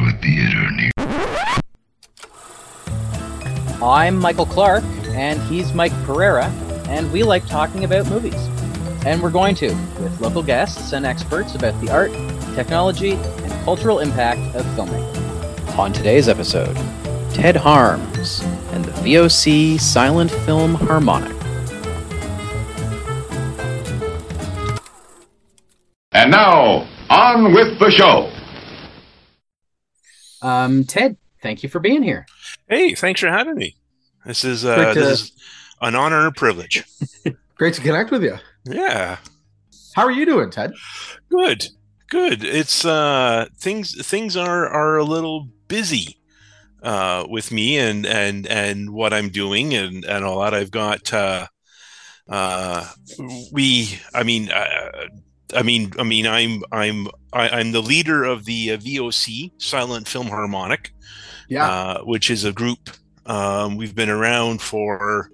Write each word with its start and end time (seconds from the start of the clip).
what 0.00 0.20
theater 0.22 0.70
needs. 0.72 0.92
I'm 3.82 4.18
Michael 4.18 4.46
Clark, 4.46 4.84
and 5.08 5.40
he's 5.42 5.72
Mike 5.72 5.92
Pereira, 6.04 6.46
and 6.88 7.10
we 7.12 7.22
like 7.22 7.46
talking 7.46 7.84
about 7.84 8.08
movies. 8.08 8.48
And 9.06 9.22
we're 9.22 9.30
going 9.30 9.54
to, 9.56 9.68
with 10.00 10.20
local 10.20 10.42
guests 10.42 10.92
and 10.92 11.06
experts 11.06 11.54
about 11.54 11.80
the 11.80 11.90
art, 11.90 12.12
technology, 12.54 13.12
and 13.12 13.64
cultural 13.64 14.00
impact 14.00 14.40
of 14.56 14.66
filmmaking. 14.76 15.78
On 15.78 15.92
today's 15.92 16.28
episode, 16.28 16.76
Ted 17.32 17.54
Harms 17.54 18.40
and 18.72 18.84
the 18.84 18.90
VOC 18.90 19.80
silent 19.80 20.30
film 20.30 20.74
harmonic. 20.74 21.36
And 26.12 26.32
now, 26.32 26.88
on 27.10 27.52
with 27.54 27.78
the 27.78 27.92
show. 27.92 28.32
Um, 30.42 30.84
Ted, 30.84 31.16
thank 31.42 31.62
you 31.62 31.68
for 31.68 31.80
being 31.80 32.02
here. 32.02 32.26
Hey, 32.68 32.94
thanks 32.94 33.20
for 33.20 33.28
having 33.28 33.56
me. 33.56 33.76
This 34.24 34.44
is 34.44 34.64
uh, 34.64 34.92
to- 34.94 35.00
this 35.00 35.20
is 35.22 35.32
an 35.80 35.94
honor 35.94 36.18
and 36.18 36.28
a 36.28 36.32
privilege. 36.32 36.84
Great 37.56 37.74
to 37.74 37.80
connect 37.80 38.10
with 38.10 38.22
you. 38.22 38.36
Yeah, 38.64 39.18
How 39.94 40.02
are 40.04 40.10
you 40.12 40.26
doing, 40.26 40.50
Ted? 40.50 40.72
good, 41.30 41.66
good. 42.08 42.44
It's 42.44 42.84
uh, 42.84 43.46
things 43.56 44.06
things 44.06 44.36
are 44.36 44.68
are 44.68 44.96
a 44.98 45.04
little 45.04 45.48
busy 45.68 46.18
uh, 46.82 47.26
with 47.28 47.50
me 47.50 47.78
and 47.78 48.04
and 48.06 48.46
and 48.46 48.90
what 48.90 49.12
I'm 49.12 49.30
doing 49.30 49.74
and 49.74 50.04
and 50.04 50.24
a 50.24 50.30
lot 50.30 50.54
I've 50.54 50.70
got. 50.70 51.12
Uh, 51.12 51.46
uh, 52.28 52.86
we, 53.52 53.98
I 54.14 54.22
mean. 54.22 54.50
Uh, 54.50 55.06
I 55.54 55.62
mean, 55.62 55.92
I 55.98 56.02
mean, 56.02 56.26
I'm 56.26 56.62
I'm 56.72 57.08
I, 57.32 57.48
I'm 57.48 57.72
the 57.72 57.82
leader 57.82 58.24
of 58.24 58.44
the 58.44 58.72
uh, 58.72 58.76
VOC 58.78 59.52
Silent 59.58 60.06
Film 60.08 60.28
Harmonic, 60.28 60.92
Yeah. 61.48 61.66
uh, 61.68 62.00
which 62.02 62.30
is 62.30 62.44
a 62.44 62.52
group. 62.52 62.90
Um, 63.26 63.76
we've 63.76 63.94
been 63.94 64.08
around 64.10 64.62
for, 64.62 65.30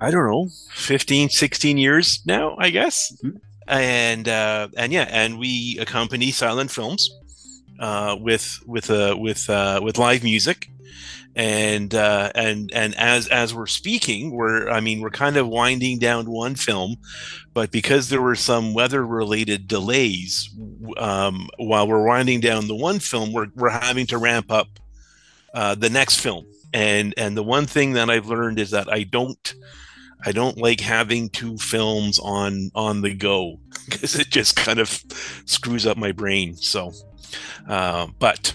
I 0.00 0.10
don't 0.10 0.26
know, 0.26 0.48
15, 0.72 1.30
16 1.30 1.78
years 1.78 2.20
now, 2.26 2.54
I 2.58 2.70
guess. 2.70 3.12
And, 3.66 4.28
uh, 4.28 4.68
and 4.76 4.92
yeah, 4.92 5.08
and 5.10 5.38
we 5.38 5.78
accompany 5.80 6.30
silent 6.30 6.70
films, 6.70 7.10
uh, 7.80 8.16
with, 8.20 8.60
with, 8.66 8.90
uh, 8.90 9.16
with, 9.18 9.48
uh, 9.50 9.80
with 9.82 9.98
live 9.98 10.22
music. 10.22 10.68
And, 11.38 11.94
uh, 11.94 12.32
and, 12.34 12.70
and 12.74 12.94
as, 12.96 13.28
as 13.28 13.54
we're 13.54 13.66
speaking, 13.66 14.32
we're, 14.32 14.68
I 14.68 14.80
mean, 14.80 15.00
we're 15.00 15.10
kind 15.10 15.36
of 15.36 15.48
winding 15.48 16.00
down 16.00 16.28
one 16.28 16.56
film, 16.56 16.96
but 17.54 17.70
because 17.70 18.08
there 18.08 18.20
were 18.20 18.34
some 18.34 18.74
weather 18.74 19.06
related 19.06 19.68
delays, 19.68 20.50
um, 20.96 21.48
while 21.56 21.86
we're 21.86 22.04
winding 22.04 22.40
down 22.40 22.66
the 22.66 22.74
one 22.74 22.98
film, 22.98 23.32
we're, 23.32 23.46
we're 23.54 23.70
having 23.70 24.06
to 24.08 24.18
ramp 24.18 24.50
up 24.50 24.66
uh, 25.54 25.74
the 25.74 25.90
next 25.90 26.20
film. 26.20 26.46
And 26.72 27.14
and 27.16 27.36
the 27.36 27.42
one 27.42 27.66
thing 27.66 27.94
that 27.94 28.10
I've 28.10 28.26
learned 28.26 28.58
is 28.58 28.70
that 28.72 28.92
I 28.92 29.04
don't 29.04 29.54
I 30.24 30.32
don't 30.32 30.58
like 30.58 30.80
having 30.80 31.30
two 31.30 31.56
films 31.56 32.18
on 32.18 32.70
on 32.74 33.00
the 33.00 33.14
go 33.14 33.58
because 33.88 34.16
it 34.16 34.28
just 34.28 34.56
kind 34.56 34.78
of 34.78 34.88
screws 35.46 35.86
up 35.86 35.96
my 35.96 36.12
brain. 36.12 36.56
So, 36.56 36.92
uh, 37.68 38.08
but 38.18 38.54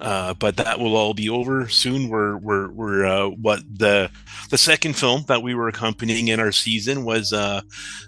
uh, 0.00 0.34
but 0.34 0.56
that 0.56 0.78
will 0.78 0.96
all 0.96 1.14
be 1.14 1.28
over 1.28 1.68
soon. 1.68 2.08
We're 2.08 2.36
we're 2.36 2.70
we're 2.70 3.04
uh, 3.04 3.28
what 3.28 3.60
the 3.70 4.10
the 4.50 4.58
second 4.58 4.94
film 4.94 5.24
that 5.28 5.42
we 5.42 5.54
were 5.54 5.68
accompanying 5.68 6.28
in 6.28 6.40
our 6.40 6.52
season 6.52 7.04
was 7.04 7.32
uh, 7.32 7.60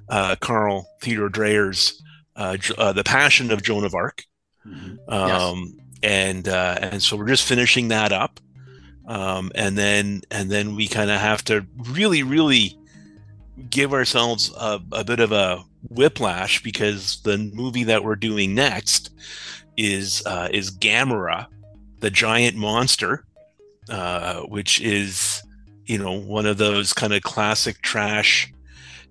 uh, 0.08 0.36
Carl 0.40 0.88
Theodor 1.00 1.28
Dreyer's 1.28 2.02
uh, 2.36 2.56
uh, 2.78 2.92
The 2.92 3.04
Passion 3.04 3.50
of 3.50 3.62
Joan 3.62 3.84
of 3.84 3.94
Arc. 3.94 4.24
Um, 5.08 5.74
and 6.02 6.48
uh, 6.48 6.78
and 6.80 7.02
so 7.02 7.16
we're 7.16 7.28
just 7.28 7.46
finishing 7.46 7.88
that 7.88 8.12
up, 8.12 8.40
um, 9.06 9.52
and 9.54 9.76
then 9.76 10.22
and 10.30 10.50
then 10.50 10.74
we 10.74 10.88
kind 10.88 11.10
of 11.10 11.20
have 11.20 11.44
to 11.44 11.66
really 11.90 12.22
really 12.22 12.78
give 13.70 13.92
ourselves 13.92 14.52
a, 14.58 14.80
a 14.92 15.04
bit 15.04 15.20
of 15.20 15.32
a 15.32 15.62
whiplash 15.90 16.62
because 16.62 17.20
the 17.22 17.38
movie 17.38 17.84
that 17.84 18.04
we're 18.04 18.16
doing 18.16 18.54
next 18.54 19.10
is 19.76 20.22
uh, 20.26 20.48
is 20.52 20.70
Gamera, 20.70 21.46
the 22.02 22.10
giant 22.10 22.56
monster, 22.56 23.24
uh, 23.88 24.40
which 24.42 24.80
is 24.80 25.42
you 25.86 25.98
know 25.98 26.12
one 26.12 26.44
of 26.44 26.58
those 26.58 26.92
kind 26.92 27.14
of 27.14 27.22
classic 27.22 27.80
trash 27.80 28.52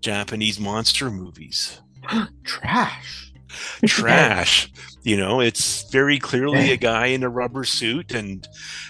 Japanese 0.02 0.60
monster 0.60 1.10
movies 1.10 1.82
Trash. 2.44 3.32
trash. 3.86 4.72
You 5.04 5.18
know, 5.18 5.40
it's 5.42 5.90
very 5.92 6.20
clearly 6.20 6.72
a 6.72 6.78
guy 6.78 7.08
in 7.08 7.24
a 7.24 7.30
rubber 7.30 7.64
suit, 7.64 8.14
and 8.14 8.48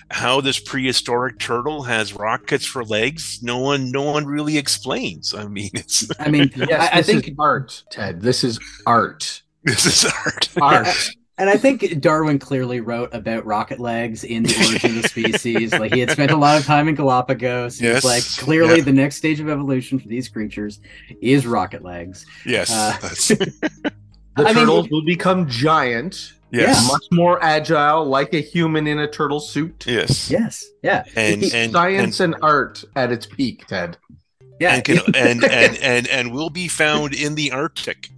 how 0.09 0.41
this 0.41 0.59
prehistoric 0.59 1.39
turtle 1.39 1.83
has 1.83 2.13
rockets 2.13 2.66
for 2.66 2.83
legs. 2.83 3.39
No 3.41 3.59
one, 3.59 3.91
no 3.91 4.03
one 4.03 4.25
really 4.25 4.57
explains. 4.57 5.33
I 5.33 5.47
mean, 5.47 5.69
it's 5.73 6.12
I 6.19 6.29
mean, 6.29 6.51
Yes, 6.56 6.89
I, 6.94 7.00
I 7.00 7.01
think 7.01 7.29
is 7.29 7.35
art, 7.39 7.83
Ted. 7.91 8.22
This 8.22 8.44
is 8.44 8.59
art. 8.85 9.41
this 9.63 9.85
is 9.85 10.06
art. 10.25 10.50
Art. 10.62 11.12
And 11.38 11.50
I 11.50 11.58
think 11.58 12.00
Darwin 12.02 12.38
clearly 12.40 12.81
wrote 12.81 13.14
about 13.14 13.46
rocket 13.46 13.80
legs 13.80 14.24
in 14.24 14.44
the 14.44 14.56
origin 14.69 14.97
of 14.97 15.02
the 15.03 15.08
species. 15.31 15.72
like 15.74 15.94
he 15.94 16.00
had 16.02 16.12
spent 16.12 16.30
a 16.31 16.36
lot 16.38 16.59
of 16.59 16.66
time 16.66 16.88
in 16.88 16.94
Galapagos. 16.96 17.80
He 17.80 17.88
was 17.88 17.96
Yes, 17.96 18.06
like 18.06 18.46
clearly 18.46 18.78
yeah. 18.78 18.84
the 18.84 18.92
next 18.94 19.16
stage 19.16 19.40
of 19.40 19.50
evolution 19.50 19.97
for 19.97 20.08
these 20.08 20.28
creatures 20.30 20.80
is 21.22 21.47
rocket 21.47 21.84
legs. 21.84 22.25
Yes, 22.46 22.69
Uh, 23.31 23.40
The 24.38 24.44
I 24.47 24.53
mean, 24.53 24.66
turtles 24.66 24.90
will 24.90 25.03
become 25.03 25.50
giant, 25.50 26.34
yes, 26.52 26.88
much 26.88 27.03
more 27.12 27.44
agile, 27.44 28.06
like 28.06 28.34
a 28.34 28.40
human 28.40 28.88
in 28.88 29.00
a 29.00 29.08
turtle 29.08 29.42
suit. 29.42 29.84
yes, 29.86 30.30
Yes. 30.31 30.63
Yeah. 30.81 31.03
and 31.18 31.44
and 31.44 31.72
science 31.74 32.19
and, 32.22 32.34
and, 32.36 32.44
art 32.44 32.81
at 32.96 33.12
its 33.12 33.25
peak, 33.25 33.68
Ted. 33.68 33.98
Yeah. 34.59 34.75
and, 34.75 34.84
can, 34.86 35.00
and 35.16 35.44
and 35.63 35.75
and 35.78 36.08
and 36.08 36.31
will 36.34 36.50
be 36.50 36.69
found 36.69 37.13
in 37.13 37.36
the 37.36 37.52
Arctic 37.52 38.09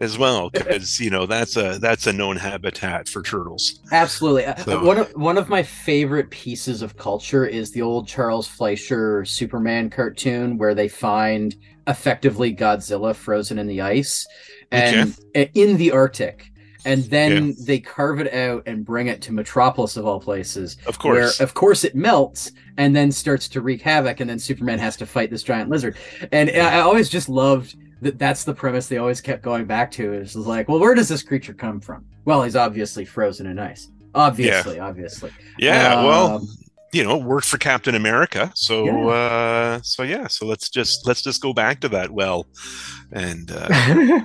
as 0.00 0.18
well 0.18 0.50
because 0.50 1.00
you 1.00 1.08
know 1.10 1.24
that's 1.26 1.56
a 1.56 1.78
that's 1.78 2.06
a 2.06 2.12
known 2.12 2.36
habitat 2.36 3.08
for 3.08 3.22
turtles. 3.22 3.80
Absolutely. 3.92 4.44
Uh, 4.44 4.56
So- 4.56 4.84
One 4.84 4.98
of 4.98 5.10
one 5.12 5.38
of 5.38 5.48
my 5.48 5.62
favorite 5.62 6.30
pieces 6.30 6.82
of 6.82 6.96
culture 6.96 7.46
is 7.46 7.70
the 7.72 7.82
old 7.82 8.06
Charles 8.06 8.46
Fleischer 8.46 9.24
Superman 9.24 9.88
cartoon 9.90 10.58
where 10.58 10.74
they 10.74 10.88
find 10.88 11.54
effectively 11.86 12.54
Godzilla 12.54 13.14
frozen 13.14 13.58
in 13.58 13.66
the 13.66 13.80
ice 13.80 14.26
and 14.72 15.16
uh, 15.36 15.44
in 15.54 15.76
the 15.76 15.92
Arctic. 15.92 16.50
And 16.84 17.02
then 17.04 17.56
they 17.66 17.80
carve 17.80 18.20
it 18.20 18.32
out 18.32 18.62
and 18.66 18.84
bring 18.84 19.08
it 19.08 19.20
to 19.22 19.32
Metropolis 19.32 19.96
of 19.96 20.06
all 20.06 20.20
places, 20.20 20.76
Of 20.86 21.00
course, 21.00 21.38
where 21.40 21.44
of 21.44 21.52
course 21.52 21.82
it 21.82 21.96
melts 21.96 22.52
and 22.76 22.94
then 22.94 23.10
starts 23.10 23.48
to 23.48 23.60
wreak 23.60 23.82
havoc, 23.82 24.20
and 24.20 24.30
then 24.30 24.38
Superman 24.38 24.78
has 24.78 24.96
to 24.98 25.06
fight 25.06 25.30
this 25.30 25.42
giant 25.42 25.68
lizard. 25.68 25.96
And 26.30 26.48
I 26.48 26.78
always 26.80 27.08
just 27.08 27.28
loved 27.28 27.74
that. 28.02 28.18
That's 28.18 28.44
the 28.44 28.54
premise 28.54 28.86
they 28.88 28.98
always 28.98 29.20
kept 29.20 29.42
going 29.42 29.64
back 29.66 29.90
to. 29.92 30.12
Is 30.14 30.36
like, 30.36 30.68
well, 30.68 30.78
where 30.80 30.94
does 30.94 31.08
this 31.08 31.22
creature 31.22 31.54
come 31.54 31.80
from? 31.80 32.04
Well, 32.24 32.42
he's 32.42 32.56
obviously 32.56 33.04
frozen 33.04 33.46
in 33.46 33.58
ice. 33.58 33.88
Obviously, 34.14 34.80
obviously. 34.80 35.30
yeah. 35.58 36.02
well, 36.04 36.36
Um, 36.36 36.48
you 36.92 37.02
know 37.04 37.18
worked 37.18 37.46
for 37.48 37.58
captain 37.58 37.94
america 37.96 38.50
so 38.54 38.84
Yeah. 38.86 39.06
uh 39.08 39.80
so 39.82 40.02
yeah 40.04 40.28
so 40.28 40.46
let's 40.46 40.70
just 40.70 41.04
let's 41.06 41.20
just 41.20 41.42
go 41.42 41.52
back 41.52 41.80
to 41.80 41.88
that 41.90 42.10
well 42.10 42.46
and 43.12 43.50
uh 43.50 43.66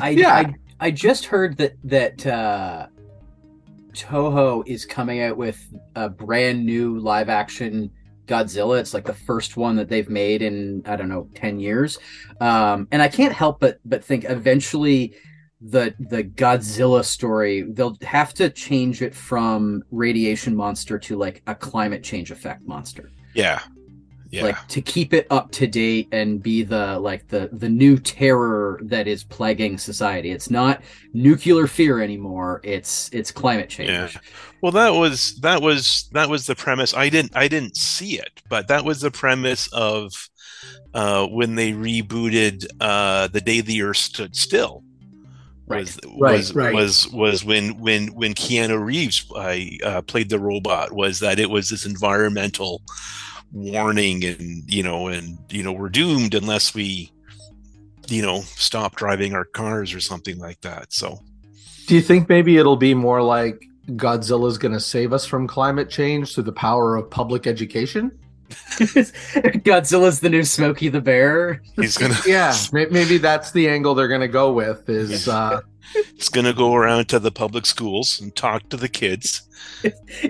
I, 0.00 0.10
Yeah. 0.10 0.32
I 0.32 0.54
I 0.78 0.90
just 0.92 1.26
heard 1.26 1.56
that 1.58 1.74
that 1.84 2.24
uh, 2.26 2.86
Toho 3.94 4.62
is 4.66 4.84
coming 4.86 5.20
out 5.22 5.36
with 5.36 5.58
a 5.94 6.08
brand 6.08 6.64
new 6.64 6.98
live 7.00 7.28
action 7.28 7.90
Godzilla. 8.26 8.80
It's 8.80 8.94
like 8.94 9.04
the 9.04 9.14
first 9.14 9.56
one 9.56 9.76
that 9.76 9.88
they've 9.88 10.08
made 10.08 10.42
in 10.42 10.82
I 10.86 10.96
don't 10.96 11.08
know 11.08 11.28
ten 11.34 11.58
years, 11.58 11.98
um, 12.40 12.88
and 12.90 13.02
I 13.02 13.08
can't 13.08 13.32
help 13.32 13.60
but 13.60 13.78
but 13.84 14.04
think 14.04 14.24
eventually 14.24 15.14
the 15.60 15.94
the 15.98 16.24
Godzilla 16.24 17.04
story 17.04 17.62
they'll 17.62 17.96
have 18.02 18.34
to 18.34 18.50
change 18.50 19.00
it 19.02 19.14
from 19.14 19.82
radiation 19.90 20.54
monster 20.54 20.98
to 20.98 21.16
like 21.16 21.42
a 21.46 21.54
climate 21.54 22.02
change 22.02 22.30
effect 22.30 22.66
monster. 22.66 23.10
Yeah 23.34 23.60
yeah. 24.30 24.42
like 24.42 24.68
to 24.68 24.80
keep 24.82 25.12
it 25.12 25.26
up 25.30 25.50
to 25.52 25.66
date 25.66 26.08
and 26.12 26.42
be 26.42 26.62
the 26.62 26.98
like 26.98 27.26
the 27.28 27.48
the 27.52 27.68
new 27.68 27.98
terror 27.98 28.80
that 28.84 29.06
is 29.06 29.24
plaguing 29.24 29.78
society. 29.78 30.30
It's 30.30 30.50
not 30.50 30.82
nuclear 31.12 31.66
fear 31.66 32.00
anymore 32.00 32.60
it's 32.62 33.08
it's 33.12 33.30
climate 33.30 33.68
change. 33.68 33.90
Yeah. 33.90 34.08
well 34.60 34.72
that 34.72 34.90
was 34.90 35.36
that 35.40 35.62
was 35.62 36.08
that 36.12 36.28
was 36.28 36.46
the 36.46 36.54
premise. 36.54 36.94
I 36.94 37.08
didn't 37.08 37.36
i 37.36 37.48
didn't 37.48 37.76
see 37.76 38.18
it 38.18 38.42
but 38.48 38.68
that 38.68 38.84
was 38.84 39.00
the 39.00 39.10
premise 39.10 39.68
of 39.72 40.12
uh 40.94 41.26
when 41.26 41.54
they 41.54 41.72
rebooted 41.72 42.66
uh 42.80 43.28
the 43.28 43.40
day 43.40 43.60
the 43.60 43.82
earth 43.82 43.96
stood 43.96 44.36
still. 44.36 44.82
Was 45.68 45.98
Right, 46.04 46.30
was 46.30 46.54
right. 46.54 46.74
was 46.74 47.08
was 47.08 47.44
when 47.44 47.78
when 47.78 48.08
when 48.08 48.34
Keanu 48.34 48.84
Reeves 48.84 49.26
I 49.36 49.78
uh, 49.84 50.02
played 50.02 50.30
the 50.30 50.38
robot 50.38 50.92
was 50.92 51.18
that 51.20 51.40
it 51.40 51.50
was 51.50 51.70
this 51.70 51.84
environmental 51.84 52.82
warning 53.52 54.24
and 54.24 54.62
you 54.70 54.82
know 54.82 55.08
and 55.08 55.38
you 55.50 55.62
know 55.62 55.72
we're 55.72 55.88
doomed 55.88 56.34
unless 56.34 56.74
we 56.74 57.10
you 58.08 58.20
know 58.20 58.40
stop 58.42 58.96
driving 58.96 59.34
our 59.34 59.44
cars 59.44 59.94
or 59.94 60.00
something 60.00 60.38
like 60.38 60.60
that 60.60 60.92
so 60.92 61.20
Do 61.86 61.94
you 61.94 62.02
think 62.02 62.28
maybe 62.28 62.56
it'll 62.56 62.76
be 62.76 62.94
more 62.94 63.22
like 63.22 63.64
Godzilla's 63.90 64.58
going 64.58 64.72
to 64.72 64.80
save 64.80 65.12
us 65.12 65.24
from 65.24 65.46
climate 65.46 65.88
change 65.88 66.34
through 66.34 66.44
the 66.44 66.52
power 66.52 66.96
of 66.96 67.08
public 67.08 67.46
education? 67.46 68.10
Godzilla's 69.64 70.20
the 70.20 70.28
new 70.30 70.42
Smokey 70.44 70.88
the 70.88 71.00
Bear. 71.00 71.62
He's 71.76 71.96
gonna 71.96 72.16
Yeah, 72.26 72.54
maybe 72.72 73.18
that's 73.18 73.52
the 73.52 73.68
angle 73.68 73.94
they're 73.94 74.08
going 74.08 74.20
to 74.20 74.28
go 74.28 74.52
with. 74.52 74.88
Is 74.88 75.28
uh, 75.28 75.60
he's 76.14 76.28
gonna 76.28 76.52
go 76.52 76.74
around 76.74 77.08
to 77.08 77.18
the 77.18 77.30
public 77.32 77.66
schools 77.66 78.20
and 78.20 78.34
talk 78.36 78.68
to 78.70 78.76
the 78.76 78.88
kids. 78.88 79.48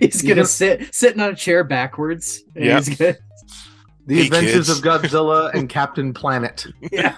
He's 0.00 0.22
gonna 0.22 0.36
know- 0.36 0.42
sit 0.44 0.94
sitting 0.94 1.20
on 1.20 1.30
a 1.30 1.36
chair 1.36 1.64
backwards. 1.64 2.42
Yeah. 2.54 2.76
he's 2.80 2.96
gonna- 2.96 3.16
the 4.06 4.14
Hey, 4.16 4.26
Adventures 4.26 4.68
kids. 4.68 4.68
of 4.70 4.84
Godzilla 4.84 5.52
and 5.52 5.68
Captain 5.68 6.14
Planet? 6.14 6.64
yeah. 6.92 7.16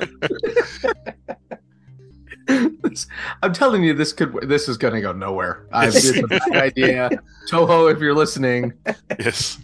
I'm 3.43 3.53
telling 3.53 3.83
you, 3.85 3.93
this 3.93 4.13
could 4.15 4.33
this 4.49 4.69
is 4.71 4.79
going 4.79 4.95
to 4.95 5.01
go 5.03 5.13
nowhere. 5.13 5.67
I, 5.71 5.89
it's 5.89 6.17
a 6.17 6.23
bad 6.27 6.51
idea. 6.57 7.11
Toho, 7.51 7.93
if 7.93 7.99
you're 8.01 8.15
listening, 8.15 8.73
Yes. 9.19 9.59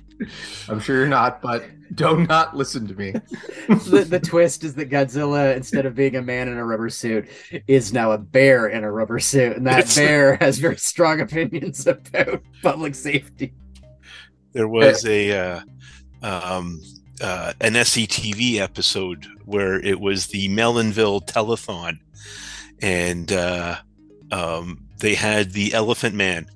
I'm 0.68 0.80
sure 0.80 0.96
you're 0.96 1.06
not, 1.08 1.42
but 1.42 1.64
do 1.94 2.24
not 2.26 2.56
listen 2.56 2.86
to 2.86 2.94
me. 2.94 3.12
the, 3.68 4.06
the 4.08 4.20
twist 4.20 4.64
is 4.64 4.74
that 4.74 4.90
Godzilla, 4.90 5.56
instead 5.56 5.86
of 5.86 5.94
being 5.94 6.16
a 6.16 6.22
man 6.22 6.48
in 6.48 6.56
a 6.56 6.64
rubber 6.64 6.90
suit, 6.90 7.28
is 7.66 7.92
now 7.92 8.12
a 8.12 8.18
bear 8.18 8.68
in 8.68 8.84
a 8.84 8.90
rubber 8.90 9.18
suit, 9.18 9.56
and 9.56 9.66
that 9.66 9.80
It's- 9.80 9.96
bear 9.96 10.36
has 10.36 10.58
very 10.58 10.76
strong 10.76 11.20
opinions 11.20 11.86
about 11.86 12.42
public 12.62 12.94
safety. 12.94 13.54
There 14.52 14.68
was 14.68 15.04
a 15.04 15.32
uh, 15.32 15.60
um, 16.22 16.80
uh, 17.20 17.52
an 17.60 17.72
SCTV 17.74 18.58
episode 18.58 19.26
where 19.44 19.80
it 19.80 20.00
was 20.00 20.28
the 20.28 20.48
Melonville 20.48 21.26
telethon, 21.26 21.98
and 22.80 23.32
uh, 23.32 23.78
um, 24.30 24.84
they 25.00 25.14
had 25.14 25.52
the 25.52 25.74
Elephant 25.74 26.14
Man 26.14 26.46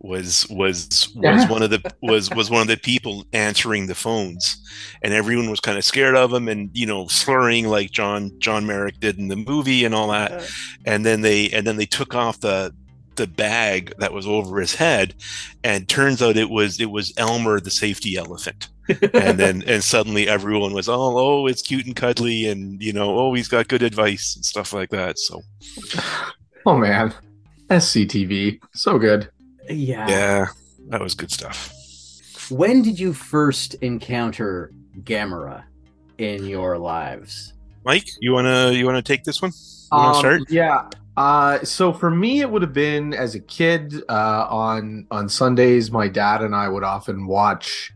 was 0.00 0.46
was 0.48 1.12
was 1.16 1.48
one 1.48 1.62
of 1.62 1.70
the 1.70 1.94
was 2.02 2.30
was 2.30 2.50
one 2.50 2.62
of 2.62 2.68
the 2.68 2.76
people 2.76 3.24
answering 3.32 3.86
the 3.86 3.94
phones, 3.94 4.56
and 5.02 5.12
everyone 5.12 5.50
was 5.50 5.60
kind 5.60 5.78
of 5.78 5.84
scared 5.84 6.16
of 6.16 6.32
him 6.32 6.48
and 6.48 6.70
you 6.72 6.86
know 6.86 7.06
slurring 7.08 7.68
like 7.68 7.90
John 7.90 8.32
John 8.38 8.66
Merrick 8.66 9.00
did 9.00 9.18
in 9.18 9.28
the 9.28 9.36
movie 9.36 9.84
and 9.84 9.94
all 9.94 10.08
that. 10.08 10.48
And 10.84 11.04
then 11.04 11.22
they 11.22 11.50
and 11.50 11.66
then 11.66 11.76
they 11.76 11.86
took 11.86 12.14
off 12.14 12.40
the 12.40 12.74
the 13.16 13.26
bag 13.26 13.92
that 13.98 14.12
was 14.12 14.26
over 14.26 14.60
his 14.60 14.76
head 14.76 15.14
and 15.64 15.88
turns 15.88 16.22
out 16.22 16.36
it 16.36 16.50
was 16.50 16.80
it 16.80 16.90
was 16.90 17.12
elmer 17.16 17.60
the 17.60 17.70
safety 17.70 18.16
elephant. 18.16 18.68
And 19.12 19.38
then 19.38 19.62
and 19.66 19.82
suddenly 19.82 20.28
everyone 20.28 20.72
was 20.72 20.88
oh 20.88 21.18
oh 21.18 21.46
it's 21.46 21.62
cute 21.62 21.86
and 21.86 21.96
cuddly 21.96 22.48
and 22.48 22.80
you 22.82 22.92
know 22.92 23.18
oh 23.18 23.34
he's 23.34 23.48
got 23.48 23.68
good 23.68 23.82
advice 23.82 24.36
and 24.36 24.44
stuff 24.44 24.72
like 24.72 24.90
that 24.90 25.18
so. 25.18 25.42
Oh 26.66 26.76
man, 26.76 27.14
SCTV, 27.70 28.60
so 28.74 28.98
good. 28.98 29.30
Yeah. 29.70 30.08
yeah 30.08 30.46
that 30.88 31.00
was 31.00 31.14
good 31.14 31.30
stuff 31.30 31.72
When 32.50 32.82
did 32.82 32.98
you 32.98 33.12
first 33.12 33.74
encounter 33.74 34.72
Gamera 35.02 35.64
in 36.18 36.44
your 36.46 36.78
lives? 36.78 37.52
mike 37.84 38.08
you 38.20 38.32
want 38.32 38.46
to 38.46 38.74
you 38.76 38.84
want 38.84 38.96
to 38.96 39.02
take 39.12 39.24
this 39.24 39.40
one 39.40 39.52
you 39.52 39.98
want 39.98 40.14
to 40.14 40.18
Um, 40.18 40.20
start 40.20 40.50
Yeah. 40.50 40.88
Uh, 41.16 41.58
so 41.64 41.92
for 41.92 42.10
me, 42.12 42.40
it 42.42 42.48
would 42.48 42.62
have 42.62 42.72
been 42.72 43.12
as 43.12 43.34
a 43.34 43.40
kid 43.40 44.04
uh, 44.08 44.46
on 44.48 45.04
on 45.10 45.28
Sundays. 45.28 45.90
My 45.90 46.06
dad 46.06 46.42
and 46.42 46.54
I 46.54 46.68
would 46.68 46.84
often 46.84 47.26
watch 47.26 47.92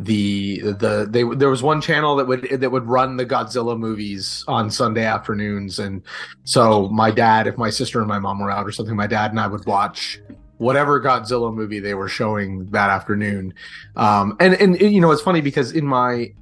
the 0.00 0.60
the 0.62 1.06
they 1.10 1.24
there 1.36 1.50
was 1.50 1.62
one 1.62 1.82
channel 1.82 2.16
that 2.16 2.26
would 2.26 2.48
that 2.48 2.70
would 2.70 2.86
run 2.86 3.18
the 3.18 3.26
Godzilla 3.26 3.78
movies 3.78 4.44
on 4.48 4.70
Sunday 4.70 5.04
afternoons, 5.04 5.78
and 5.78 6.00
so 6.44 6.88
my 6.88 7.10
dad, 7.10 7.46
if 7.46 7.58
my 7.58 7.68
sister 7.68 7.98
and 7.98 8.08
my 8.08 8.18
mom 8.18 8.38
were 8.38 8.50
out 8.50 8.66
or 8.66 8.72
something, 8.72 8.96
my 8.96 9.06
dad 9.08 9.30
and 9.30 9.38
I 9.40 9.46
would 9.46 9.66
watch 9.66 10.18
whatever 10.58 11.00
Godzilla 11.00 11.52
movie 11.54 11.80
they 11.80 11.94
were 11.94 12.08
showing 12.08 12.66
that 12.66 12.90
afternoon. 12.90 13.54
Um, 13.96 14.36
and 14.38 14.54
and 14.54 14.80
you 14.80 15.00
know 15.00 15.10
it's 15.10 15.22
funny 15.22 15.40
because 15.40 15.72
in 15.72 15.86
my 15.86 16.32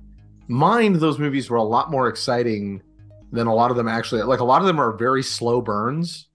mind, 0.49 0.97
those 0.97 1.19
movies 1.19 1.49
were 1.49 1.57
a 1.59 1.63
lot 1.63 1.91
more 1.91 2.09
exciting 2.09 2.83
than 3.33 3.47
a 3.47 3.55
lot 3.55 3.71
of 3.71 3.77
them 3.77 3.89
actually 3.89 4.23
like 4.23 4.39
a 4.41 4.45
lot 4.45 4.61
of 4.61 4.67
them 4.67 4.81
are 4.81 4.93
very 4.93 5.23
slow 5.23 5.61
burns 5.61 6.29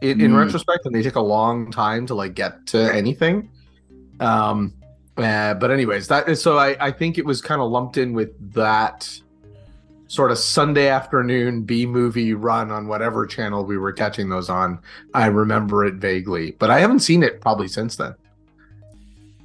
in, 0.00 0.20
in 0.20 0.30
Mm. 0.30 0.44
retrospect 0.44 0.86
and 0.86 0.94
they 0.94 1.02
take 1.02 1.16
a 1.16 1.20
long 1.20 1.70
time 1.72 2.06
to 2.06 2.14
like 2.14 2.34
get 2.34 2.66
to 2.68 2.78
anything 2.94 3.50
um 4.20 4.72
uh, 5.16 5.54
but 5.54 5.70
anyways 5.72 6.06
that 6.06 6.38
so 6.38 6.56
i 6.56 6.76
i 6.80 6.90
think 6.92 7.18
it 7.18 7.24
was 7.26 7.40
kind 7.42 7.60
of 7.60 7.68
lumped 7.70 7.96
in 7.96 8.12
with 8.12 8.30
that 8.54 9.20
sort 10.08 10.30
of 10.30 10.38
sunday 10.38 10.88
afternoon 10.88 11.62
b 11.62 11.84
movie 11.86 12.32
run 12.34 12.70
on 12.70 12.86
whatever 12.86 13.26
channel 13.26 13.64
we 13.64 13.76
were 13.76 13.92
catching 13.92 14.28
those 14.28 14.48
on 14.48 14.78
i 15.14 15.26
remember 15.26 15.84
it 15.84 15.94
vaguely 15.94 16.52
but 16.52 16.70
i 16.70 16.78
haven't 16.78 17.00
seen 17.00 17.22
it 17.22 17.40
probably 17.40 17.68
since 17.68 17.96
then 17.96 18.14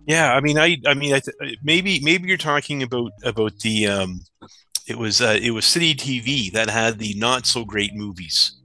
Yeah, 0.07 0.33
I 0.33 0.41
mean, 0.41 0.57
I, 0.57 0.77
I 0.85 0.93
mean, 0.95 1.13
I 1.13 1.19
th- 1.19 1.59
maybe, 1.63 1.99
maybe 2.01 2.27
you're 2.27 2.37
talking 2.37 2.81
about 2.83 3.11
about 3.23 3.53
the, 3.59 3.87
um, 3.87 4.21
it 4.87 4.97
was, 4.97 5.21
uh, 5.21 5.37
it 5.39 5.51
was 5.51 5.63
City 5.63 5.93
TV 5.93 6.51
that 6.53 6.69
had 6.69 6.97
the 6.97 7.13
not 7.17 7.45
so 7.45 7.63
great 7.63 7.93
movies, 7.93 8.57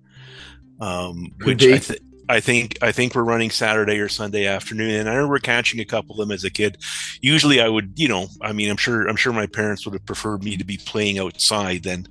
um, 0.81 1.31
which. 1.45 1.63
I, 1.63 1.79
th- 1.79 2.01
I 2.29 2.41
think, 2.41 2.79
I 2.83 2.93
think 2.93 3.15
we're 3.15 3.23
running 3.23 3.51
Saturday 3.51 3.99
or 3.99 4.09
Sunday 4.09 4.47
afternoon, 4.47 4.95
and 4.95 5.09
I 5.09 5.15
remember 5.15 5.39
catching 5.39 5.81
a 5.81 5.85
couple 5.85 6.13
of 6.13 6.19
them 6.19 6.35
as 6.35 6.45
a 6.45 6.51
kid. 6.51 6.79
Usually, 7.21 7.61
I 7.61 7.69
would, 7.69 7.93
you 7.97 8.09
know, 8.09 8.27
I 8.41 8.53
mean, 8.53 8.71
I'm 8.71 8.77
sure, 8.77 9.07
I'm 9.07 9.17
sure 9.17 9.33
my 9.33 9.47
parents 9.47 9.85
would 9.85 9.95
have 9.95 10.07
preferred 10.07 10.43
me 10.43 10.57
to 10.57 10.65
be 10.65 10.77
playing 10.77 11.19
outside 11.19 11.83
than, 11.85 12.09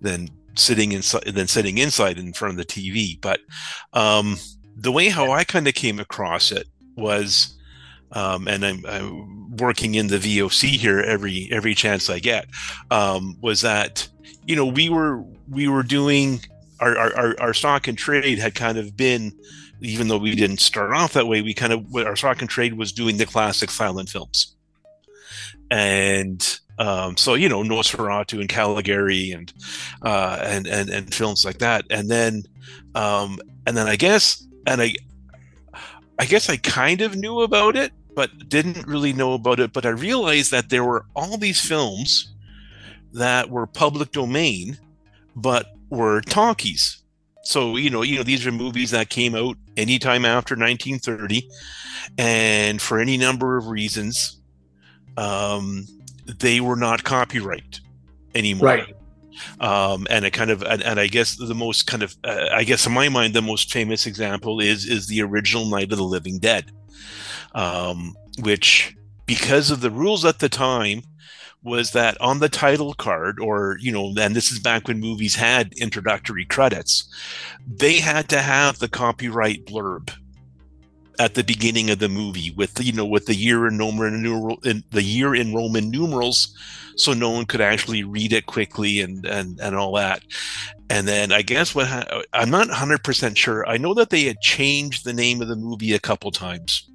than 0.00 0.28
sitting 0.56 0.92
inside, 0.92 1.24
than 1.24 1.46
sitting 1.46 1.78
inside 1.78 2.18
in 2.18 2.32
front 2.32 2.52
of 2.52 2.58
the 2.58 2.64
TV. 2.64 3.20
But 3.20 3.40
um, 3.92 4.36
the 4.76 4.92
way 4.92 5.08
how 5.08 5.30
I 5.30 5.44
kind 5.44 5.68
of 5.68 5.74
came 5.74 6.00
across 6.00 6.50
it 6.50 6.66
was 6.96 7.56
um, 8.12 8.46
and 8.46 8.64
I'm, 8.64 8.84
I'm 8.86 9.56
working 9.56 9.94
in 9.94 10.08
the 10.08 10.18
VOC 10.18 10.68
here 10.68 11.00
every 11.00 11.48
every 11.50 11.74
chance 11.74 12.10
I 12.10 12.18
get, 12.18 12.46
um, 12.90 13.36
was 13.40 13.62
that 13.62 14.06
you 14.46 14.54
know 14.56 14.66
we 14.66 14.88
were 14.88 15.24
we 15.48 15.68
were 15.68 15.82
doing 15.82 16.40
our, 16.88 17.14
our 17.14 17.40
our 17.40 17.54
stock 17.54 17.88
and 17.88 17.96
trade 17.96 18.38
had 18.38 18.54
kind 18.54 18.78
of 18.78 18.96
been 18.96 19.32
even 19.80 20.08
though 20.08 20.18
we 20.18 20.34
didn't 20.34 20.60
start 20.60 20.92
off 20.92 21.12
that 21.12 21.26
way 21.26 21.42
we 21.42 21.54
kind 21.54 21.72
of 21.72 21.94
our 21.96 22.16
stock 22.16 22.40
and 22.40 22.50
trade 22.50 22.74
was 22.74 22.92
doing 22.92 23.16
the 23.16 23.26
classic 23.26 23.70
silent 23.70 24.08
films 24.08 24.54
and 25.70 26.58
um, 26.78 27.16
so 27.16 27.34
you 27.34 27.48
know 27.48 27.62
Nosferatu 27.62 28.40
and 28.40 28.48
Caligari 28.48 29.30
and 29.30 29.52
uh, 30.02 30.38
and 30.42 30.66
and 30.66 30.90
and 30.90 31.14
films 31.14 31.44
like 31.44 31.58
that 31.58 31.84
and 31.90 32.10
then 32.10 32.42
um, 32.94 33.38
and 33.66 33.76
then 33.76 33.86
I 33.86 33.96
guess 33.96 34.46
and 34.66 34.80
I 34.80 34.94
I 36.18 36.26
guess 36.26 36.48
I 36.48 36.56
kind 36.56 37.00
of 37.00 37.16
knew 37.16 37.40
about 37.40 37.74
it, 37.76 37.92
but 38.14 38.48
didn't 38.48 38.86
really 38.86 39.12
know 39.12 39.32
about 39.32 39.60
it. 39.60 39.72
But 39.72 39.86
I 39.86 39.90
realized 39.90 40.50
that 40.50 40.68
there 40.68 40.84
were 40.84 41.06
all 41.16 41.36
these 41.36 41.60
films 41.60 42.32
that 43.12 43.50
were 43.50 43.66
public 43.66 44.12
domain, 44.12 44.78
but 45.34 45.66
were 45.92 46.20
talkies. 46.22 47.02
So 47.44 47.76
you 47.76 47.90
know, 47.90 48.02
you 48.02 48.16
know, 48.16 48.22
these 48.22 48.46
are 48.46 48.52
movies 48.52 48.90
that 48.92 49.10
came 49.10 49.34
out 49.34 49.56
anytime 49.76 50.24
after 50.24 50.54
1930, 50.54 51.48
and 52.18 52.80
for 52.80 52.98
any 52.98 53.16
number 53.18 53.56
of 53.58 53.66
reasons, 53.68 54.40
um, 55.16 55.86
they 56.38 56.60
were 56.60 56.76
not 56.76 57.04
copyright 57.04 57.80
anymore 58.34 58.68
Right. 58.68 58.94
um, 59.60 60.06
and 60.08 60.24
it 60.24 60.30
kind 60.32 60.50
of 60.50 60.62
and, 60.62 60.82
and 60.82 60.98
I 60.98 61.06
guess 61.08 61.36
the 61.36 61.54
most 61.54 61.86
kind 61.86 62.02
of 62.02 62.16
uh, 62.24 62.46
I 62.54 62.64
guess 62.64 62.86
in 62.86 62.92
my 62.92 63.08
mind 63.08 63.34
the 63.34 63.42
most 63.42 63.72
famous 63.72 64.06
example 64.06 64.60
is 64.60 64.86
is 64.86 65.06
the 65.08 65.20
original 65.22 65.66
Night 65.66 65.92
of 65.92 65.98
the 65.98 66.04
Living 66.04 66.38
Dead, 66.38 66.70
um, 67.54 68.14
which 68.40 68.96
because 69.26 69.70
of 69.70 69.80
the 69.80 69.90
rules 69.90 70.24
at 70.24 70.38
the 70.38 70.48
time 70.48 71.02
was 71.64 71.92
that 71.92 72.20
on 72.20 72.40
the 72.40 72.48
title 72.48 72.94
card 72.94 73.38
or 73.38 73.76
you 73.80 73.92
know 73.92 74.12
and 74.18 74.34
this 74.34 74.50
is 74.50 74.58
back 74.58 74.88
when 74.88 75.00
movies 75.00 75.34
had 75.34 75.72
introductory 75.74 76.44
credits 76.44 77.08
they 77.66 78.00
had 78.00 78.28
to 78.28 78.38
have 78.38 78.78
the 78.78 78.88
copyright 78.88 79.64
blurb 79.66 80.12
at 81.18 81.34
the 81.34 81.44
beginning 81.44 81.90
of 81.90 81.98
the 81.98 82.08
movie 82.08 82.50
with 82.56 82.82
you 82.84 82.92
know 82.92 83.06
with 83.06 83.26
the 83.26 83.34
year 83.34 83.66
in 83.66 83.78
Roman 83.78 84.22
numeral 84.22 84.58
in 84.64 84.82
the 84.90 85.02
year 85.02 85.34
in 85.34 85.54
Roman 85.54 85.90
numerals 85.90 86.56
so 86.96 87.12
no 87.12 87.30
one 87.30 87.46
could 87.46 87.60
actually 87.60 88.02
read 88.02 88.32
it 88.32 88.46
quickly 88.46 89.00
and 89.00 89.24
and 89.24 89.60
and 89.60 89.76
all 89.76 89.94
that. 89.94 90.22
And 90.90 91.08
then 91.08 91.32
I 91.32 91.42
guess 91.42 91.74
what 91.74 91.86
ha- 91.86 92.22
I'm 92.32 92.50
not 92.50 92.68
100% 92.68 93.36
sure. 93.36 93.66
I 93.66 93.78
know 93.78 93.94
that 93.94 94.10
they 94.10 94.24
had 94.24 94.40
changed 94.40 95.04
the 95.04 95.14
name 95.14 95.40
of 95.40 95.48
the 95.48 95.56
movie 95.56 95.94
a 95.94 95.98
couple 95.98 96.30
times. 96.30 96.88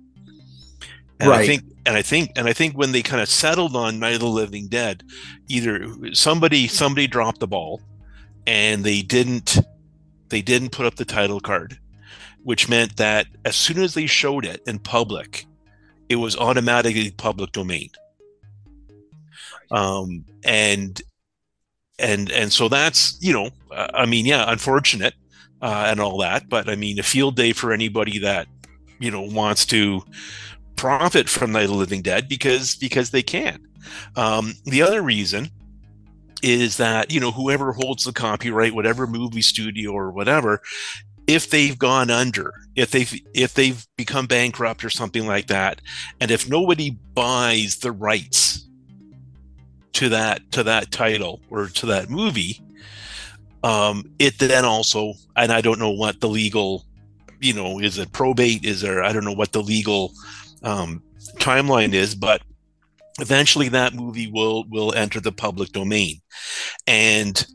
And 1.20 1.32
I 1.32 1.46
think 1.46 1.64
and 1.86 1.98
I 1.98 2.02
think 2.02 2.32
and 2.36 2.48
I 2.48 2.54
think 2.54 2.78
when 2.78 2.92
they 2.92 3.02
kind 3.02 3.22
of 3.22 3.30
settled 3.30 3.76
on 3.76 4.00
Night 4.00 4.14
of 4.14 4.20
the 4.20 4.28
Living 4.28 4.68
Dead, 4.68 5.04
either 5.48 6.14
somebody 6.14 6.68
somebody 6.68 7.08
dropped 7.08 7.40
the 7.40 7.48
ball 7.48 7.82
and 8.46 8.84
they 8.84 9.02
didn't 9.02 9.60
they 10.30 10.42
didn't 10.42 10.72
put 10.72 10.86
up 10.86 10.96
the 10.96 11.06
title 11.06 11.40
card, 11.40 11.80
which 12.44 12.70
meant 12.70 12.98
that 12.98 13.28
as 13.46 13.56
soon 13.56 13.80
as 13.80 13.94
they 13.94 14.06
showed 14.06 14.46
it 14.46 14.62
in 14.68 14.80
public, 14.80 15.46
it 16.10 16.18
was 16.18 16.38
automatically 16.38 17.12
public 17.12 17.52
domain 17.52 17.90
um 19.70 20.24
and 20.46 21.02
and 22.00 22.32
and 22.32 22.54
so 22.54 22.70
that's 22.70 23.18
you 23.20 23.34
know 23.34 23.50
uh, 23.72 23.88
i 23.94 24.06
mean 24.06 24.26
yeah 24.26 24.50
unfortunate 24.50 25.14
uh, 25.62 25.86
and 25.88 26.00
all 26.00 26.18
that. 26.20 26.50
But 26.50 26.70
I 26.70 26.76
mean, 26.76 27.00
a 27.00 27.04
field 27.04 27.36
day 27.36 27.54
for 27.54 27.72
anybody 27.72 28.20
that 28.20 28.48
you 29.00 29.12
know 29.12 29.22
wants 29.22 29.66
to 29.68 30.04
profit 30.78 31.28
from 31.28 31.52
Night 31.52 31.64
of 31.64 31.72
the 31.72 31.76
Living 31.76 32.02
Dead 32.02 32.30
because 32.30 32.76
because 32.76 33.12
they 33.12 33.24
can. 33.24 33.68
Um, 34.16 34.54
the 34.64 34.82
other 34.82 35.02
reason 35.02 35.50
is 36.42 36.78
that 36.78 37.12
you 37.12 37.20
know 37.20 37.32
whoever 37.32 37.74
holds 37.74 38.06
the 38.06 38.14
copyright, 38.14 38.74
whatever 38.74 39.06
movie 39.06 39.42
studio 39.42 39.92
or 39.92 40.12
whatever, 40.12 40.62
if 41.28 41.50
they've 41.50 41.78
gone 41.78 42.10
under, 42.10 42.54
if 42.76 42.92
they've 42.92 43.14
if 43.34 43.54
they've 43.54 43.86
become 43.98 44.28
bankrupt 44.28 44.86
or 44.86 44.90
something 44.90 45.28
like 45.28 45.48
that, 45.48 45.82
and 46.22 46.32
if 46.32 46.48
nobody 46.48 46.92
buys 47.14 47.78
the 47.78 47.92
rights 47.92 48.66
to 49.94 50.10
that 50.10 50.52
to 50.52 50.64
that 50.64 50.92
title 50.92 51.42
or 51.50 51.68
to 51.68 51.88
that 51.88 52.10
movie, 52.10 52.62
um, 53.64 54.10
it 54.20 54.38
then 54.40 54.64
also, 54.64 55.14
and 55.36 55.52
I 55.52 55.62
don't 55.62 55.80
know 55.80 55.92
what 55.92 56.22
the 56.22 56.30
legal, 56.30 56.86
you 57.42 57.54
know, 57.54 57.80
is 57.80 57.98
it 57.98 58.12
probate? 58.12 58.64
Is 58.64 58.82
there? 58.82 59.04
I 59.04 59.12
don't 59.12 59.26
know 59.26 59.34
what 59.34 59.52
the 59.52 59.64
legal 59.64 60.14
um, 60.68 61.02
timeline 61.38 61.94
is, 61.94 62.14
but 62.14 62.42
eventually 63.20 63.70
that 63.70 63.94
movie 63.94 64.28
will 64.28 64.66
will 64.70 64.94
enter 64.94 65.20
the 65.20 65.32
public 65.32 65.72
domain, 65.72 66.20
and 66.86 67.48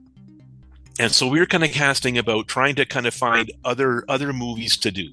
and 0.99 1.13
so 1.13 1.29
we 1.29 1.39
are 1.41 1.47
kind 1.47 1.65
of 1.65 1.71
casting 1.71 2.19
about 2.19 2.49
trying 2.49 2.75
to 2.77 2.87
kind 2.87 3.07
of 3.07 3.15
find 3.15 3.53
other 3.65 4.05
other 4.09 4.33
movies 4.33 4.77
to 4.79 4.91
do. 4.91 5.11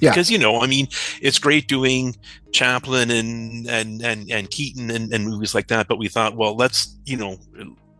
Yeah. 0.00 0.10
Because 0.10 0.30
you 0.30 0.38
know, 0.38 0.60
I 0.60 0.66
mean, 0.66 0.88
it's 1.20 1.38
great 1.38 1.68
doing 1.68 2.16
Chaplin 2.52 3.10
and 3.10 3.68
and 3.68 4.02
and 4.02 4.30
and 4.30 4.50
Keaton 4.50 4.90
and, 4.90 5.12
and 5.12 5.24
movies 5.24 5.54
like 5.54 5.68
that, 5.68 5.88
but 5.88 5.98
we 5.98 6.08
thought, 6.08 6.36
well, 6.36 6.56
let's 6.56 6.96
you 7.04 7.16
know, 7.16 7.36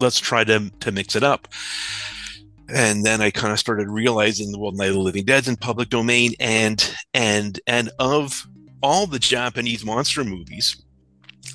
let's 0.01 0.19
try 0.19 0.45
to 0.45 0.71
to 0.81 0.93
mix 0.93 1.15
it 1.15 1.23
up. 1.23 1.49
And 2.71 3.05
then 3.05 3.23
I 3.23 3.31
kind 3.31 3.53
of 3.53 3.59
started 3.59 3.89
realizing 3.89 4.53
the 4.53 4.59
world 4.59 4.77
Night 4.77 4.89
of 4.89 4.95
the 4.95 5.01
Living 5.01 5.25
Dead's 5.25 5.49
in 5.49 5.57
public 5.57 5.89
domain, 5.89 6.33
and 6.39 6.97
and 7.13 7.59
and 7.67 7.91
of 7.99 8.47
all 8.83 9.07
the 9.07 9.19
Japanese 9.19 9.85
monster 9.85 10.25
movies, 10.25 10.83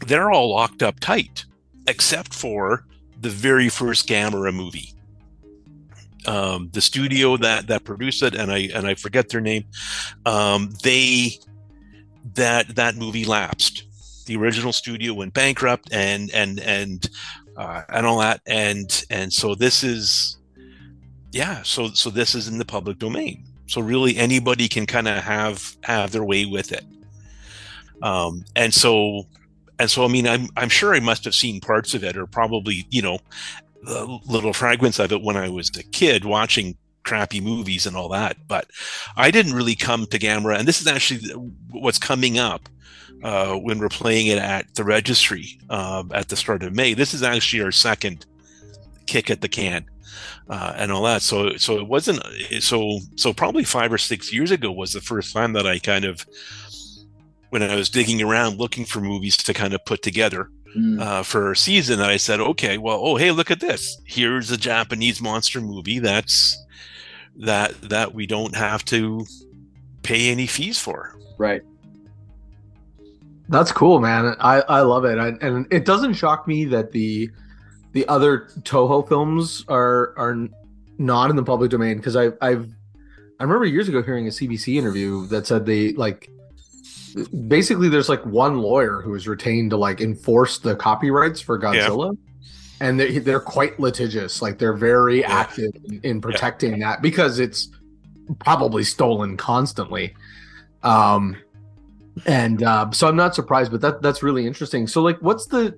they're 0.08 0.32
all 0.32 0.52
locked 0.52 0.84
up 0.84 1.00
tight, 1.00 1.46
except 1.88 2.34
for 2.34 2.86
the 3.22 3.30
very 3.30 3.70
first 3.70 4.08
Gamera 4.08 4.54
movie. 4.54 4.94
Um, 6.26 6.70
the 6.72 6.82
studio 6.82 7.36
that 7.38 7.68
that 7.68 7.84
produced 7.84 8.24
it, 8.24 8.36
and 8.36 8.52
I 8.52 8.70
and 8.74 8.88
I 8.88 8.96
forget 8.96 9.30
their 9.30 9.42
name, 9.42 9.66
um, 10.26 10.74
they 10.84 11.38
that 12.36 12.76
that 12.76 12.96
movie 12.96 13.26
lapsed. 13.26 13.86
The 14.26 14.38
original 14.38 14.72
studio 14.72 15.14
went 15.14 15.34
bankrupt, 15.34 15.90
and 15.92 16.32
and 16.32 16.60
and 16.62 17.10
uh, 17.58 17.82
and 17.90 18.06
all 18.06 18.20
that, 18.20 18.42
and 18.46 19.06
and 19.10 19.34
so 19.34 19.54
this 19.54 19.84
is, 19.84 20.38
yeah. 21.32 21.62
So 21.64 21.90
so 21.90 22.10
this 22.10 22.36
is 22.36 22.48
in 22.48 22.58
the 22.58 22.66
public 22.66 23.00
domain. 23.00 23.44
So 23.68 23.82
really, 23.82 24.16
anybody 24.16 24.70
can 24.70 24.86
kind 24.86 25.08
of 25.08 25.24
have 25.24 25.76
have 25.84 26.12
their 26.12 26.24
way 26.24 26.46
with 26.46 26.72
it. 26.72 26.86
Um, 28.04 28.44
and 28.56 28.74
so 28.74 29.28
and 29.80 29.90
so 29.90 30.04
I 30.04 30.08
mean 30.10 30.28
I'm 30.28 30.50
I'm 30.58 30.70
sure 30.70 30.94
I 30.94 31.00
must 31.00 31.24
have 31.24 31.34
seen 31.34 31.62
parts 31.62 31.94
of 31.94 32.04
it 32.04 32.18
or 32.18 32.28
probably 32.28 32.86
you 32.92 33.02
know 33.02 33.20
little 34.28 34.54
fragments 34.54 35.00
of 35.00 35.12
it 35.12 35.24
when 35.24 35.38
I 35.38 35.50
was 35.50 35.70
a 35.78 35.84
kid 35.84 36.26
watching 36.26 36.78
crappy 37.04 37.42
movies 37.42 37.86
and 37.86 37.98
all 37.98 38.10
that 38.10 38.38
but 38.48 38.68
I 39.18 39.32
didn't 39.32 39.54
really 39.54 39.76
come 39.76 40.06
to 40.08 40.20
Gamera. 40.20 40.58
And 40.60 40.68
this 40.68 40.82
is 40.82 40.88
actually 40.88 41.32
what's 41.72 41.98
coming 41.98 42.38
up 42.38 42.70
uh, 43.24 43.56
when 43.56 43.80
we're 43.80 43.90
playing 43.90 44.28
it 44.28 44.38
at 44.38 44.74
the 44.76 44.84
registry 44.84 45.60
uh, 45.70 46.04
at 46.14 46.28
the 46.28 46.36
start 46.36 46.62
of 46.64 46.74
May. 46.76 46.94
This 46.94 47.14
is 47.14 47.24
actually 47.24 47.64
our 47.64 47.72
second 47.72 48.26
kick 49.06 49.30
at 49.30 49.42
the 49.42 49.50
can 49.50 49.86
uh, 50.50 50.74
and 50.76 50.92
all 50.92 51.04
that. 51.04 51.22
So 51.22 51.56
so 51.58 51.78
it 51.78 51.88
wasn't 51.88 52.22
so 52.60 53.00
so 53.16 53.34
probably 53.34 53.64
five 53.64 53.94
or 53.94 53.98
six 53.98 54.34
years 54.34 54.52
ago 54.52 54.72
was 54.72 54.94
the 54.94 55.02
first 55.02 55.34
time 55.34 55.54
that 55.54 55.66
I 55.66 55.80
kind 55.80 56.06
of 56.06 56.26
when 57.54 57.62
I 57.62 57.76
was 57.76 57.88
digging 57.88 58.20
around 58.20 58.58
looking 58.58 58.84
for 58.84 59.00
movies 59.00 59.38
to 59.38 59.54
kind 59.54 59.76
of 59.76 59.86
put 59.86 60.02
together 60.02 60.50
Mm. 60.76 61.00
uh, 61.00 61.22
for 61.22 61.52
a 61.52 61.56
season, 61.56 62.00
I 62.00 62.18
said, 62.18 62.40
okay, 62.40 62.80
well, 62.80 63.00
oh 63.00 63.16
hey, 63.16 63.30
look 63.30 63.52
at 63.52 63.60
this. 63.60 64.02
Here's 64.06 64.50
a 64.50 64.58
Japanese 64.58 65.22
monster 65.22 65.62
movie 65.62 66.00
that's 66.00 66.58
that 67.36 67.80
that 67.90 68.16
we 68.16 68.26
don't 68.26 68.56
have 68.56 68.84
to 68.86 69.24
pay 70.02 70.32
any 70.32 70.48
fees 70.48 70.80
for. 70.80 71.16
Right. 71.38 71.62
That's 73.50 73.72
cool, 73.72 74.00
man. 74.00 74.36
I 74.40 74.62
I 74.62 74.82
love 74.82 75.06
it, 75.06 75.20
I, 75.20 75.28
and 75.46 75.68
it 75.72 75.86
doesn't 75.86 76.16
shock 76.16 76.48
me 76.48 76.66
that 76.66 76.92
the 76.92 77.30
the 77.92 78.08
other 78.08 78.48
Toho 78.64 79.08
films 79.08 79.64
are 79.68 80.16
are 80.18 80.50
not 80.98 81.30
in 81.30 81.36
the 81.36 81.44
public 81.44 81.70
domain 81.70 81.98
because 81.98 82.16
I 82.16 82.32
I've 82.42 82.68
I 83.40 83.44
remember 83.44 83.66
years 83.66 83.88
ago 83.90 84.02
hearing 84.02 84.26
a 84.26 84.32
CBC 84.32 84.76
interview 84.76 85.28
that 85.28 85.46
said 85.46 85.68
they 85.68 85.94
like 85.94 86.32
basically 87.48 87.90
there's 87.90 88.10
like 88.10 88.26
one 88.26 88.60
lawyer 88.60 89.02
who 89.02 89.14
is 89.16 89.28
retained 89.28 89.72
to 89.72 89.78
like 89.78 90.02
enforce 90.02 90.60
the 90.60 90.76
copyrights 90.76 91.42
for 91.42 91.60
Godzilla. 91.60 92.18
And 92.80 93.00
they're, 93.00 93.20
they're 93.20 93.40
quite 93.40 93.80
litigious. 93.80 94.42
Like 94.42 94.58
they're 94.58 94.74
very 94.74 95.22
Yeah. 95.22 95.32
active 95.32 95.72
in, 95.86 96.00
in 96.04 96.22
protecting 96.22 96.80
that 96.80 97.02
because 97.02 97.40
it's 97.40 97.70
probably 98.40 98.84
stolen 98.84 99.38
constantly. 99.38 100.16
Um, 100.82 101.38
and 102.26 102.62
uh, 102.62 102.92
so 102.92 103.08
I'm 103.08 103.16
not 103.16 103.36
surprised, 103.36 103.72
but 103.72 103.82
that 103.82 104.02
that's 104.02 104.22
really 104.22 104.46
interesting. 104.46 104.88
So 104.88 105.02
like, 105.02 105.18
what's 105.20 105.48
the 105.48 105.78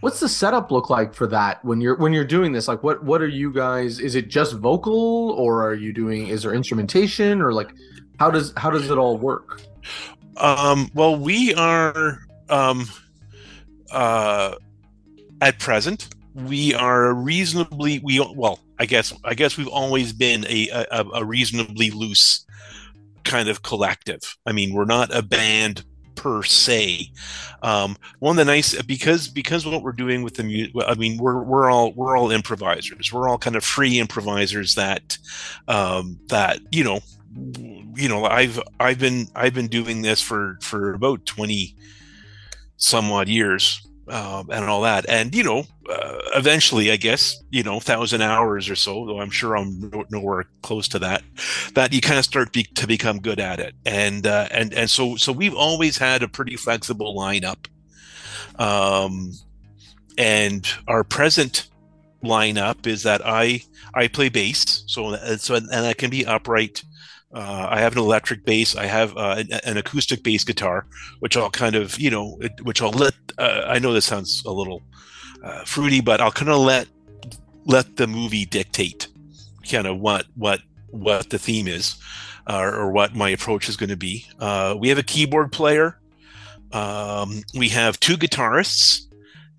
what's 0.00 0.20
the 0.20 0.28
setup 0.28 0.70
look 0.70 0.90
like 0.90 1.14
for 1.14 1.26
that 1.28 1.64
when 1.64 1.80
you're 1.80 1.96
when 1.96 2.12
you're 2.12 2.24
doing 2.24 2.52
this? 2.52 2.68
Like, 2.68 2.82
what 2.82 3.04
what 3.04 3.22
are 3.22 3.28
you 3.28 3.52
guys? 3.52 4.00
Is 4.00 4.14
it 4.14 4.28
just 4.28 4.54
vocal, 4.54 5.30
or 5.38 5.66
are 5.66 5.74
you 5.74 5.92
doing? 5.92 6.28
Is 6.28 6.42
there 6.42 6.52
instrumentation, 6.52 7.40
or 7.40 7.52
like, 7.52 7.72
how 8.18 8.30
does 8.30 8.52
how 8.56 8.70
does 8.70 8.90
it 8.90 8.98
all 8.98 9.16
work? 9.16 9.62
Um, 10.38 10.90
well, 10.94 11.16
we 11.16 11.54
are 11.54 12.20
um, 12.48 12.86
uh, 13.90 14.54
at 15.40 15.58
present 15.58 16.08
we 16.34 16.74
are 16.74 17.12
reasonably 17.14 17.98
we 18.00 18.20
well 18.36 18.60
I 18.78 18.86
guess 18.86 19.12
I 19.24 19.34
guess 19.34 19.56
we've 19.56 19.68
always 19.68 20.12
been 20.12 20.46
a 20.46 20.68
a, 20.68 21.04
a 21.14 21.24
reasonably 21.24 21.90
loose 21.90 22.46
kind 23.24 23.48
of 23.48 23.62
collective. 23.62 24.36
I 24.46 24.52
mean, 24.52 24.72
we're 24.72 24.84
not 24.84 25.14
a 25.14 25.22
band 25.22 25.84
per 26.14 26.42
se. 26.42 27.12
Um, 27.62 27.96
one 28.20 28.38
of 28.38 28.46
the 28.46 28.50
nice 28.50 28.80
because 28.82 29.28
because 29.28 29.66
what 29.66 29.82
we're 29.82 29.92
doing 29.92 30.22
with 30.22 30.34
the 30.34 30.44
music, 30.44 30.74
I 30.86 30.94
mean, 30.94 31.18
we're 31.18 31.42
we're 31.42 31.70
all 31.70 31.92
we're 31.92 32.16
all 32.16 32.30
improvisers. 32.30 33.12
We're 33.12 33.28
all 33.28 33.38
kind 33.38 33.56
of 33.56 33.64
free 33.64 33.98
improvisers 33.98 34.74
that 34.76 35.18
um, 35.66 36.18
that 36.28 36.60
you 36.70 36.84
know 36.84 37.00
you 37.34 38.08
know 38.08 38.24
I've 38.24 38.60
I've 38.80 38.98
been 38.98 39.26
I've 39.34 39.54
been 39.54 39.68
doing 39.68 40.02
this 40.02 40.20
for 40.20 40.58
for 40.62 40.94
about 40.94 41.26
twenty 41.26 41.76
some 42.76 43.10
odd 43.10 43.28
years 43.28 43.86
um, 44.10 44.48
and 44.50 44.64
all 44.64 44.82
that. 44.82 45.08
And 45.08 45.34
you 45.34 45.42
know, 45.44 45.64
uh, 45.88 46.18
eventually, 46.34 46.90
I 46.90 46.96
guess 46.96 47.36
you 47.50 47.62
know, 47.62 47.80
thousand 47.80 48.22
hours 48.22 48.68
or 48.68 48.76
so. 48.76 49.06
Though 49.06 49.20
I'm 49.20 49.30
sure 49.30 49.56
I'm 49.56 49.90
no- 49.90 50.04
nowhere 50.10 50.44
close 50.62 50.88
to 50.88 50.98
that. 51.00 51.22
That 51.74 51.92
you 51.92 52.00
kind 52.00 52.18
of 52.18 52.24
start 52.24 52.52
be- 52.52 52.62
to 52.62 52.86
become 52.86 53.20
good 53.20 53.40
at 53.40 53.60
it, 53.60 53.74
and 53.84 54.26
uh, 54.26 54.48
and 54.50 54.72
and 54.72 54.90
so 54.90 55.16
so 55.16 55.32
we've 55.32 55.54
always 55.54 55.98
had 55.98 56.22
a 56.22 56.28
pretty 56.28 56.56
flexible 56.56 57.16
lineup. 57.16 57.66
Um, 58.58 59.32
and 60.16 60.66
our 60.88 61.04
present 61.04 61.68
lineup 62.24 62.86
is 62.86 63.02
that 63.04 63.22
I 63.24 63.62
I 63.94 64.08
play 64.08 64.28
bass, 64.28 64.84
so 64.86 65.16
so 65.36 65.54
and 65.54 65.70
I 65.72 65.94
can 65.94 66.10
be 66.10 66.26
upright. 66.26 66.82
Uh, 67.32 67.68
I 67.70 67.80
have 67.80 67.92
an 67.92 67.98
electric 67.98 68.44
bass. 68.44 68.74
I 68.74 68.86
have 68.86 69.16
uh, 69.16 69.36
an, 69.38 69.60
an 69.64 69.76
acoustic 69.76 70.22
bass 70.22 70.44
guitar, 70.44 70.86
which 71.20 71.36
I'll 71.36 71.50
kind 71.50 71.74
of, 71.74 71.98
you 71.98 72.10
know, 72.10 72.38
it, 72.40 72.60
which 72.62 72.80
I'll 72.80 72.90
let. 72.90 73.14
Uh, 73.36 73.64
I 73.66 73.78
know 73.78 73.92
this 73.92 74.06
sounds 74.06 74.42
a 74.46 74.52
little 74.52 74.82
uh, 75.42 75.64
fruity, 75.64 76.00
but 76.00 76.20
I'll 76.20 76.32
kind 76.32 76.50
of 76.50 76.58
let 76.58 76.88
let 77.66 77.96
the 77.96 78.06
movie 78.06 78.46
dictate, 78.46 79.08
kind 79.70 79.86
of 79.86 79.98
what 79.98 80.26
what 80.36 80.60
what 80.90 81.28
the 81.28 81.38
theme 81.38 81.68
is, 81.68 81.96
or 82.48 82.90
what 82.90 83.14
my 83.14 83.28
approach 83.28 83.68
is 83.68 83.76
going 83.76 83.90
to 83.90 83.96
be. 83.96 84.26
Uh, 84.38 84.74
we 84.78 84.88
have 84.88 84.98
a 84.98 85.02
keyboard 85.02 85.52
player. 85.52 85.98
Um, 86.72 87.42
we 87.54 87.68
have 87.70 88.00
two 88.00 88.16
guitarists, 88.16 89.02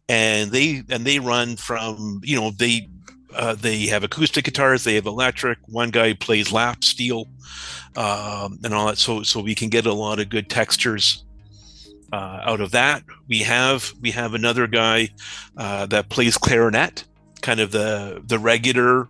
and 0.08 0.52
they 0.52 0.84
and 0.90 1.06
they 1.06 1.20
run 1.20 1.56
from 1.56 2.22
you 2.24 2.36
know 2.36 2.50
they 2.52 2.88
uh, 3.36 3.56
they 3.56 3.88
have 3.88 4.04
acoustic 4.04 4.46
guitars, 4.46 4.84
they 4.84 4.96
have 4.96 5.06
electric. 5.06 5.58
One 5.68 5.90
guy 5.92 6.14
plays 6.14 6.52
lap 6.52 6.84
steel, 6.84 7.28
um, 7.96 8.60
and 8.64 8.74
all 8.74 8.88
that. 8.88 8.98
So 8.98 9.24
so 9.24 9.42
we 9.42 9.56
can 9.56 9.70
get 9.70 9.86
a 9.86 9.94
lot 9.94 10.20
of 10.20 10.30
good 10.30 10.50
textures 10.50 11.24
uh, 12.12 12.42
out 12.44 12.62
of 12.62 12.72
that. 12.72 13.04
We 13.28 13.40
have 13.40 13.94
we 14.02 14.12
have 14.12 14.34
another 14.34 14.68
guy 14.68 15.10
uh, 15.58 15.86
that 15.88 16.10
plays 16.10 16.38
clarinet, 16.38 17.04
kind 17.42 17.60
of 17.60 17.72
the 17.72 18.22
the 18.26 18.40
regular 18.40 19.10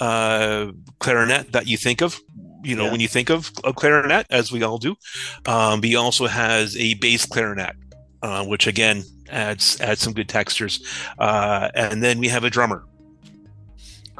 uh, 0.00 0.72
clarinet 0.98 1.52
that 1.52 1.66
you 1.66 1.76
think 1.76 2.02
of. 2.02 2.20
You 2.62 2.76
know 2.76 2.84
Yeah. 2.84 2.90
when 2.90 3.00
you 3.00 3.08
think 3.08 3.30
of 3.30 3.50
a 3.64 3.72
clarinet, 3.72 4.26
as 4.30 4.52
we 4.52 4.62
all 4.62 4.78
do. 4.78 4.94
Um, 5.46 5.82
he 5.82 5.96
also 5.96 6.26
has 6.26 6.76
a 6.76 6.94
bass 6.94 7.24
clarinet, 7.24 7.74
uh, 8.22 8.44
which 8.44 8.66
again 8.66 9.02
adds 9.30 9.80
adds 9.80 10.00
some 10.02 10.12
good 10.12 10.28
textures. 10.28 10.80
Uh, 11.18 11.70
and 11.74 12.02
then 12.02 12.18
we 12.18 12.28
have 12.28 12.44
a 12.44 12.50
drummer. 12.50 12.84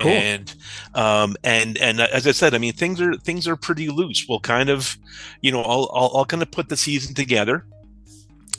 Cool. 0.00 0.10
and 0.10 0.54
um 0.94 1.36
and 1.44 1.76
and 1.76 2.00
as 2.00 2.26
i 2.26 2.30
said 2.32 2.54
i 2.54 2.58
mean 2.58 2.72
things 2.72 3.00
are 3.00 3.14
things 3.18 3.46
are 3.46 3.56
pretty 3.56 3.88
loose. 3.88 4.26
We'll 4.28 4.40
kind 4.40 4.70
of 4.70 4.96
you 5.42 5.52
know 5.52 5.62
i'll 5.62 5.90
i'll, 5.94 6.10
I'll 6.14 6.24
kind 6.24 6.42
of 6.42 6.50
put 6.50 6.68
the 6.68 6.76
season 6.76 7.14
together. 7.14 7.66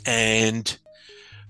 And 0.06 0.78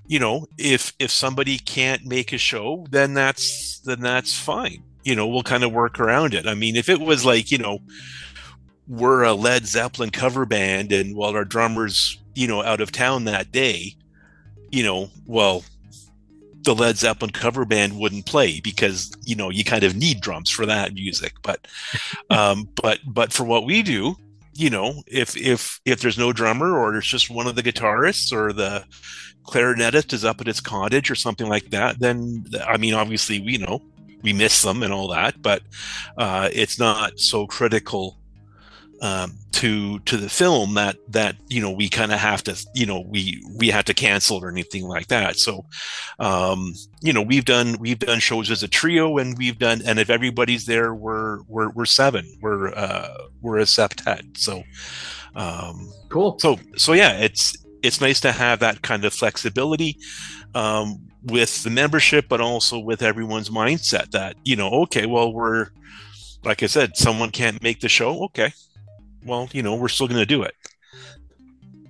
you 0.08 0.20
know 0.20 0.48
if 0.58 0.94
if 1.00 1.12
somebody 1.12 1.58
can't 1.58 2.06
make 2.06 2.34
a 2.34 2.38
show 2.38 2.86
then 2.90 3.14
that's 3.14 3.80
then 3.80 4.00
that's 4.02 4.38
fine. 4.38 4.84
You 5.04 5.16
know 5.16 5.28
we'll 5.28 5.44
kind 5.44 5.64
of 5.64 5.72
work 5.74 6.00
around 6.00 6.34
it. 6.34 6.48
I 6.48 6.54
mean 6.54 6.76
if 6.76 6.88
it 6.90 7.00
was 7.00 7.26
like 7.26 7.52
you 7.52 7.58
know 7.58 7.80
we're 8.88 9.24
a 9.24 9.34
led 9.34 9.66
zeppelin 9.68 10.10
cover 10.10 10.46
band 10.46 10.92
and 10.92 11.16
while 11.16 11.36
our 11.36 11.46
drummers 11.46 12.18
you 12.36 12.48
know 12.48 12.64
out 12.64 12.82
of 12.82 12.92
town 12.92 13.26
that 13.26 13.52
day 13.52 13.96
you 14.72 14.84
know 14.84 15.10
well 15.26 15.64
the 16.64 16.76
led 16.76 16.98
zeppelin 16.98 17.32
cover 17.32 17.66
band 17.66 17.98
wouldn't 17.98 18.26
play 18.26 18.60
because 18.60 19.12
you 19.26 19.36
know 19.36 19.50
you 19.50 19.64
kind 19.64 19.84
of 19.84 19.96
need 19.96 20.22
drums 20.22 20.50
for 20.50 20.66
that 20.66 20.94
music. 20.94 21.34
But 21.42 21.68
um 22.30 22.70
but 22.82 23.00
but 23.06 23.34
for 23.34 23.44
what 23.44 23.66
we 23.66 23.82
do 23.82 24.16
you 24.54 24.70
know 24.70 25.02
if 25.08 25.38
if 25.38 25.80
if 25.86 26.02
there's 26.02 26.18
no 26.18 26.34
drummer 26.34 26.78
or 26.78 26.96
it's 26.98 27.08
just 27.08 27.30
one 27.30 27.48
of 27.48 27.56
the 27.56 27.64
guitarists 27.64 28.34
or 28.34 28.52
the 28.52 28.84
clarinetist 29.44 30.14
is 30.14 30.26
up 30.26 30.42
at 30.42 30.48
his 30.48 30.60
cottage 30.62 31.10
or 31.10 31.16
something 31.16 31.48
like 31.48 31.70
that 31.72 32.00
then 32.00 32.46
i 32.68 32.78
mean 32.78 32.94
obviously 32.94 33.40
we 33.40 33.58
know 33.58 33.82
we 34.24 34.34
miss 34.34 34.62
them 34.62 34.84
and 34.84 34.94
all 34.94 35.08
that. 35.10 35.42
But 35.42 35.62
uh 36.18 36.50
it's 36.52 36.80
not 36.80 37.20
so 37.20 37.48
critical 37.48 38.18
um, 39.02 39.38
to 39.62 40.00
to 40.00 40.18
the 40.18 40.30
film 40.30 40.74
that 40.74 40.96
that 41.08 41.36
you 41.48 41.62
know 41.62 41.70
we 41.70 41.90
kind 41.90 42.12
of 42.12 42.20
have 42.20 42.44
to 42.44 42.66
you 42.74 42.86
know 42.86 43.02
we 43.08 43.44
we 43.58 43.68
had 43.68 43.86
to 43.86 43.94
cancel 43.94 44.44
or 44.44 44.50
anything 44.50 44.86
like 44.86 45.08
that. 45.08 45.38
So 45.38 45.66
um 46.20 46.74
you 47.02 47.14
know 47.14 47.22
we've 47.22 47.46
done 47.46 47.78
we've 47.80 48.00
done 48.00 48.20
shows 48.20 48.50
as 48.50 48.64
a 48.64 48.68
trio 48.68 49.18
and 49.18 49.38
we've 49.38 49.60
done 49.60 49.82
and 49.86 50.00
if 50.00 50.10
everybody's 50.10 50.66
there 50.66 50.96
we're 50.96 51.42
we're, 51.48 51.70
we're 51.72 51.86
seven. 51.86 52.26
We're 52.42 52.70
uh 52.70 53.10
we're 53.42 53.60
a 53.60 53.64
septet. 53.64 54.38
So 54.38 54.64
um 55.36 55.92
Cool. 56.10 56.40
so 56.40 56.58
so 56.76 56.94
yeah 56.94 57.20
it's 57.20 57.56
it's 57.84 58.02
nice 58.02 58.20
to 58.22 58.32
have 58.32 58.60
that 58.60 58.82
kind 58.82 59.06
of 59.06 59.14
flexibility 59.14 59.98
um 60.56 61.08
with 61.24 61.64
the 61.64 61.70
membership 61.70 62.26
but 62.28 62.42
also 62.42 62.80
with 62.80 63.04
everyone's 63.04 63.50
mindset 63.50 64.10
that 64.12 64.36
you 64.44 64.56
know 64.56 64.70
okay 64.70 65.06
well 65.06 65.32
we're 65.32 65.68
like 66.44 66.64
i 66.64 66.66
said 66.66 66.98
someone 66.98 67.30
can't 67.30 67.62
make 67.62 67.80
the 67.80 67.90
show. 67.90 68.24
Okay 68.24 68.52
well 69.26 69.50
you 69.54 69.62
know 69.64 69.76
we're 69.76 69.88
still 69.90 70.08
going 70.08 70.20
to 70.20 70.26
do 70.26 70.44
it 70.44 70.56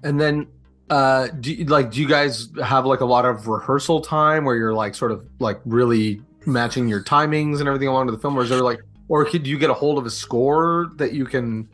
And 0.04 0.20
then, 0.20 0.48
uh, 0.90 1.28
do 1.40 1.54
you, 1.54 1.66
like 1.66 1.92
do 1.92 2.02
you 2.02 2.08
guys 2.08 2.50
have 2.64 2.86
like 2.86 3.02
a 3.02 3.06
lot 3.06 3.26
of 3.26 3.48
rehearsal 3.48 4.02
time 4.02 4.46
where 4.46 4.56
you're 4.56 4.74
like 4.74 4.96
sort 4.96 5.12
of 5.12 5.26
like 5.40 5.60
really 5.66 6.22
matching 6.46 6.88
your 6.88 7.04
timings 7.04 7.60
and 7.60 7.68
everything 7.68 7.88
along 7.88 8.08
to 8.08 8.12
the 8.12 8.18
film, 8.20 8.36
or 8.38 8.44
is 8.44 8.50
there 8.50 8.62
like, 8.62 8.82
or 9.08 9.24
could 9.26 9.46
you 9.46 9.58
get 9.60 9.70
a 9.70 9.74
hold 9.74 9.98
of 10.00 10.06
a 10.06 10.10
score 10.10 10.90
that 10.96 11.14
you 11.14 11.26
can 11.26 11.70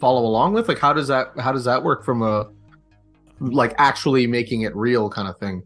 follow 0.00 0.26
along 0.26 0.52
with? 0.54 0.66
Like, 0.68 0.78
how 0.78 0.92
does 0.92 1.08
that 1.08 1.32
how 1.38 1.52
does 1.52 1.64
that 1.64 1.82
work 1.82 2.04
from 2.04 2.22
a 2.22 2.48
like 3.40 3.72
actually 3.78 4.26
making 4.26 4.62
it 4.62 4.74
real 4.76 5.08
kind 5.08 5.28
of 5.28 5.38
thing? 5.38 5.62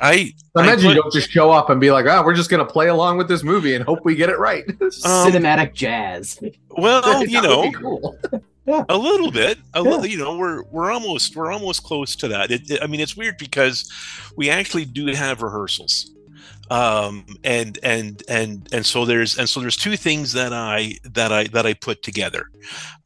i 0.00 0.32
I 0.54 0.60
I 0.60 0.62
imagine 0.62 0.84
put- 0.90 0.96
you 0.96 1.02
don't 1.02 1.12
just 1.12 1.28
show 1.30 1.50
up 1.50 1.70
and 1.70 1.80
be 1.80 1.90
like, 1.90 2.06
"Oh, 2.06 2.22
we're 2.24 2.34
just 2.36 2.50
gonna 2.50 2.64
play 2.64 2.86
along 2.88 3.18
with 3.18 3.26
this 3.28 3.42
movie 3.42 3.74
and 3.74 3.84
hope 3.84 4.04
we 4.04 4.14
get 4.14 4.28
it 4.30 4.38
right." 4.38 4.64
Um, 4.80 5.32
Cinematic 5.32 5.74
jazz. 5.74 6.38
well 6.70 7.02
That 7.02 7.28
you 7.28 7.40
would 7.40 7.48
know 7.50 8.14
be 8.30 8.38
cool. 8.68 8.86
a 8.88 8.96
little 8.98 9.30
bit. 9.30 9.58
A 9.74 9.82
Yeah. 9.82 9.90
little 9.90 10.06
you 10.06 10.18
know 10.18 10.36
we're 10.36 10.62
we're 10.70 10.90
almost 10.90 11.34
we're 11.36 11.50
almost 11.52 11.82
close 11.82 12.14
to 12.16 12.28
that. 12.28 12.50
It, 12.50 12.70
it- 12.70 12.82
i 12.82 12.86
mean 12.86 13.00
it's 13.00 13.16
weird 13.16 13.36
because 13.38 13.90
we 14.36 14.50
actually 14.50 14.84
do 14.84 15.06
have 15.06 15.42
rehearsals. 15.42 16.10
Um 16.70 17.24
and 17.44 17.78
and 17.82 18.22
and 18.28 18.68
and 18.72 18.84
so 18.84 19.04
there's 19.06 19.38
and 19.38 19.48
so 19.48 19.60
there's 19.60 19.76
two 19.76 19.96
things 19.96 20.32
that 20.34 20.52
i 20.52 20.94
that 21.14 21.32
i 21.32 21.44
that 21.44 21.64
i 21.66 21.72
put 21.74 22.02
together. 22.02 22.46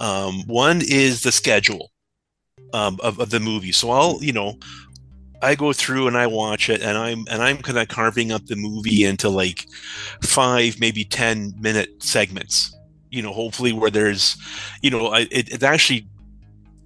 Um 0.00 0.42
one 0.46 0.80
is 0.82 1.22
the 1.22 1.32
schedule 1.32 1.90
um 2.74 2.98
of, 3.02 3.20
of 3.20 3.30
the 3.30 3.40
movie. 3.40 3.72
So 3.72 3.90
i'll 3.90 4.18
you 4.22 4.32
know 4.32 4.58
i 5.42 5.54
go 5.54 5.72
through 5.72 6.06
and 6.08 6.16
i 6.16 6.26
watch 6.26 6.68
it 6.70 6.80
and 6.82 6.96
i'm 6.96 7.24
and 7.30 7.42
i'm 7.42 7.58
kind 7.58 7.76
of 7.78 7.88
carving 7.88 8.30
up 8.32 8.44
the 8.46 8.54
movie 8.56 9.02
into 9.04 9.28
like 9.28 9.66
five 10.22 10.78
maybe 10.78 11.04
ten 11.04 11.52
minute 11.60 11.90
segments 12.02 12.76
you 13.12 13.22
know 13.22 13.32
hopefully 13.32 13.72
where 13.72 13.90
there's 13.90 14.36
you 14.80 14.90
know 14.90 15.14
it, 15.14 15.28
it 15.30 15.62
actually 15.62 16.08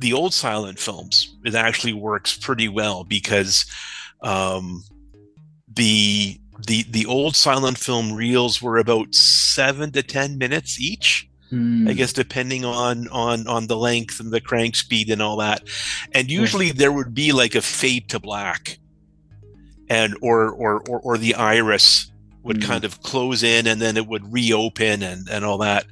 the 0.00 0.12
old 0.12 0.34
silent 0.34 0.78
films 0.78 1.34
it 1.44 1.54
actually 1.54 1.94
works 1.94 2.36
pretty 2.36 2.68
well 2.68 3.04
because 3.04 3.64
um 4.22 4.82
the 5.72 6.38
the 6.66 6.82
the 6.90 7.06
old 7.06 7.36
silent 7.36 7.78
film 7.78 8.12
reels 8.12 8.60
were 8.60 8.76
about 8.76 9.14
seven 9.14 9.90
to 9.92 10.02
ten 10.02 10.36
minutes 10.36 10.80
each 10.80 11.28
Hmm. 11.50 11.86
i 11.86 11.92
guess 11.92 12.12
depending 12.12 12.64
on 12.64 13.06
on 13.08 13.46
on 13.46 13.68
the 13.68 13.76
length 13.76 14.18
and 14.18 14.32
the 14.32 14.40
crank 14.40 14.74
speed 14.74 15.10
and 15.10 15.22
all 15.22 15.36
that 15.36 15.62
and 16.10 16.28
usually 16.28 16.72
there 16.72 16.90
would 16.90 17.14
be 17.14 17.30
like 17.30 17.54
a 17.54 17.62
fade 17.62 18.08
to 18.08 18.18
black 18.18 18.80
and 19.88 20.16
or 20.22 20.50
or 20.50 20.82
or, 20.88 20.98
or 21.02 21.18
the 21.18 21.36
iris 21.36 22.10
would 22.46 22.58
Mm. 22.60 22.64
kind 22.70 22.84
of 22.84 23.02
close 23.02 23.42
in 23.42 23.66
and 23.66 23.80
then 23.82 23.96
it 23.96 24.06
would 24.06 24.32
reopen 24.32 25.02
and 25.02 25.28
and 25.28 25.44
all 25.44 25.58
that. 25.58 25.84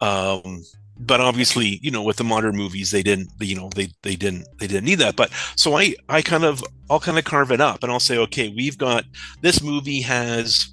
Um 0.00 0.64
but 1.02 1.20
obviously 1.20 1.78
you 1.82 1.90
know 1.90 2.02
with 2.02 2.16
the 2.16 2.24
modern 2.24 2.56
movies 2.56 2.90
they 2.90 3.02
didn't 3.02 3.30
you 3.40 3.56
know 3.56 3.70
they 3.74 3.88
they 4.02 4.16
didn't 4.16 4.46
they 4.58 4.66
didn't 4.66 4.84
need 4.84 4.98
that. 4.98 5.16
But 5.16 5.30
so 5.56 5.76
i 5.78 5.94
i 6.08 6.20
kind 6.22 6.44
of 6.44 6.62
i'll 6.90 7.00
kind 7.00 7.18
of 7.18 7.24
carve 7.24 7.52
it 7.52 7.60
up 7.60 7.82
and 7.82 7.90
i'll 7.92 8.00
say 8.00 8.18
okay 8.18 8.48
we've 8.48 8.76
got 8.78 9.04
this 9.40 9.62
movie 9.62 10.00
has 10.02 10.70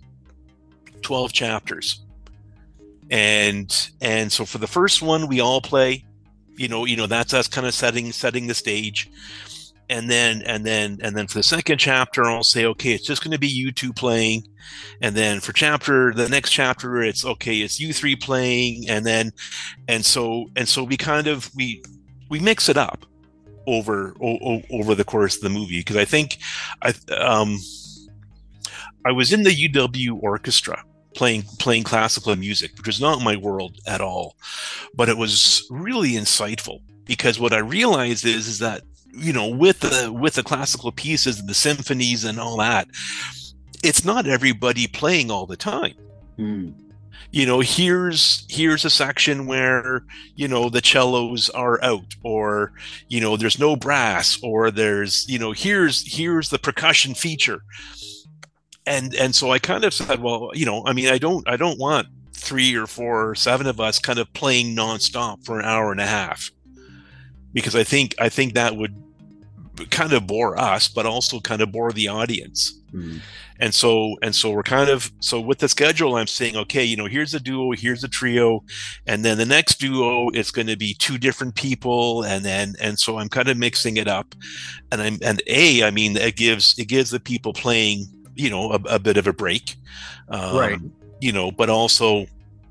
12 1.04 1.32
chapters. 1.34 2.02
And 3.10 3.74
and 4.02 4.32
so 4.32 4.44
for 4.46 4.58
the 4.58 4.68
first 4.68 5.02
one 5.02 5.28
we 5.28 5.40
all 5.40 5.62
play 5.62 6.04
you 6.58 6.68
know 6.68 6.84
you 6.86 6.98
know 6.98 7.08
that's 7.08 7.34
us 7.34 7.48
kind 7.48 7.66
of 7.68 7.74
setting 7.74 8.12
setting 8.12 8.48
the 8.48 8.54
stage 8.54 9.10
and 9.90 10.10
then 10.10 10.42
and 10.44 10.66
then 10.66 10.98
and 11.02 11.16
then 11.16 11.28
for 11.28 11.40
the 11.40 11.44
second 11.44 11.78
chapter 11.78 12.26
i'll 12.26 12.44
say 12.44 12.66
okay 12.66 12.92
it's 12.92 13.06
just 13.06 13.24
going 13.24 13.32
to 13.32 13.40
be 13.40 13.48
you 13.48 13.72
two 13.72 13.94
playing. 13.94 14.44
And 15.02 15.16
then 15.16 15.40
for 15.40 15.54
chapter 15.54 16.14
the 16.14 16.28
next 16.28 16.52
chapter 16.52 17.02
it's 17.02 17.24
okay 17.24 17.60
it's 17.60 17.80
you 17.80 17.94
three 17.94 18.16
playing 18.16 18.90
and 18.90 19.06
then 19.06 19.32
and 19.88 20.06
so 20.06 20.48
and 20.56 20.68
so 20.68 20.84
we 20.84 20.98
kind 20.98 21.28
of 21.28 21.50
we 21.56 21.82
we 22.30 22.40
mix 22.40 22.68
it 22.68 22.78
up 22.78 23.06
over 23.66 24.14
o- 24.22 24.62
over 24.72 24.94
the 24.96 25.06
course 25.06 25.38
of 25.38 25.42
the 25.42 25.50
movie 25.50 25.80
because 25.80 25.96
i 25.96 26.06
think 26.06 26.38
i 26.82 26.94
um 27.16 27.58
i 29.06 29.12
was 29.12 29.32
in 29.32 29.44
the 29.44 29.70
uw 29.70 30.22
orchestra 30.22 30.84
playing 31.16 31.44
playing 31.60 31.84
classical 31.84 32.36
music 32.36 32.72
which 32.78 32.88
was 32.88 33.02
not 33.02 33.22
my 33.22 33.36
world 33.36 33.78
at 33.88 34.02
all 34.02 34.36
but 34.96 35.10
it 35.10 35.18
was 35.18 35.66
really 35.70 36.12
insightful 36.12 36.80
because 37.06 37.40
what 37.40 37.54
i 37.54 37.60
realized 37.60 38.26
is 38.26 38.48
is 38.48 38.60
that 38.60 38.82
you 39.18 39.34
know 39.34 39.48
with 39.48 39.80
the 39.80 40.12
with 40.12 40.36
the 40.36 40.44
classical 40.44 40.92
pieces 40.92 41.40
and 41.40 41.50
the 41.50 41.54
symphonies 41.54 42.24
and 42.24 42.40
all 42.40 42.58
that 42.58 42.88
it's 43.84 44.06
not 44.06 44.28
everybody 44.28 44.88
playing 44.88 45.32
all 45.32 45.46
the 45.46 45.58
time 45.58 45.94
Hmm. 46.38 46.70
you 47.32 47.46
know 47.48 47.62
here's 47.62 48.46
here's 48.48 48.86
a 48.86 48.92
section 48.92 49.48
where 49.48 50.04
you 50.36 50.48
know 50.48 50.70
the 50.70 50.82
cellos 50.84 51.50
are 51.50 51.84
out 51.84 52.16
or 52.24 52.72
you 53.08 53.20
know 53.20 53.36
there's 53.38 53.58
no 53.60 53.76
brass 53.76 54.40
or 54.44 54.70
there's 54.70 55.28
you 55.28 55.40
know 55.40 55.52
here's 55.52 56.16
here's 56.16 56.50
the 56.50 56.60
percussion 56.60 57.16
feature 57.16 57.62
and 58.86 59.16
and 59.16 59.34
so 59.36 59.52
i 59.52 59.58
kind 59.58 59.84
of 59.84 59.94
said 59.96 60.22
well 60.22 60.52
you 60.54 60.66
know 60.66 60.84
i 60.86 60.94
mean 60.94 61.08
i 61.10 61.18
don't 61.18 61.48
i 61.50 61.58
don't 61.58 61.80
want 61.80 62.08
three 62.34 62.76
or 62.76 62.86
four 62.86 63.30
or 63.32 63.36
seven 63.36 63.66
of 63.66 63.80
us 63.80 63.98
kind 63.98 64.20
of 64.20 64.32
playing 64.34 64.76
nonstop 64.76 65.44
for 65.44 65.60
an 65.60 65.66
hour 65.66 65.92
and 65.92 66.00
a 66.00 66.06
half 66.06 66.52
because 67.52 67.76
i 67.76 67.84
think 67.84 68.14
i 68.20 68.30
think 68.30 68.54
that 68.54 68.76
would 68.78 68.96
kind 69.90 70.14
of 70.14 70.28
bore 70.28 70.58
us 70.60 70.88
but 70.88 71.06
also 71.06 71.40
kind 71.40 71.62
of 71.62 71.72
bore 71.72 71.92
the 71.92 72.08
audience 72.08 72.74
Hmm. 72.92 73.18
and 73.60 73.74
so 73.76 74.16
and 74.22 74.34
so 74.34 74.50
we're 74.52 74.64
kind 74.64 74.90
of 74.90 75.12
so 75.20 75.42
with 75.42 75.60
the 75.60 75.68
schedule 75.68 76.16
i'm 76.16 76.26
saying 76.26 76.56
okay 76.56 76.86
you 76.86 76.96
know 76.96 77.06
here's 77.06 77.34
a 77.34 77.40
duo 77.40 77.72
here's 77.74 78.02
a 78.02 78.08
trio 78.08 78.64
and 79.08 79.26
then 79.26 79.38
the 79.38 79.46
next 79.46 79.76
duo 79.82 80.30
it's 80.30 80.52
going 80.52 80.68
to 80.68 80.78
be 80.78 80.94
two 80.94 81.18
different 81.18 81.56
people 81.56 82.24
and 82.24 82.46
then 82.46 82.76
and 82.82 82.98
so 82.98 83.18
i'm 83.20 83.28
kind 83.28 83.50
of 83.50 83.58
mixing 83.58 83.98
it 83.98 84.08
up 84.08 84.34
and 84.94 85.02
i'm 85.02 85.18
and 85.22 85.42
a 85.48 85.84
i 85.84 85.92
mean 85.92 86.16
it 86.16 86.38
gives 86.38 86.80
it 86.80 86.86
gives 86.88 87.10
the 87.10 87.20
people 87.20 87.52
playing 87.52 88.06
you 88.36 88.50
know 88.50 88.72
a, 88.72 88.80
a 88.90 89.00
bit 89.00 89.18
of 89.18 89.28
a 89.28 89.34
break 89.34 89.76
um, 90.30 90.56
Right. 90.56 90.80
you 91.20 91.34
know 91.34 91.52
but 91.52 91.70
also 91.70 92.26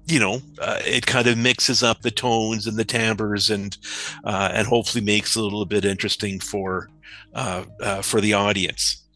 you 0.07 0.21
know 0.21 0.41
uh, 0.61 0.81
it 0.85 1.07
kind 1.07 1.27
of 1.27 1.37
mixes 1.37 1.83
up 1.83 2.03
the 2.03 2.11
tones 2.11 2.67
and 2.67 2.77
the 2.77 2.85
timbres 2.85 3.51
and 3.51 3.77
uh, 4.25 4.51
and 4.53 4.67
hopefully 4.67 5.05
makes 5.05 5.37
it 5.37 5.41
a 5.41 5.43
little 5.43 5.67
bit 5.67 5.85
interesting 5.85 6.41
for 6.41 6.89
uh, 7.35 7.65
uh, 7.81 8.03
for 8.03 8.21
the 8.21 8.33
audience 8.33 9.07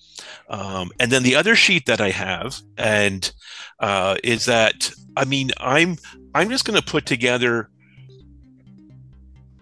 um, 0.50 0.90
and 0.98 1.12
then 1.12 1.22
the 1.22 1.36
other 1.36 1.54
sheet 1.54 1.86
that 1.86 2.00
I 2.00 2.10
have, 2.10 2.60
and 2.76 3.32
uh, 3.78 4.16
is 4.24 4.46
that 4.46 4.90
I 5.16 5.24
mean 5.24 5.50
I'm 5.58 5.96
I'm 6.34 6.50
just 6.50 6.64
going 6.64 6.78
to 6.78 6.84
put 6.84 7.06
together 7.06 7.70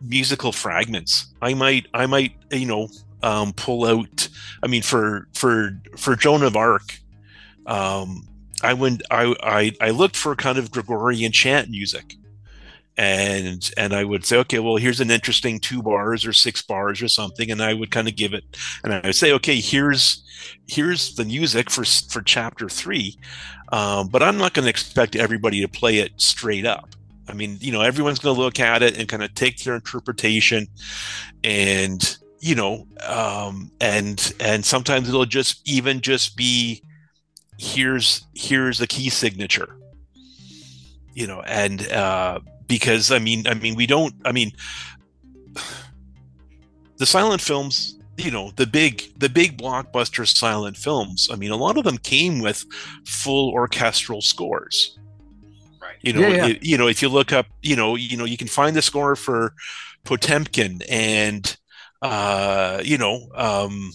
musical 0.01 0.51
fragments. 0.51 1.27
I 1.43 1.53
might 1.53 1.87
I 1.93 2.07
might 2.07 2.33
you 2.51 2.67
know 2.67 2.89
um, 3.23 3.53
pull 3.53 3.85
out. 3.85 4.29
I 4.63 4.67
mean 4.67 4.83
for 4.83 5.29
for 5.35 5.79
for 5.99 6.17
Joan 6.17 6.43
of 6.43 6.57
Arc, 6.57 6.99
um, 7.67 8.27
I 8.63 8.75
went 8.75 9.03
I, 9.11 9.35
I 9.43 9.73
I 9.81 9.91
looked 9.91 10.17
for 10.17 10.35
kind 10.35 10.59
of 10.59 10.71
Gregorian 10.71 11.33
chant 11.33 11.71
music. 11.71 12.15
And 12.97 13.71
and 13.77 13.93
I 13.93 14.03
would 14.03 14.25
say, 14.25 14.39
okay, 14.39 14.59
well, 14.59 14.75
here's 14.75 14.99
an 14.99 15.13
interesting 15.13 15.61
two 15.61 15.85
bars 15.85 16.27
or 16.27 16.33
six 16.33 16.63
bars 16.63 17.01
or 17.01 17.07
something, 17.07 17.49
and 17.49 17.63
I 17.63 17.73
would 17.73 17.93
kind 17.93 18.09
of 18.09 18.17
give 18.17 18.35
it, 18.35 18.43
and 18.83 18.93
I 18.93 19.01
would 19.05 19.15
say, 19.15 19.33
okay, 19.35 19.61
here's 19.61 20.25
here's 20.67 21.15
the 21.15 21.25
music 21.25 21.71
for 21.71 21.85
for 21.85 22.23
chapter 22.23 22.69
three, 22.69 23.17
um, 23.71 24.09
but 24.09 24.21
I'm 24.21 24.37
not 24.37 24.53
going 24.53 24.65
to 24.65 24.71
expect 24.71 25.15
everybody 25.15 25.61
to 25.61 25.69
play 25.69 25.99
it 25.99 26.11
straight 26.17 26.67
up. 26.67 26.97
I 27.29 27.35
mean, 27.35 27.59
you 27.61 27.71
know, 27.71 27.83
everyone's 27.83 28.19
going 28.19 28.35
to 28.35 28.43
look 28.43 28.59
at 28.59 28.83
it 28.83 28.99
and 28.99 29.09
kind 29.09 29.23
of 29.23 29.33
take 29.35 29.63
their 29.63 29.77
interpretation, 29.77 30.67
and 31.45 32.19
you 32.41 32.57
know, 32.57 32.85
um, 33.07 33.71
and 33.81 34.35
and 34.41 34.65
sometimes 34.65 35.09
it'll 35.09 35.25
just 35.25 35.61
even 35.69 36.01
just 36.01 36.37
be 36.37 36.83
here's 37.59 38.27
here's 38.35 38.79
the 38.79 38.87
key 38.87 39.11
signature, 39.11 39.77
you 41.15 41.27
know, 41.27 41.43
and 41.43 41.91
uh, 41.93 42.41
because 42.67 43.11
I 43.11 43.19
mean, 43.19 43.47
I 43.47 43.55
mean, 43.55 43.75
we 43.75 43.87
don't, 43.87 44.15
I 44.25 44.33
mean, 44.33 44.53
the 46.99 47.07
silent 47.07 47.41
films 47.41 47.95
you 48.17 48.31
know 48.33 48.51
the 48.57 48.67
big 48.67 49.13
the 49.17 49.29
big 49.29 49.57
blockbuster 49.57 50.27
silent 50.27 50.77
films 50.77 51.29
i 51.33 51.37
mean 51.37 51.53
a 51.53 51.57
lot 51.57 51.77
of 51.79 51.85
them 51.85 51.97
came 51.99 52.41
with 52.41 52.65
full 53.07 53.51
orchestral 53.53 54.21
scores 54.21 54.99
Right. 55.81 55.95
you 56.03 56.13
know 56.13 56.23
Yeah, 56.23 56.29
yeah. 56.35 56.47
it- 56.47 56.65
you 56.65 56.77
know 56.77 56.89
if 56.89 57.01
you 57.01 57.09
look 57.09 57.33
up 57.33 57.47
you 57.63 57.77
know 57.77 57.95
you 57.95 58.17
know 58.17 58.25
you 58.25 58.37
can 58.37 58.49
find 58.49 58.75
the 58.75 58.83
score 58.83 59.15
for 59.15 59.53
potemkin 60.05 60.81
and 60.91 61.57
uh 62.03 62.81
you 62.85 62.99
know 62.99 63.29
um 63.37 63.93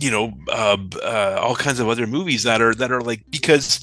you 0.00 0.10
know 0.10 0.32
uh, 0.48 0.76
uh 1.02 1.38
all 1.40 1.54
kinds 1.54 1.80
of 1.80 1.88
other 1.88 2.06
movies 2.06 2.42
that 2.42 2.60
are 2.60 2.74
that 2.74 2.90
are 2.90 3.02
like 3.02 3.22
because 3.30 3.80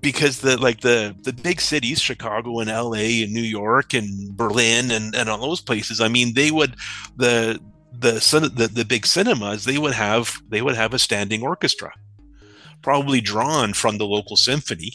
because 0.00 0.40
the 0.40 0.56
like 0.56 0.80
the 0.80 1.14
the 1.22 1.32
big 1.32 1.60
cities 1.60 2.00
chicago 2.00 2.60
and 2.60 2.70
la 2.70 2.92
and 2.92 3.32
new 3.32 3.40
york 3.40 3.92
and 3.92 4.36
berlin 4.36 4.90
and 4.90 5.14
and 5.14 5.28
all 5.28 5.38
those 5.38 5.60
places 5.60 6.00
i 6.00 6.08
mean 6.08 6.34
they 6.34 6.50
would 6.50 6.76
the 7.16 7.58
the 7.98 8.12
the, 8.54 8.68
the 8.68 8.84
big 8.84 9.06
cinemas 9.06 9.64
they 9.64 9.78
would 9.78 9.94
have 9.94 10.38
they 10.48 10.62
would 10.62 10.76
have 10.76 10.94
a 10.94 10.98
standing 10.98 11.42
orchestra 11.42 11.92
probably 12.86 13.20
drawn 13.20 13.72
from 13.72 13.98
the 13.98 14.06
local 14.06 14.36
symphony. 14.36 14.92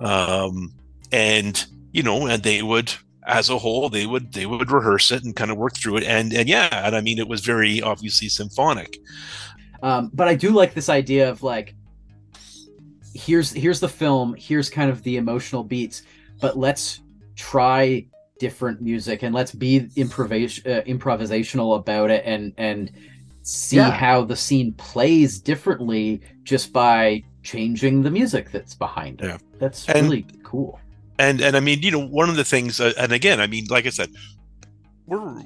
Um 0.00 0.74
and 1.12 1.64
you 1.92 2.02
know 2.02 2.26
and 2.26 2.42
they 2.42 2.62
would 2.62 2.92
as 3.28 3.50
a 3.50 3.58
whole 3.58 3.88
they 3.90 4.06
would 4.06 4.32
they 4.32 4.46
would 4.46 4.70
rehearse 4.70 5.10
it 5.12 5.22
and 5.22 5.36
kind 5.36 5.50
of 5.50 5.56
work 5.58 5.76
through 5.76 5.96
it 5.98 6.04
and 6.04 6.32
and 6.32 6.48
yeah 6.48 6.86
and 6.86 6.96
i 6.96 7.00
mean 7.00 7.18
it 7.18 7.28
was 7.28 7.44
very 7.44 7.80
obviously 7.82 8.28
symphonic 8.28 8.98
Um, 9.82 10.10
but 10.12 10.26
I 10.26 10.34
do 10.34 10.50
like 10.50 10.74
this 10.74 10.88
idea 10.88 11.30
of 11.30 11.44
like, 11.44 11.76
here's 13.14 13.52
here's 13.52 13.80
the 13.80 13.88
film, 13.88 14.34
here's 14.36 14.68
kind 14.70 14.90
of 14.90 15.02
the 15.04 15.16
emotional 15.18 15.62
beats, 15.62 16.02
but 16.40 16.58
let's 16.58 17.00
try 17.36 18.04
different 18.40 18.80
music 18.80 19.22
and 19.22 19.34
let's 19.34 19.52
be 19.52 19.80
improvis- 19.96 20.64
uh, 20.66 20.82
improvisational 20.84 21.76
about 21.78 22.10
it 22.10 22.22
and 22.24 22.52
and 22.58 22.90
see 23.42 23.76
Yeah. 23.76 23.90
how 23.90 24.24
the 24.24 24.36
scene 24.36 24.72
plays 24.72 25.38
differently 25.40 26.20
just 26.42 26.72
by 26.72 27.22
changing 27.42 28.02
the 28.02 28.10
music 28.10 28.50
that's 28.50 28.74
behind 28.74 29.20
it. 29.20 29.26
Yeah. 29.26 29.38
That's 29.58 29.88
And- 29.88 30.08
really 30.08 30.26
cool. 30.42 30.80
And 31.18 31.40
and 31.40 31.56
I 31.56 31.60
mean, 31.60 31.82
you 31.82 31.90
know, 31.90 32.06
one 32.06 32.30
of 32.30 32.36
the 32.36 32.44
things, 32.44 32.80
uh, 32.80 32.92
and 32.98 33.12
again, 33.12 33.40
I 33.40 33.46
mean, 33.46 33.66
like 33.68 33.86
I 33.86 33.90
said, 33.90 34.10
we're 35.06 35.42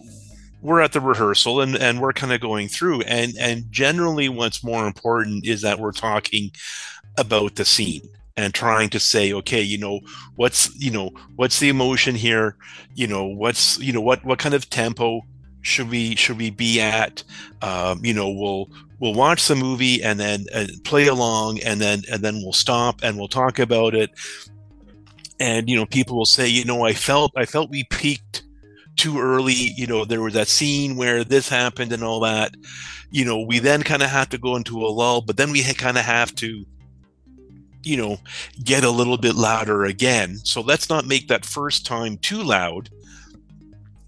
we're 0.61 0.80
at 0.80 0.92
the 0.92 1.00
rehearsal 1.00 1.61
and 1.61 1.76
and 1.76 2.00
we're 2.00 2.12
kind 2.12 2.32
of 2.32 2.40
going 2.40 2.68
through, 2.68 3.02
and 3.02 3.35
and 3.38 3.70
generally, 3.70 4.28
what's 4.28 4.62
more 4.62 4.87
important 4.87 5.46
is 5.46 5.62
that 5.62 5.78
we're 5.78 5.92
talking 5.92 6.50
about 7.18 7.56
the 7.56 7.64
scene 7.64 8.08
and 8.37 8.54
trying 8.54 8.88
to 8.90 9.00
say, 9.00 9.32
okay, 9.32 9.61
you 9.61 9.78
know, 9.78 10.00
what's 10.37 10.74
you 10.80 10.90
know, 10.90 11.11
what's 11.37 11.58
the 11.58 11.68
emotion 11.68 12.14
here, 12.14 12.56
you 12.94 13.06
know, 13.06 13.24
what's 13.24 13.78
you 13.78 13.92
know, 13.92 14.00
what 14.00 14.24
what 14.24 14.38
kind 14.38 14.54
of 14.54 14.68
tempo 14.70 15.22
should 15.62 15.88
we 15.88 16.16
should 16.16 16.38
we 16.38 16.50
be 16.50 16.80
at, 16.80 17.22
um, 17.62 18.04
you 18.04 18.12
know, 18.12 18.30
we'll 18.30 18.70
we'll 19.00 19.14
watch 19.14 19.48
the 19.48 19.56
movie 19.56 20.02
and 20.02 20.20
then 20.20 20.44
uh, 20.54 20.66
play 20.85 21.06
along 21.06 21.61
and 21.61 21.80
then 21.80 22.02
and 22.11 22.22
then 22.22 22.37
we'll 22.37 22.52
stop 22.52 23.00
and 23.02 23.16
we'll 23.16 23.28
talk 23.28 23.58
about 23.58 23.94
it 23.94 24.11
and 25.42 25.68
you 25.68 25.74
know 25.74 25.85
people 25.85 26.16
will 26.16 26.24
say 26.24 26.48
you 26.48 26.64
know 26.64 26.85
i 26.85 26.92
felt 26.92 27.33
i 27.37 27.44
felt 27.44 27.68
we 27.68 27.83
peaked 27.90 28.44
too 28.96 29.18
early 29.18 29.72
you 29.76 29.87
know 29.87 30.05
there 30.05 30.22
was 30.22 30.35
that 30.35 30.46
scene 30.46 30.96
where 30.96 31.24
this 31.24 31.48
happened 31.48 31.92
and 31.92 32.05
all 32.05 32.20
that. 32.20 32.55
You 33.11 33.24
know 33.24 33.40
we 33.40 33.59
then 33.59 33.83
kind 33.83 34.02
of 34.02 34.11
have 34.11 34.28
to 34.31 34.38
go 34.38 34.57
into 34.57 34.78
a 34.78 34.88
lull 34.88 35.20
but 35.20 35.37
then 35.37 35.50
we 35.50 35.62
kind 35.74 35.98
of 35.98 36.05
have 36.05 36.35
to 36.37 36.64
you 37.83 37.96
know 37.96 38.18
get 38.62 38.85
a 38.85 38.90
little 38.90 39.18
bit 39.18 39.35
louder 39.35 39.85
again. 39.85 40.37
So 40.44 40.61
let's 40.61 40.88
not 40.88 41.07
make 41.07 41.28
that 41.28 41.44
first 41.44 41.85
time 41.85 42.16
too 42.18 42.42
loud 42.42 42.88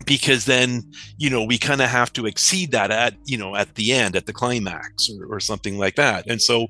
because 0.07 0.45
then 0.45 0.91
you 1.19 1.31
know 1.31 1.43
we 1.43 1.59
kind 1.59 1.83
of 1.83 1.91
have 1.91 2.13
to 2.15 2.27
exceed 2.27 2.71
that 2.73 2.91
at 2.91 3.15
you 3.25 3.37
know 3.37 3.57
at 3.57 3.75
the 3.75 3.93
end 3.93 4.17
at 4.17 4.27
the 4.27 4.33
climax 4.33 5.11
or, 5.11 5.27
or 5.27 5.41
something 5.41 5.79
like 5.79 5.97
that. 5.97 6.27
And 6.29 6.41
so 6.41 6.69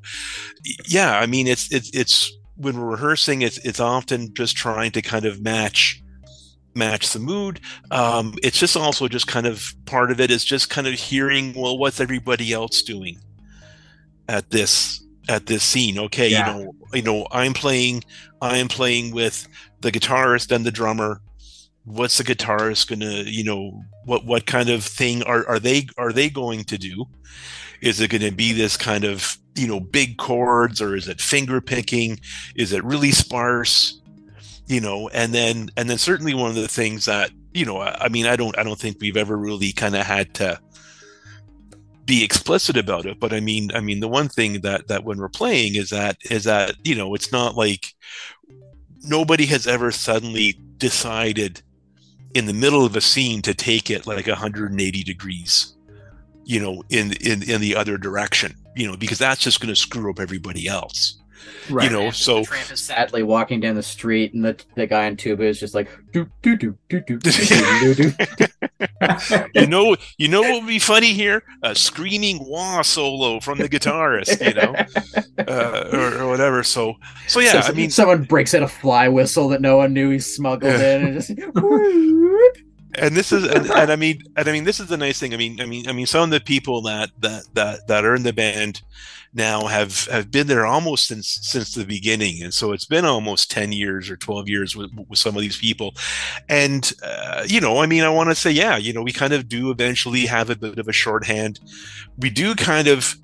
yeah 0.87 1.18
i 1.18 1.27
mean 1.27 1.46
it's 1.46 1.70
it's 1.72 1.90
it's 1.94 2.33
when 2.56 2.78
we're 2.78 2.90
rehearsing 2.92 3.42
it's 3.42 3.58
it's 3.58 3.80
often 3.80 4.32
just 4.34 4.56
trying 4.56 4.90
to 4.92 5.02
kind 5.02 5.24
of 5.24 5.42
match 5.42 6.00
match 6.74 7.12
the 7.12 7.18
mood. 7.18 7.60
Um 7.90 8.34
it's 8.42 8.58
just 8.58 8.76
also 8.76 9.08
just 9.08 9.26
kind 9.26 9.46
of 9.46 9.74
part 9.86 10.10
of 10.10 10.20
it 10.20 10.30
is 10.30 10.44
just 10.44 10.70
kind 10.70 10.86
of 10.86 10.94
hearing 10.94 11.52
well 11.54 11.78
what's 11.78 12.00
everybody 12.00 12.52
else 12.52 12.82
doing 12.82 13.18
at 14.28 14.50
this 14.50 15.04
at 15.28 15.46
this 15.46 15.62
scene? 15.62 15.98
Okay 15.98 16.30
Yeah. 16.30 16.56
you 16.58 16.64
know 16.64 16.74
you 16.92 17.02
know 17.02 17.26
i'm 17.32 17.54
playing 17.54 18.02
i 18.40 18.58
am 18.58 18.68
playing 18.68 19.12
with 19.12 19.48
the 19.80 19.90
guitarist 19.92 20.50
and 20.54 20.64
the 20.64 20.70
drummer. 20.72 21.20
What's 21.84 22.16
the 22.16 22.24
guitarist 22.24 22.88
gonna 22.88 23.24
you 23.26 23.44
know 23.44 23.82
what 24.06 24.24
what 24.24 24.46
kind 24.46 24.70
of 24.70 24.82
thing 24.82 25.22
are 25.24 25.46
are 25.46 25.58
they 25.58 25.86
are 25.98 26.12
they 26.12 26.30
going 26.30 26.64
to 26.64 26.78
do? 26.78 27.04
Is 27.82 28.00
it 28.00 28.08
going 28.10 28.22
to 28.22 28.30
be 28.32 28.52
this 28.52 28.78
kind 28.78 29.04
of 29.04 29.36
you 29.54 29.66
know 29.66 29.80
big 29.80 30.16
chords 30.18 30.80
or 30.80 30.96
is 30.96 31.08
it 31.08 31.20
finger 31.20 31.60
picking? 31.60 32.20
Is 32.54 32.72
it 32.72 32.84
really 32.84 33.12
sparse? 33.12 34.00
You 34.66 34.80
know 34.80 35.08
and 35.10 35.34
then 35.34 35.70
and 35.76 35.90
then 35.90 35.98
certainly 35.98 36.34
one 36.34 36.50
of 36.50 36.56
the 36.56 36.68
things 36.68 37.04
that 37.04 37.30
you 37.54 37.64
know 37.64 37.78
i, 37.78 38.04
I 38.04 38.08
mean 38.08 38.26
i 38.26 38.36
don't 38.36 38.58
i 38.58 38.62
don't 38.62 38.78
think 38.78 38.98
we've 39.00 39.16
ever 39.16 39.36
really 39.36 39.72
kind 39.72 39.94
of 39.94 40.04
had 40.04 40.34
to 40.34 40.60
be 42.04 42.22
explicit 42.22 42.76
about 42.76 43.06
it 43.06 43.18
but 43.18 43.32
i 43.32 43.40
mean 43.40 43.70
i 43.74 43.80
mean 43.80 44.00
the 44.00 44.08
one 44.08 44.28
thing 44.28 44.60
that 44.60 44.88
that 44.88 45.04
when 45.04 45.18
we're 45.18 45.28
playing 45.30 45.76
is 45.76 45.88
that 45.90 46.18
is 46.30 46.44
that 46.44 46.74
you 46.84 46.94
know 46.94 47.14
it's 47.14 47.32
not 47.32 47.56
like 47.56 47.94
nobody 49.02 49.46
has 49.46 49.66
ever 49.66 49.90
suddenly 49.90 50.58
decided 50.76 51.62
in 52.34 52.46
the 52.46 52.52
middle 52.52 52.84
of 52.84 52.96
a 52.96 53.00
scene 53.00 53.40
to 53.40 53.54
take 53.54 53.90
it 53.90 54.06
like 54.06 54.26
180 54.26 55.02
degrees 55.04 55.73
you 56.44 56.61
know, 56.61 56.83
in 56.90 57.12
in 57.14 57.42
in 57.42 57.61
the 57.61 57.76
other 57.76 57.98
direction, 57.98 58.54
you 58.76 58.87
know, 58.87 58.96
because 58.96 59.18
that's 59.18 59.40
just 59.40 59.61
going 59.61 59.72
to 59.72 59.76
screw 59.76 60.11
up 60.11 60.20
everybody 60.20 60.66
else. 60.66 61.20
Right. 61.68 61.90
You 61.90 61.96
know, 61.96 62.11
so 62.11 62.44
Tramp 62.44 62.70
is 62.70 62.80
sadly 62.80 63.22
walking 63.22 63.61
down 63.61 63.74
the 63.74 63.83
street, 63.83 64.35
and 64.35 64.44
the 64.44 64.62
the 64.74 64.87
guy 64.87 65.07
in 65.07 65.16
tuba 65.16 65.44
is 65.44 65.61
just 65.61 65.74
like 65.74 65.88
do 66.12 66.26
do 66.42 66.57
do 66.57 66.78
do 66.88 67.00
do 67.00 67.18
do 67.18 67.94
do. 67.94 68.12
you 69.54 69.66
know, 69.66 69.96
you 70.18 70.28
know 70.28 70.42
what 70.42 70.62
would 70.62 70.68
be 70.68 70.78
funny 70.78 71.12
here? 71.12 71.42
A 71.62 71.74
screaming 71.74 72.38
wah 72.46 72.83
solo 72.83 73.40
from 73.40 73.59
the 73.59 73.68
guitarist, 73.68 74.44
you 74.44 74.54
know, 74.54 74.74
uh, 75.52 75.88
or, 75.92 76.22
or, 76.22 76.28
whatever. 76.28 76.62
So, 76.62 76.94
so 77.26 77.40
yeah, 77.40 77.61
so, 77.61 77.72
I 77.72 77.74
mean, 77.74 77.90
someone 77.90 78.24
breaks 78.24 78.54
out 78.54 78.62
a 78.62 78.68
fly 78.68 79.09
whistle 79.09 79.48
that 79.48 79.61
no 79.61 79.78
one 79.78 79.92
knew 79.92 80.11
he 80.11 80.18
smuggled 80.18 80.74
in, 80.74 81.07
and 81.07 81.14
just 81.14 81.30
and 82.98 83.16
this 83.16 83.33
is 83.33 83.44
and, 83.44 83.70
and 83.70 83.90
i 83.90 83.96
mean 83.96 84.22
and 84.37 84.48
i 84.48 84.52
mean 84.52 84.64
this 84.64 84.80
is 84.80 84.88
the 84.88 84.96
nice 84.96 85.18
thing. 85.18 85.35
I 85.35 85.37
mean 85.37 85.61
i 85.61 85.66
mean 85.66 85.88
i 85.88 85.92
mean 85.92 86.07
some 86.07 86.24
of 86.24 86.30
the 86.30 86.40
people 86.40 86.83
that 86.83 87.11
that 87.20 87.44
that 87.54 87.87
that 87.88 88.04
are 88.04 88.14
in 88.14 88.22
the 88.22 88.33
band 88.33 88.83
now 89.35 89.66
have 89.66 90.07
have 90.07 90.30
been 90.30 90.46
there 90.46 90.64
almost 90.64 91.09
since 91.09 91.40
since 91.42 91.74
the 91.74 91.85
beginning. 91.85 92.42
And 92.42 92.54
so 92.54 92.72
it's 92.72 92.87
been 92.87 93.04
almost 93.04 93.50
10 93.50 93.72
years 93.72 94.09
or 94.09 94.16
12 94.16 94.48
years 94.48 94.76
with, 94.76 94.90
with 95.09 95.18
some 95.18 95.35
of 95.35 95.42
these 95.42 95.59
people. 95.59 95.94
And 96.48 96.90
uh, 97.02 97.44
you 97.46 97.61
know 97.61 97.78
i 97.78 97.87
mean 97.87 98.04
i 98.04 98.09
want 98.09 98.30
to 98.30 98.35
say 98.35 98.50
yeah 98.50 98.76
you 98.76 98.92
know 98.92 99.02
we 99.02 99.12
kind 99.12 99.33
of 99.33 99.48
do 99.48 99.70
eventually 99.70 100.26
have 100.26 100.50
a 100.50 100.57
bit 100.57 100.78
of 100.78 100.88
a 100.88 100.92
shorthand. 100.92 101.61
We 102.18 102.30
do 102.30 102.54
kind 102.54 102.88
of 102.88 103.16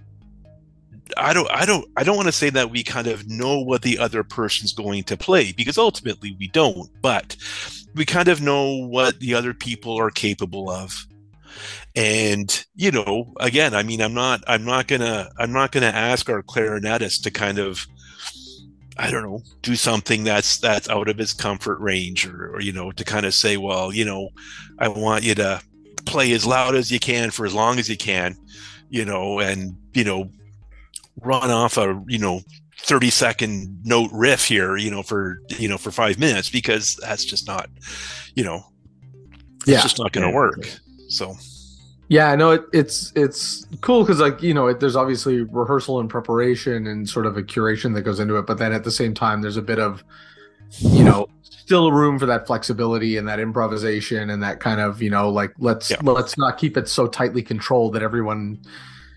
I 1.17 1.33
don't 1.33 1.51
I 1.51 1.65
don't 1.65 1.87
I 1.97 2.05
don't 2.05 2.17
want 2.17 2.29
to 2.29 2.33
say 2.33 2.51
that 2.51 2.71
we 2.71 2.83
kind 2.83 3.07
of 3.07 3.29
know 3.29 3.61
what 3.61 3.83
the 3.83 3.99
other 3.99 4.25
person's 4.25 4.73
going 4.73 5.05
to 5.05 5.17
play 5.17 5.53
because 5.53 5.79
ultimately 5.79 6.37
we 6.39 6.49
don't. 6.49 6.91
But 7.03 7.37
we 7.95 8.05
kind 8.05 8.29
of 8.29 8.41
know 8.41 8.87
what 8.87 9.21
the 9.21 9.35
other 9.35 9.55
people 9.55 9.99
are 9.99 10.11
capable 10.11 10.71
of. 10.71 11.07
And 11.97 12.65
you 12.81 12.91
know 12.91 13.35
again 13.41 13.75
i 13.75 13.83
mean 13.83 14.01
i'm 14.01 14.15
not 14.15 14.41
i'm 14.47 14.65
not 14.65 14.87
gonna 14.87 15.29
i'm 15.39 15.53
not 15.53 15.71
gonna 15.71 15.87
ask 15.87 16.31
our 16.31 16.43
clarinetist 16.43 17.23
to 17.25 17.31
kind 17.31 17.59
of 17.59 17.87
i 18.97 19.11
don't 19.11 19.23
know 19.23 19.43
do 19.61 19.77
something 19.77 20.25
that's 20.25 20.57
that's 20.59 20.89
out 20.89 21.09
of 21.09 21.19
his 21.19 21.35
comfort 21.35 21.79
range 21.81 22.27
or, 22.27 22.55
or 22.55 22.61
you 22.63 22.73
know 22.73 22.91
to 22.93 23.05
kind 23.05 23.27
of 23.27 23.35
say 23.35 23.59
well 23.59 23.93
you 23.93 24.05
know 24.05 24.31
i 24.79 24.89
want 24.89 25.25
you 25.25 25.35
to 25.35 25.61
play 26.07 26.33
as 26.33 26.47
loud 26.47 26.75
as 26.75 26.91
you 26.91 26.99
can 26.99 27.31
for 27.31 27.45
as 27.45 27.53
long 27.53 27.79
as 27.79 27.89
you 27.89 27.97
can 27.97 28.35
you 28.89 29.05
know 29.05 29.39
and 29.39 29.77
you 29.93 30.05
know 30.05 30.31
run 31.21 31.51
off 31.51 31.77
a 31.77 32.03
you 32.09 32.19
know 32.19 32.41
30 32.83 33.11
second 33.11 33.81
note 33.85 34.11
riff 34.13 34.45
here 34.47 34.77
you 34.77 34.91
know 34.91 35.03
for 35.03 35.39
you 35.59 35.69
know 35.69 35.79
for 35.79 35.91
five 35.91 36.19
minutes 36.19 36.49
because 36.51 36.97
that's 37.03 37.25
just 37.25 37.47
not 37.47 37.69
you 38.35 38.43
know 38.45 38.65
it's 39.61 39.69
Yeah. 39.69 39.81
just 39.83 39.99
not 39.99 40.13
going 40.13 40.27
to 40.29 40.35
work 40.35 40.67
so 41.09 41.35
Yeah, 42.09 42.35
no, 42.35 42.51
it, 42.53 42.63
it's 42.73 43.13
it's 43.15 43.67
cool 43.83 44.03
because 44.03 44.19
like 44.19 44.43
you 44.43 44.53
know, 44.53 44.67
it, 44.67 44.81
there's 44.81 44.97
obviously 44.97 45.43
rehearsal 45.43 46.01
and 46.01 46.11
preparation 46.11 46.89
and 46.89 47.09
sort 47.09 47.25
of 47.25 47.37
a 47.37 47.43
curation 47.43 47.95
that 47.95 48.03
goes 48.03 48.19
into 48.19 48.37
it, 48.37 48.47
but 48.47 48.59
then 48.59 48.73
at 48.73 48.83
the 48.83 48.91
same 48.91 49.15
time, 49.15 49.43
there's 49.43 49.57
a 49.57 49.63
bit 49.63 49.79
of 49.79 50.03
you 50.81 51.05
know 51.05 51.29
still 51.43 51.93
room 51.93 52.19
for 52.19 52.27
that 52.27 52.47
flexibility 52.49 53.17
and 53.17 53.29
that 53.29 53.39
improvisation 53.39 54.31
and 54.31 54.43
that 54.43 54.59
kind 54.59 54.81
of 54.81 55.01
you 55.01 55.11
know 55.11 55.29
like 55.31 55.53
let's 55.59 55.91
Yeah. 55.91 55.99
let's 56.03 56.37
not 56.37 56.59
keep 56.59 56.77
it 56.77 56.89
so 56.89 57.07
tightly 57.07 57.43
controlled 57.43 57.93
that 57.95 58.03
everyone 58.03 58.61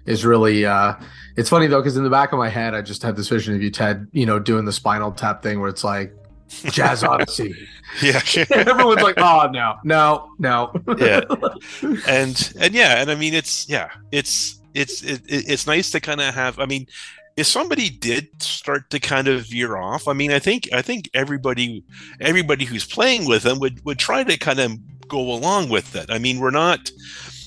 is 0.05 0.23
really 0.23 0.63
uh 0.65 0.93
it's 1.35 1.49
funny 1.49 1.67
though 1.67 1.79
because 1.81 1.97
in 1.97 2.03
the 2.03 2.09
back 2.09 2.31
of 2.31 2.37
my 2.39 2.49
head 2.49 2.73
i 2.73 2.81
just 2.81 3.01
had 3.03 3.15
this 3.15 3.27
vision 3.29 3.55
of 3.55 3.61
you 3.61 3.71
ted 3.71 4.07
you 4.11 4.25
know 4.25 4.39
doing 4.39 4.65
the 4.65 4.71
spinal 4.71 5.11
tap 5.11 5.41
thing 5.43 5.59
where 5.59 5.69
it's 5.69 5.83
like 5.83 6.13
jazz 6.71 7.03
odyssey. 7.03 7.55
Yeah. 8.01 8.21
Everyone's 8.51 9.01
like 9.01 9.15
oh 9.17 9.49
no. 9.51 9.75
No. 9.83 10.29
No. 10.37 10.71
Yeah. 10.99 11.21
and 12.07 12.53
and 12.59 12.73
yeah 12.75 13.01
and 13.01 13.09
i 13.09 13.15
mean 13.15 13.33
it's 13.33 13.67
yeah 13.67 13.89
it's 14.11 14.59
it's 14.75 15.01
it, 15.03 15.21
it- 15.27 15.49
it's 15.49 15.65
nice 15.65 15.89
to 15.91 15.99
kind 15.99 16.21
of 16.21 16.33
have 16.35 16.59
i 16.59 16.65
mean 16.67 16.85
if 17.37 17.47
somebody 17.47 17.89
did 17.89 18.27
start 18.43 18.91
to 18.91 18.99
kind 18.99 19.27
of 19.27 19.47
veer 19.47 19.77
off 19.77 20.07
i 20.07 20.13
mean 20.13 20.31
i 20.31 20.37
think 20.37 20.69
i 20.73 20.81
think 20.83 21.09
everybody 21.15 21.83
everybody 22.19 22.65
who's 22.65 22.85
playing 22.85 23.25
with 23.27 23.41
them 23.41 23.59
would 23.59 23.83
would 23.85 23.97
try 23.97 24.23
to 24.23 24.37
kind 24.37 24.59
of 24.59 24.73
go 25.07 25.19
along 25.31 25.69
with 25.69 25.95
it 25.95 26.11
i 26.11 26.19
mean 26.19 26.39
we're 26.39 26.51
not 26.51 26.91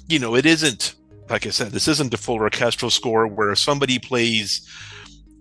you 0.08 0.18
know 0.18 0.34
it 0.34 0.46
isn't 0.46 0.96
like 1.28 1.46
i 1.46 1.50
said 1.50 1.72
this 1.72 1.88
isn't 1.88 2.14
a 2.14 2.16
full 2.16 2.36
orchestral 2.36 2.90
score 2.90 3.26
where 3.26 3.54
somebody 3.54 3.98
plays 3.98 4.68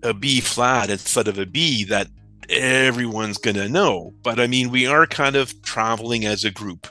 a 0.02 0.14
b 0.14 0.40
flat 0.40 0.90
instead 0.90 1.28
of 1.28 1.38
a 1.38 1.46
b 1.46 1.84
that 1.84 2.08
everyone's 2.48 3.38
gonna 3.38 3.68
know. 3.68 4.14
But 4.22 4.40
i 4.40 4.46
mean 4.46 4.70
we 4.70 4.86
are 4.86 5.06
kind 5.06 5.36
of 5.36 5.60
traveling 5.62 6.24
as 6.24 6.44
a 6.44 6.50
group. 6.50 6.86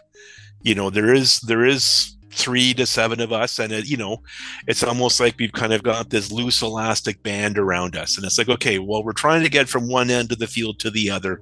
You 0.61 0.75
know 0.75 0.89
there 0.89 1.13
is 1.13 1.39
there 1.41 1.65
is 1.65 2.15
three 2.31 2.73
to 2.73 2.85
seven 2.85 3.21
of 3.21 3.31
us 3.31 3.59
and 3.59 3.71
it, 3.71 3.87
you 3.87 3.95
know 3.95 4.21
it's 4.67 4.83
almost 4.83 5.21
like 5.21 5.35
we've 5.39 5.53
kind 5.53 5.71
of 5.71 5.83
got 5.83 6.09
this 6.09 6.33
loose 6.33 6.61
elastic 6.61 7.23
band 7.23 7.57
around 7.57 7.95
us. 7.95 8.17
And 8.17 8.25
it's 8.25 8.37
like 8.37 8.49
okay 8.49 8.79
well 8.79 9.03
we're 9.03 9.13
trying 9.13 9.43
to 9.43 9.49
get 9.49 9.69
from 9.69 9.87
one 9.87 10.09
end 10.09 10.31
of 10.31 10.39
the 10.39 10.47
field 10.47 10.79
to 10.79 10.91
the 10.91 11.09
other 11.09 11.41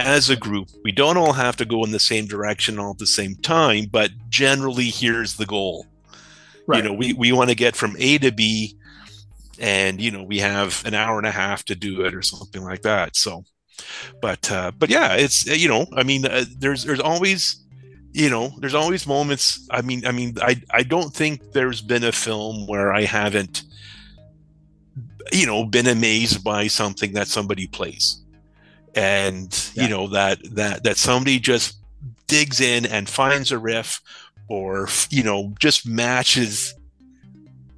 as 0.00 0.30
a 0.30 0.36
group. 0.36 0.68
We 0.82 0.90
don't 0.90 1.18
all 1.18 1.34
have 1.34 1.56
to 1.56 1.64
go 1.64 1.84
in 1.84 1.92
the 1.92 2.00
same 2.00 2.26
direction 2.26 2.78
all 2.78 2.92
at 2.92 2.98
the 2.98 3.06
same 3.06 3.36
time 3.36 3.86
but 3.90 4.10
generally 4.28 4.88
here's 4.88 5.36
the 5.36 5.46
goal 5.46 5.86
Right. 6.72 6.82
you 6.82 6.88
know 6.88 6.94
we, 6.94 7.12
we 7.12 7.32
want 7.32 7.50
to 7.50 7.56
get 7.56 7.76
from 7.76 7.96
a 7.98 8.18
to 8.18 8.32
b 8.32 8.76
and 9.58 10.00
you 10.00 10.10
know 10.10 10.22
we 10.22 10.38
have 10.38 10.82
an 10.86 10.94
hour 10.94 11.18
and 11.18 11.26
a 11.26 11.30
half 11.30 11.64
to 11.66 11.74
do 11.74 12.02
it 12.04 12.14
or 12.14 12.22
something 12.22 12.62
like 12.64 12.82
that 12.82 13.14
so 13.16 13.44
but 14.20 14.50
uh 14.50 14.70
but 14.78 14.88
yeah 14.90 15.14
it's 15.14 15.48
uh, 15.48 15.54
you 15.54 15.68
know 15.68 15.86
i 15.96 16.02
mean 16.02 16.24
uh, 16.26 16.44
there's 16.58 16.84
there's 16.84 17.00
always 17.00 17.62
you 18.12 18.28
know 18.30 18.50
there's 18.58 18.74
always 18.74 19.06
moments 19.06 19.66
i 19.70 19.80
mean 19.82 20.04
i 20.06 20.12
mean 20.12 20.34
i 20.42 20.60
i 20.70 20.82
don't 20.82 21.12
think 21.14 21.52
there's 21.52 21.80
been 21.80 22.04
a 22.04 22.12
film 22.12 22.66
where 22.66 22.92
i 22.92 23.02
haven't 23.02 23.62
you 25.32 25.46
know 25.46 25.64
been 25.64 25.86
amazed 25.86 26.42
by 26.44 26.66
something 26.66 27.12
that 27.12 27.28
somebody 27.28 27.66
plays 27.66 28.20
and 28.94 29.70
Yeah. 29.74 29.84
you 29.84 29.88
know 29.88 30.06
that 30.08 30.38
that 30.54 30.84
that 30.84 30.96
somebody 30.96 31.38
just 31.38 31.78
digs 32.26 32.60
in 32.60 32.84
and 32.86 33.08
finds 33.08 33.52
a 33.52 33.58
riff 33.58 34.00
or 34.52 34.86
you 35.08 35.22
know 35.22 35.54
just 35.58 35.88
matches 35.88 36.74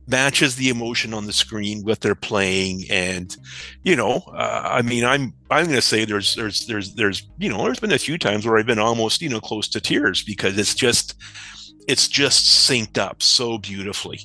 matches 0.09 0.57
the 0.57 0.69
emotion 0.69 1.15
on 1.15 1.27
the 1.27 1.33
screen 1.33 1.85
with 1.85 2.01
their 2.01 2.17
playing. 2.17 2.83
And 2.91 3.35
you 3.85 3.95
know 3.95 4.25
uh, 4.35 4.69
i 4.73 4.83
mean 4.83 5.05
i'm 5.05 5.33
i'm 5.51 5.67
going 5.67 5.77
to 5.77 5.83
say 5.83 6.05
there's 6.05 6.35
there's 6.35 6.67
there's 6.67 6.95
there's 6.95 7.29
you 7.39 7.49
know 7.49 7.63
there's 7.63 7.79
been 7.79 7.93
a 7.93 7.99
few 7.99 8.19
times 8.19 8.45
where 8.45 8.59
i've 8.59 8.67
been 8.67 8.79
almost 8.81 9.23
you 9.23 9.29
know 9.29 9.41
close 9.41 9.69
to 9.69 9.81
tears 9.81 10.25
because 10.25 10.59
it's 10.59 10.75
just 10.75 11.15
it's 11.87 12.09
just 12.09 12.69
synced 12.69 12.99
up 12.99 13.23
so 13.23 13.59
beautifully. 13.59 14.21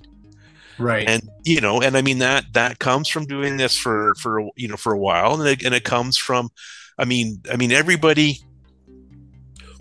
Right. 0.80 1.08
And 1.08 1.30
you 1.46 1.62
know 1.62 1.82
and 1.82 1.96
i 1.96 2.02
mean 2.02 2.20
that 2.20 2.46
that 2.54 2.80
comes 2.80 3.08
from 3.08 3.28
doing 3.28 3.58
this 3.58 3.78
for 3.78 4.16
for 4.16 4.50
you 4.56 4.68
know 4.68 4.78
for 4.78 4.94
a 4.94 5.00
while. 5.00 5.40
And 5.40 5.48
it, 5.48 5.64
and 5.64 5.76
it 5.76 5.84
comes 5.84 6.18
from 6.18 6.50
i 6.98 7.06
mean 7.06 7.42
i 7.52 7.58
mean 7.58 7.72
everybody 7.72 8.40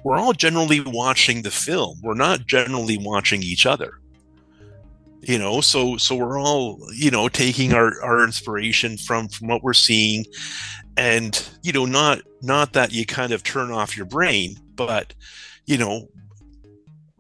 we're 0.09 0.17
all 0.17 0.33
generally 0.33 0.81
watching 0.81 1.43
the 1.43 1.51
film. 1.51 1.99
We're 2.03 2.15
not 2.15 2.47
generally 2.47 2.97
watching 2.97 3.43
each 3.43 3.67
other. 3.67 4.01
You 5.21 5.39
know 5.39 5.61
so 5.61 5.99
so 5.99 6.17
we're 6.17 6.41
all 6.41 6.79
you 6.95 7.11
know 7.11 7.29
taking 7.29 7.75
our 7.75 8.01
our 8.03 8.25
inspiration 8.25 8.97
from 8.97 9.29
from 9.29 9.49
what 9.49 9.63
we're 9.63 9.75
seeing. 9.75 10.25
And 10.97 11.47
you 11.63 11.75
know 11.75 11.85
not 11.85 12.23
not 12.41 12.73
that 12.73 12.91
you 12.91 13.05
kind 13.05 13.33
of 13.33 13.43
turn 13.43 13.71
off 13.71 13.99
your 13.99 14.07
brain 14.07 14.57
but 14.77 15.13
you 15.67 15.77
know 15.77 16.09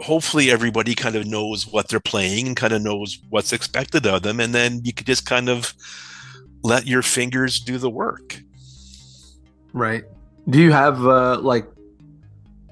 hopefully 0.01 0.51
everybody 0.51 0.94
kind 0.94 1.14
of 1.14 1.27
knows 1.27 1.66
what 1.66 1.88
they're 1.88 2.01
playing 2.01 2.46
and 2.46 2.57
kind 2.57 2.72
of 2.72 2.81
knows 2.81 3.18
what's 3.29 3.53
expected 3.53 4.07
of 4.07 4.22
them. 4.22 4.40
And 4.40 4.55
then 4.55 4.81
you 4.83 4.94
could 4.94 5.07
just 5.07 5.27
kind 5.27 5.51
of 5.51 5.74
let 6.62 6.87
your 6.87 7.03
fingers 7.03 7.61
do 7.61 7.77
the 7.77 7.90
work. 7.90 8.40
Right. 9.74 10.05
Do 10.48 10.59
you 10.62 10.72
have 10.72 11.05
uh, 11.05 11.40
like 11.40 11.66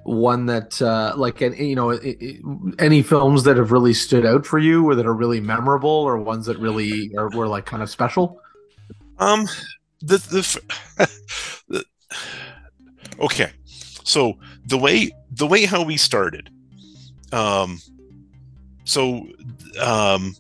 one 0.07 0.47
that 0.47 0.81
uh, 0.81 1.13
like 1.17 1.41
you 1.41 1.75
know 1.75 1.91
i- 1.93 2.17
i- 2.23 2.39
any 2.79 3.03
films 3.03 3.43
that 3.45 3.57
have 3.57 3.73
really 3.73 3.93
stood 3.93 4.25
out 4.25 4.47
for 4.47 4.59
you 4.59 4.85
or 4.89 4.95
that 4.95 5.05
are 5.07 5.15
really 5.15 5.41
memorable 5.41 5.91
or 5.91 6.17
ones 6.19 6.47
that 6.47 6.59
really 6.59 7.11
are 7.17 7.29
were 7.31 7.49
like 7.49 7.67
kind 7.67 7.83
of 7.83 7.91
special? 7.91 8.41
um 9.19 9.47
the 10.03 10.19
the, 10.19 10.61
the 11.69 11.85
okay 13.19 13.51
so 14.05 14.35
the 14.67 14.77
way 14.79 15.11
the 15.33 15.47
way 15.47 15.65
how 15.65 15.83
we 15.83 15.97
started 15.97 16.51
um 17.33 17.81
so 18.85 19.27
um 19.81 20.35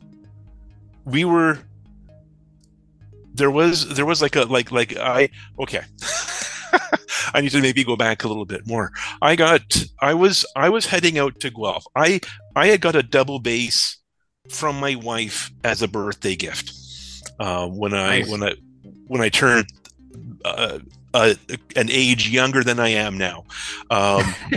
we 1.05 1.24
were 1.24 1.59
there 3.35 3.50
was 3.50 3.88
there 3.94 4.07
was 4.07 4.20
like 4.22 4.37
a 4.37 4.42
like 4.44 4.70
like 4.72 4.96
i 4.98 5.29
okay 5.59 5.81
i 7.35 7.40
need 7.40 7.50
to 7.50 7.61
maybe 7.61 7.85
go 7.85 7.96
back 7.96 8.24
a 8.24 8.29
little 8.29 8.44
bit 8.44 8.66
more. 8.66 8.92
I 9.22 9.37
got 9.37 9.62
i 10.00 10.14
was 10.14 10.44
i 10.57 10.68
was 10.68 10.87
heading 10.87 11.18
out 11.18 11.40
to 11.40 11.50
guelph. 11.50 11.85
I 11.94 12.20
i 12.55 12.66
had 12.68 12.81
got 12.81 12.96
a 12.96 13.02
double 13.02 13.38
bass 13.38 13.98
from 14.50 14.79
my 14.79 14.94
wife 14.94 15.50
as 15.64 15.83
a 15.83 15.88
birthday 15.88 16.37
gift. 16.37 16.72
Uh, 17.38 17.66
when 17.68 17.92
i 17.94 18.20
Nice. 18.20 18.31
when 18.31 18.42
i 18.42 18.55
when 19.09 19.20
i 19.20 19.29
turned 19.29 19.66
uh, 20.44 20.79
uh, 21.14 21.35
an 21.76 21.88
age 21.90 22.29
younger 22.29 22.62
than 22.62 22.79
i 22.79 22.88
am 22.88 23.16
now. 23.16 23.44
Um, 23.90 24.22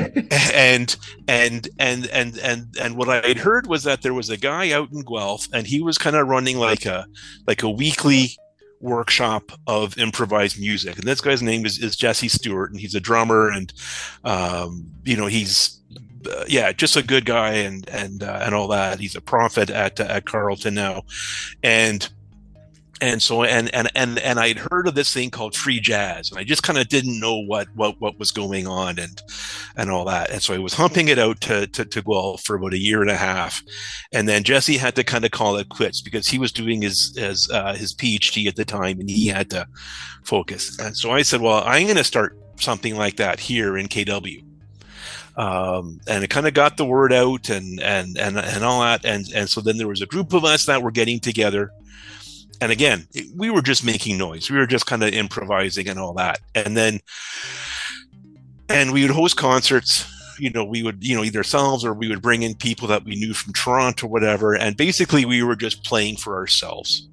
and 0.54 0.96
and 1.28 1.68
and 1.80 2.08
and 2.08 2.38
and 2.40 2.68
and 2.80 2.98
what 2.98 3.08
I 3.08 3.26
had 3.26 3.38
heard 3.38 3.68
was 3.68 3.84
that 3.84 4.02
there 4.02 4.14
was 4.14 4.30
a 4.30 4.38
guy 4.38 4.72
out 4.72 4.92
in 4.92 5.02
Guelph, 5.04 5.48
and 5.54 5.66
he 5.66 5.82
was 5.82 5.98
kind 5.98 6.16
of 6.18 6.28
running 6.28 6.58
like 6.58 6.86
a 6.86 7.06
like 7.48 7.64
a 7.64 7.70
weekly 7.70 8.38
workshop 8.80 9.52
of 9.68 9.98
improvised 9.98 10.60
music. 10.60 10.98
And 10.98 11.08
this 11.08 11.22
guy's 11.22 11.42
name 11.42 11.66
is, 11.66 11.80
is 11.80 11.96
Jesse 11.96 12.28
Stewart, 12.28 12.72
and 12.72 12.80
he's 12.80 12.96
a 12.96 13.00
drummer, 13.00 13.50
and 13.50 13.74
um, 14.24 14.90
you 15.04 15.18
know 15.18 15.28
he's 15.28 15.80
uh, 16.30 16.46
yeah, 16.48 16.72
just 16.72 16.96
a 16.96 17.04
good 17.04 17.26
guy, 17.26 17.54
and 17.54 17.88
and 17.90 18.24
uh, 18.24 18.42
and 18.44 18.54
all 18.54 18.68
that. 18.70 19.00
He's 19.00 19.16
a 19.16 19.22
prophet 19.22 19.70
at 19.70 20.00
at 20.00 20.26
Carleton 20.26 20.74
now, 20.74 21.04
and 21.64 22.10
and 23.02 23.22
so 23.22 23.44
and 23.44 23.74
and 23.74 23.90
and 23.96 24.20
and 24.20 24.40
I'd 24.40 24.58
heard 24.58 24.88
of 24.88 24.96
this 24.96 25.14
thing 25.14 25.30
called 25.30 25.56
free 25.56 25.80
jazz, 25.80 26.30
and 26.30 26.40
I 26.40 26.44
just 26.44 26.64
kind 26.64 26.78
of 26.78 26.90
didn't 26.90 27.20
know 27.20 27.38
what 27.38 27.68
what 27.76 28.00
what 28.00 28.20
was 28.20 28.32
going 28.32 28.68
on 28.68 29.00
and 29.00 29.22
and 29.76 29.90
all 29.90 30.06
that. 30.06 30.30
And 30.30 30.42
so 30.42 30.54
I 30.54 30.58
was 30.58 30.74
humping 30.74 31.08
it 31.08 31.20
out 31.20 31.42
to 31.42 31.68
to, 31.68 31.86
to 31.86 32.02
Guelph 32.02 32.42
for 32.44 32.56
about 32.56 32.74
a 32.74 32.80
year 32.80 33.02
and 33.02 33.12
a 33.12 33.16
half, 33.16 33.64
and 34.12 34.28
then 34.28 34.44
Jesse 34.44 34.78
had 34.78 34.96
to 34.96 35.04
kind 35.04 35.26
of 35.26 35.32
call 35.32 35.58
it 35.58 35.70
quits 35.70 36.02
because 36.02 36.28
he 36.28 36.40
was 36.40 36.52
doing 36.52 36.82
his 36.82 37.16
his 37.18 37.50
uh, 37.50 37.74
his 37.76 37.94
PhD 37.94 38.48
at 38.48 38.56
the 38.56 38.66
time, 38.66 39.00
and 39.00 39.10
he 39.10 39.28
had 39.28 39.50
to 39.52 39.68
focus. 40.24 40.78
And 40.80 40.96
so 40.96 41.12
I 41.12 41.22
said, 41.22 41.42
well, 41.42 41.64
I'm 41.66 41.86
going 41.86 41.98
to 41.98 42.04
start 42.04 42.38
something 42.58 42.96
like 42.96 43.18
that 43.18 43.40
here 43.40 43.78
in 43.78 43.88
KW. 43.88 44.44
Um, 45.38 46.02
and 46.08 46.24
it 46.24 46.30
kind 46.30 46.48
of 46.48 46.54
got 46.54 46.76
the 46.76 46.86
word 46.86 47.14
out 47.14 47.50
and, 47.50 47.80
and, 47.80 48.18
and, 48.18 48.38
and 48.38 48.64
all 48.64 48.82
that. 48.82 49.06
And, 49.06 49.26
and 49.34 49.50
so 49.50 49.62
then 49.62 49.78
there 49.78 49.88
was 49.88 50.02
a 50.02 50.06
group 50.06 50.34
of 50.34 50.44
us 50.44 50.66
that 50.66 50.82
were 50.82 50.92
getting 50.92 51.20
together 51.20 51.72
and 52.62 52.72
again 52.72 53.08
we 53.36 53.50
were 53.50 53.62
just 53.62 53.84
making 53.84 54.18
noise. 54.18 54.50
We 54.50 54.58
were 54.58 54.68
just 54.68 54.86
kind 54.86 55.04
of 55.04 55.14
improvising 55.14 55.88
and 55.88 56.00
all 56.00 56.14
that. 56.14 56.40
And 56.56 56.76
then 56.76 57.00
and 58.68 58.94
we 58.94 59.02
would 59.02 59.12
host 59.12 59.38
concerts. 59.38 60.06
You 60.40 60.50
know 60.50 60.64
we 60.64 60.84
would 60.84 61.04
you 61.04 61.16
know 61.16 61.24
either 61.24 61.40
ourselves 61.40 61.84
or 61.84 61.94
we 61.94 62.08
would 62.08 62.22
bring 62.22 62.44
in 62.44 62.56
people 62.56 62.88
that 62.88 63.04
we 63.04 63.16
knew 63.16 63.34
from 63.34 63.54
toronto 63.54 64.08
or 64.08 64.10
whatever. 64.10 64.56
And 64.56 64.78
basically 64.78 65.26
we 65.26 65.44
were 65.44 65.56
just 65.56 65.84
playing 65.84 66.18
for 66.18 66.36
ourselves. 66.36 67.08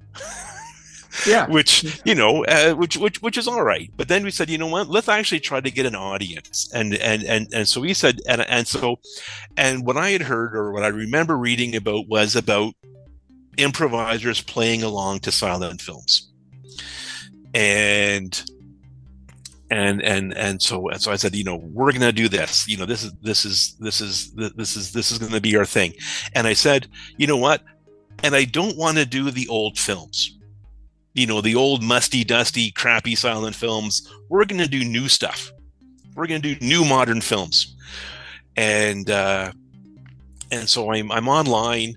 Yeah. 1.25 1.47
which 1.49 1.99
you 2.05 2.15
know 2.15 2.45
uh, 2.45 2.73
which 2.73 2.95
which 2.95 3.21
which 3.21 3.37
is 3.37 3.47
all 3.47 3.63
right. 3.63 3.91
But 3.97 4.07
then 4.07 4.23
we 4.23 4.31
said 4.31 4.49
you 4.49 4.57
know 4.57 4.67
what? 4.67 4.87
Let's 4.87 5.09
actually 5.09 5.41
try 5.41 5.59
to 5.59 5.71
get 5.71 5.85
an 5.85 5.95
audience. 5.95 6.69
And 6.73 6.93
and 6.95 7.23
and 7.23 7.47
and 7.53 7.67
so 7.67 7.81
we 7.81 7.93
said 7.93 8.21
and 8.27 8.41
and 8.41 8.67
so 8.67 8.99
and 9.57 9.85
what 9.85 9.97
i 9.97 10.11
had 10.11 10.21
heard 10.21 10.55
or 10.55 10.71
what 10.71 10.83
i 10.83 10.87
remember 10.87 11.35
reading 11.35 11.75
about 11.75 12.07
was 12.07 12.35
about 12.35 12.75
improvisers 13.57 14.41
playing 14.41 14.83
along 14.83 15.19
to 15.19 15.31
silent 15.31 15.81
films 15.81 16.27
and 17.53 18.43
and 19.69 20.01
and 20.01 20.33
and 20.37 20.61
so 20.61 20.89
and 20.89 21.01
so 21.01 21.11
I 21.11 21.15
said, 21.15 21.35
you 21.35 21.43
know, 21.43 21.57
we're 21.57 21.91
going 21.91 22.01
to 22.01 22.11
do 22.11 22.29
this. 22.29 22.67
You 22.67 22.77
know, 22.77 22.85
this 22.85 23.03
is 23.03 23.11
this 23.21 23.45
is 23.45 23.75
this 23.79 23.99
is 23.99 24.31
this 24.31 24.77
is 24.77 24.93
this 24.93 25.11
is 25.11 25.17
going 25.17 25.31
to 25.31 25.41
be 25.41 25.57
our 25.57 25.65
thing. 25.65 25.93
And 26.33 26.47
I 26.47 26.53
said, 26.53 26.87
you 27.17 27.27
know 27.27 27.37
what? 27.37 27.63
And 28.23 28.35
I 28.35 28.45
don't 28.45 28.77
want 28.77 28.97
to 28.97 29.05
do 29.05 29.29
the 29.29 29.47
old 29.47 29.77
films. 29.77 30.37
You 31.15 31.25
know, 31.25 31.41
the 31.41 31.55
old 31.55 31.83
musty, 31.83 32.23
dusty, 32.23 32.71
crappy 32.71 33.15
silent 33.15 33.55
films. 33.55 34.07
We're 34.29 34.45
going 34.45 34.61
to 34.61 34.69
do 34.69 34.85
new 34.85 35.09
stuff. 35.09 35.51
We're 36.15 36.27
going 36.27 36.41
to 36.41 36.55
do 36.55 36.65
new 36.65 36.85
modern 36.85 37.21
films. 37.21 37.75
And 38.55 39.09
uh 39.09 39.51
and 40.51 40.69
so 40.69 40.91
I'm 40.91 41.11
I'm 41.11 41.27
online 41.27 41.95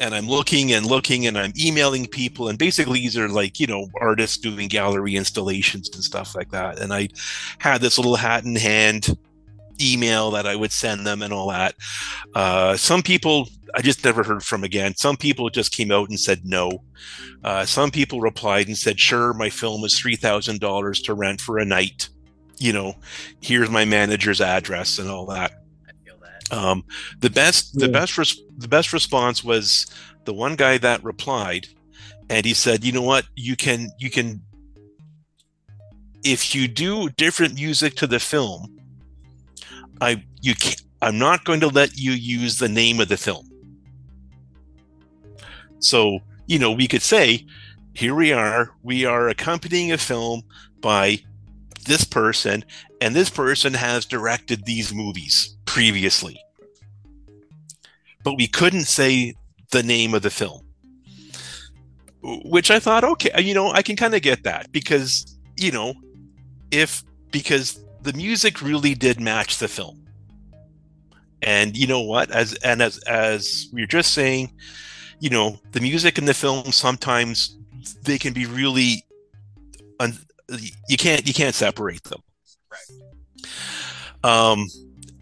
and 0.00 0.14
I'm 0.14 0.26
looking 0.26 0.72
and 0.72 0.86
looking 0.86 1.26
and 1.26 1.38
I'm 1.38 1.52
emailing 1.58 2.06
people 2.06 2.48
and 2.48 2.58
basically 2.58 3.00
these 3.00 3.16
are 3.16 3.28
like 3.28 3.60
you 3.60 3.66
know 3.66 3.88
artists 4.00 4.38
doing 4.38 4.68
gallery 4.68 5.16
installations 5.16 5.88
and 5.94 6.02
stuff 6.02 6.34
like 6.34 6.50
that. 6.50 6.80
And 6.80 6.92
I 6.92 7.08
had 7.58 7.80
this 7.80 7.98
little 7.98 8.16
hat 8.16 8.44
in 8.44 8.56
hand 8.56 9.16
email 9.80 10.30
that 10.32 10.46
I 10.46 10.54
would 10.56 10.72
send 10.72 11.06
them 11.06 11.22
and 11.22 11.32
all 11.32 11.50
that. 11.50 11.74
Uh, 12.34 12.76
some 12.76 13.02
people 13.02 13.48
I 13.76 13.82
just 13.82 14.04
never 14.04 14.22
heard 14.22 14.44
from 14.44 14.62
again. 14.62 14.94
Some 14.94 15.16
people 15.16 15.50
just 15.50 15.72
came 15.72 15.90
out 15.90 16.08
and 16.08 16.18
said 16.18 16.44
no. 16.44 16.82
Uh, 17.42 17.64
some 17.64 17.90
people 17.90 18.20
replied 18.20 18.68
and 18.68 18.78
said 18.78 19.00
sure 19.00 19.32
my 19.32 19.50
film 19.50 19.84
is 19.84 19.98
three 19.98 20.16
thousand 20.16 20.60
dollars 20.60 21.00
to 21.02 21.14
rent 21.14 21.40
for 21.40 21.58
a 21.58 21.64
night. 21.64 22.08
You 22.58 22.72
know 22.72 22.94
here's 23.40 23.70
my 23.70 23.84
manager's 23.84 24.40
address 24.40 24.98
and 24.98 25.10
all 25.10 25.26
that 25.26 25.63
um, 26.54 26.84
the 27.20 27.30
best, 27.30 27.78
the 27.78 27.88
best, 27.88 28.16
res- 28.16 28.40
the 28.58 28.68
best 28.68 28.92
response 28.92 29.42
was 29.42 29.86
the 30.24 30.34
one 30.34 30.56
guy 30.56 30.78
that 30.78 31.02
replied, 31.02 31.66
and 32.30 32.46
he 32.46 32.54
said, 32.54 32.84
"You 32.84 32.92
know 32.92 33.02
what? 33.02 33.26
You 33.34 33.56
can, 33.56 33.90
you 33.98 34.10
can, 34.10 34.42
if 36.24 36.54
you 36.54 36.68
do 36.68 37.08
different 37.10 37.54
music 37.54 37.94
to 37.96 38.06
the 38.06 38.20
film, 38.20 38.78
I, 40.00 40.24
you 40.40 40.54
can 40.54 40.74
I'm 41.04 41.18
not 41.18 41.44
going 41.44 41.60
to 41.60 41.68
let 41.68 41.98
you 41.98 42.12
use 42.12 42.56
the 42.56 42.68
name 42.68 42.98
of 42.98 43.08
the 43.08 43.18
film. 43.18 43.50
So, 45.80 46.20
you 46.46 46.58
know, 46.58 46.72
we 46.72 46.88
could 46.88 47.02
say, 47.02 47.44
here 47.92 48.14
we 48.14 48.32
are, 48.32 48.70
we 48.82 49.04
are 49.04 49.28
accompanying 49.28 49.92
a 49.92 49.98
film 49.98 50.42
by 50.80 51.18
this 51.84 52.04
person, 52.04 52.64
and 53.02 53.14
this 53.14 53.28
person 53.28 53.74
has 53.74 54.06
directed 54.06 54.64
these 54.64 54.94
movies 54.94 55.58
previously. 55.66 56.42
But 58.24 58.36
we 58.36 58.48
couldn't 58.48 58.86
say 58.86 59.34
the 59.70 59.82
name 59.82 60.14
of 60.14 60.22
the 60.22 60.30
film. 60.30 60.62
Which 62.22 62.70
I 62.70 62.78
thought, 62.78 63.04
okay, 63.04 63.30
you 63.42 63.54
know, 63.54 63.70
I 63.70 63.82
can 63.82 63.96
kind 63.96 64.14
of 64.14 64.22
get 64.22 64.44
that 64.44 64.72
because, 64.72 65.36
you 65.58 65.70
know, 65.70 65.94
if 66.70 67.04
because 67.30 67.84
the 68.02 68.12
music 68.14 68.62
really 68.62 68.94
did 68.94 69.20
match 69.20 69.58
the 69.58 69.68
film. 69.68 70.00
And 71.42 71.76
you 71.76 71.86
know 71.86 72.00
what? 72.00 72.30
As 72.30 72.54
and 72.64 72.80
as 72.80 72.98
as 73.00 73.68
we 73.72 73.82
are 73.82 73.86
just 73.86 74.14
saying, 74.14 74.52
you 75.20 75.28
know, 75.28 75.60
the 75.72 75.80
music 75.80 76.16
in 76.16 76.24
the 76.24 76.34
film 76.34 76.72
sometimes 76.72 77.58
they 78.02 78.18
can 78.18 78.32
be 78.32 78.46
really 78.46 79.04
un, 80.00 80.16
you 80.88 80.96
can't 80.96 81.26
you 81.26 81.34
can't 81.34 81.54
separate 81.54 82.02
them. 82.04 82.22
Right. 82.70 82.88
Um 84.22 84.66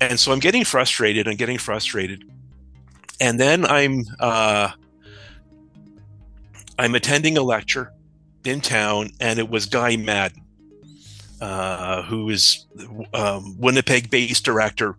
and 0.01 0.19
so 0.19 0.33
I'm 0.33 0.41
getting 0.41 0.65
frustrated. 0.65 1.27
I'm 1.27 1.37
getting 1.37 1.59
frustrated, 1.59 2.25
and 3.23 3.39
then 3.39 3.65
I'm 3.65 4.05
uh, 4.19 4.71
I'm 6.77 6.95
attending 6.97 7.39
a 7.39 7.43
lecture 7.43 7.93
in 8.45 8.61
town, 8.61 9.11
and 9.21 9.39
it 9.39 9.49
was 9.49 9.65
Guy 9.65 9.97
Maddin, 9.97 10.43
uh, 11.41 12.03
who 12.03 12.29
is 12.31 12.67
um, 13.15 13.57
Winnipeg-based 13.59 14.45
director. 14.45 14.97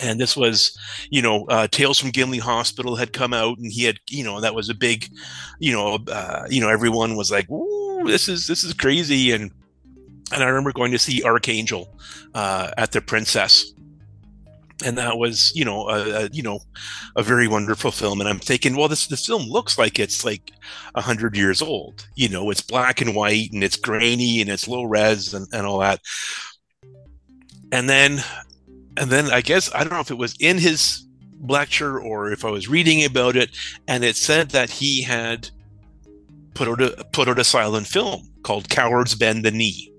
And 0.00 0.20
this 0.20 0.36
was, 0.36 0.78
you 1.10 1.22
know, 1.22 1.44
uh, 1.46 1.66
Tales 1.66 1.98
from 1.98 2.10
Gimli 2.10 2.38
Hospital 2.38 2.94
had 2.94 3.12
come 3.12 3.34
out, 3.34 3.58
and 3.58 3.72
he 3.72 3.82
had, 3.82 3.98
you 4.08 4.22
know, 4.22 4.40
that 4.40 4.54
was 4.54 4.68
a 4.68 4.74
big, 4.74 5.08
you 5.58 5.72
know, 5.72 5.98
uh, 6.08 6.46
you 6.48 6.60
know, 6.60 6.68
everyone 6.68 7.16
was 7.16 7.32
like, 7.32 7.50
"Ooh, 7.50 8.04
this 8.06 8.28
is 8.28 8.46
this 8.46 8.62
is 8.62 8.74
crazy," 8.74 9.32
and 9.32 9.50
and 10.32 10.42
I 10.42 10.46
remember 10.46 10.72
going 10.72 10.92
to 10.92 10.98
see 10.98 11.24
Archangel 11.24 11.98
uh, 12.34 12.70
at 12.76 12.92
the 12.92 13.00
Princess, 13.00 13.73
and 14.84 14.98
that 14.98 15.18
was 15.18 15.52
you 15.54 15.64
know 15.64 15.88
a, 15.88 16.24
a, 16.24 16.28
you 16.32 16.42
know 16.42 16.60
a 17.16 17.22
very 17.22 17.46
wonderful 17.48 17.90
film. 17.90 18.20
And 18.20 18.28
i'm 18.28 18.38
thinking 18.38 18.76
well 18.76 18.88
this 18.88 19.06
this 19.06 19.26
film 19.26 19.42
looks 19.42 19.78
like 19.78 19.98
it's 19.98 20.24
like 20.24 20.50
100 20.92 21.36
years 21.36 21.62
old. 21.62 22.06
You 22.16 22.28
know 22.28 22.50
it's 22.50 22.62
black 22.62 23.00
and 23.00 23.14
white 23.14 23.52
and 23.52 23.62
it's 23.62 23.76
grainy 23.76 24.40
and 24.40 24.50
it's 24.50 24.68
low 24.68 24.84
res 24.84 25.34
and, 25.34 25.46
and 25.52 25.66
all 25.66 25.78
that. 25.78 26.00
And 27.72 27.88
then 27.88 28.20
and 28.96 29.10
then 29.10 29.26
i 29.26 29.40
guess 29.40 29.74
i 29.74 29.78
don't 29.78 29.92
know 29.92 29.98
if 29.98 30.12
it 30.12 30.18
was 30.18 30.36
in 30.38 30.56
his 30.56 31.04
lecture 31.40 31.98
or 31.98 32.30
if 32.30 32.44
i 32.44 32.50
was 32.50 32.68
reading 32.68 33.04
about 33.04 33.34
it 33.34 33.50
and 33.88 34.04
it 34.04 34.14
said 34.14 34.50
that 34.50 34.70
he 34.70 35.02
had 35.02 35.50
put 36.54 36.68
out 36.68 36.80
a 36.80 37.04
put 37.12 37.28
out 37.28 37.38
a 37.38 37.44
silent 37.44 37.86
film 37.86 38.30
called 38.42 38.68
cowards 38.68 39.14
bend 39.14 39.44
the 39.44 39.50
knee. 39.50 39.90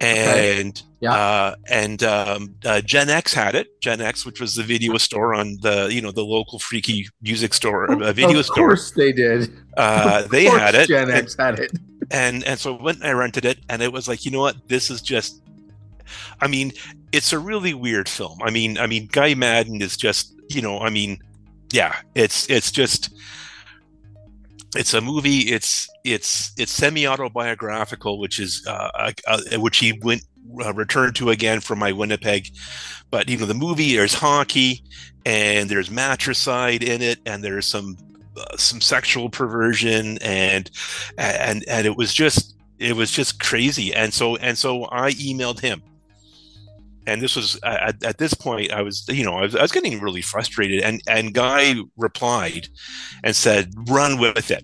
And 0.00 0.76
okay. 0.76 0.87
Yeah. 1.00 1.14
uh, 1.14 1.54
and 1.68 2.02
um, 2.02 2.54
uh, 2.64 2.80
Gen 2.80 3.08
X 3.08 3.32
had 3.32 3.54
it. 3.54 3.80
Gen 3.80 4.00
X, 4.00 4.26
which 4.26 4.40
was 4.40 4.54
the 4.54 4.62
video 4.62 4.96
store 4.98 5.34
on 5.34 5.58
the 5.60 5.88
you 5.90 6.00
know 6.00 6.10
the 6.10 6.24
local 6.24 6.58
freaky 6.58 7.08
music 7.22 7.54
store, 7.54 7.84
a 7.84 8.12
video 8.12 8.38
of 8.38 8.44
store. 8.46 8.64
Of 8.64 8.68
course, 8.68 8.90
they 8.92 9.12
did. 9.12 9.50
Uh, 9.76 10.22
they 10.22 10.44
had 10.44 10.74
it. 10.74 10.88
Gen 10.88 11.10
X 11.10 11.36
and, 11.36 11.58
had 11.58 11.64
it. 11.64 11.72
And 12.10 12.44
and 12.44 12.58
so 12.58 12.74
when 12.74 13.02
I 13.02 13.12
rented 13.12 13.44
it, 13.44 13.58
and 13.68 13.82
it 13.82 13.92
was 13.92 14.08
like, 14.08 14.24
you 14.24 14.30
know 14.30 14.40
what, 14.40 14.56
this 14.68 14.90
is 14.90 15.00
just. 15.00 15.42
I 16.40 16.48
mean, 16.48 16.72
it's 17.12 17.32
a 17.32 17.38
really 17.38 17.74
weird 17.74 18.08
film. 18.08 18.38
I 18.42 18.50
mean, 18.50 18.78
I 18.78 18.86
mean, 18.86 19.08
Guy 19.12 19.34
Maddin 19.34 19.82
is 19.82 19.96
just 19.96 20.34
you 20.48 20.62
know, 20.62 20.80
I 20.80 20.90
mean, 20.90 21.18
yeah, 21.72 21.96
it's 22.14 22.48
it's 22.50 22.70
just 22.70 23.14
it's 24.76 24.94
a 24.94 25.00
movie. 25.00 25.50
It's 25.50 25.88
it's 26.04 26.52
it's 26.58 26.72
semi 26.72 27.06
autobiographical, 27.06 28.18
which 28.18 28.38
is 28.38 28.66
uh, 28.66 29.12
uh, 29.26 29.40
which 29.58 29.78
he 29.78 29.92
went 30.02 30.22
uh, 30.64 30.72
returned 30.74 31.16
to 31.16 31.30
again 31.30 31.60
from 31.60 31.78
my 31.78 31.92
Winnipeg. 31.92 32.50
But 33.10 33.28
you 33.28 33.36
know, 33.36 33.46
the 33.46 33.54
movie 33.54 33.96
there's 33.96 34.14
hockey 34.14 34.82
and 35.24 35.68
there's 35.68 35.90
matricide 35.90 36.82
in 36.82 37.02
it, 37.02 37.18
and 37.26 37.42
there's 37.42 37.66
some 37.66 37.96
uh, 38.36 38.56
some 38.56 38.80
sexual 38.80 39.30
perversion, 39.30 40.18
and 40.18 40.70
and 41.16 41.64
and 41.68 41.86
it 41.86 41.96
was 41.96 42.12
just 42.12 42.56
it 42.78 42.94
was 42.94 43.10
just 43.10 43.40
crazy. 43.40 43.94
And 43.94 44.12
so 44.12 44.36
and 44.36 44.56
so 44.56 44.84
I 44.90 45.12
emailed 45.12 45.60
him 45.60 45.82
and 47.08 47.22
this 47.22 47.34
was 47.34 47.58
at, 47.64 48.02
at 48.04 48.18
this 48.18 48.34
point 48.34 48.70
i 48.70 48.82
was 48.82 49.04
you 49.08 49.24
know 49.24 49.32
I 49.34 49.42
was, 49.42 49.56
I 49.56 49.62
was 49.62 49.72
getting 49.72 50.00
really 50.00 50.20
frustrated 50.20 50.82
and 50.82 51.00
and 51.08 51.32
guy 51.32 51.74
replied 51.96 52.68
and 53.24 53.34
said 53.34 53.72
run 53.88 54.20
with 54.20 54.50
it 54.50 54.62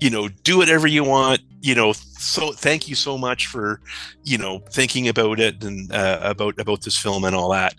you 0.00 0.10
know 0.10 0.28
do 0.28 0.58
whatever 0.58 0.86
you 0.86 1.04
want 1.04 1.40
you 1.60 1.74
know 1.74 1.92
so 1.92 2.52
thank 2.52 2.88
you 2.88 2.94
so 2.94 3.18
much 3.18 3.46
for 3.46 3.80
you 4.24 4.38
know 4.38 4.60
thinking 4.70 5.08
about 5.08 5.40
it 5.40 5.62
and 5.64 5.92
uh, 5.92 6.20
about 6.22 6.58
about 6.58 6.82
this 6.82 6.98
film 6.98 7.24
and 7.24 7.34
all 7.34 7.50
that. 7.50 7.74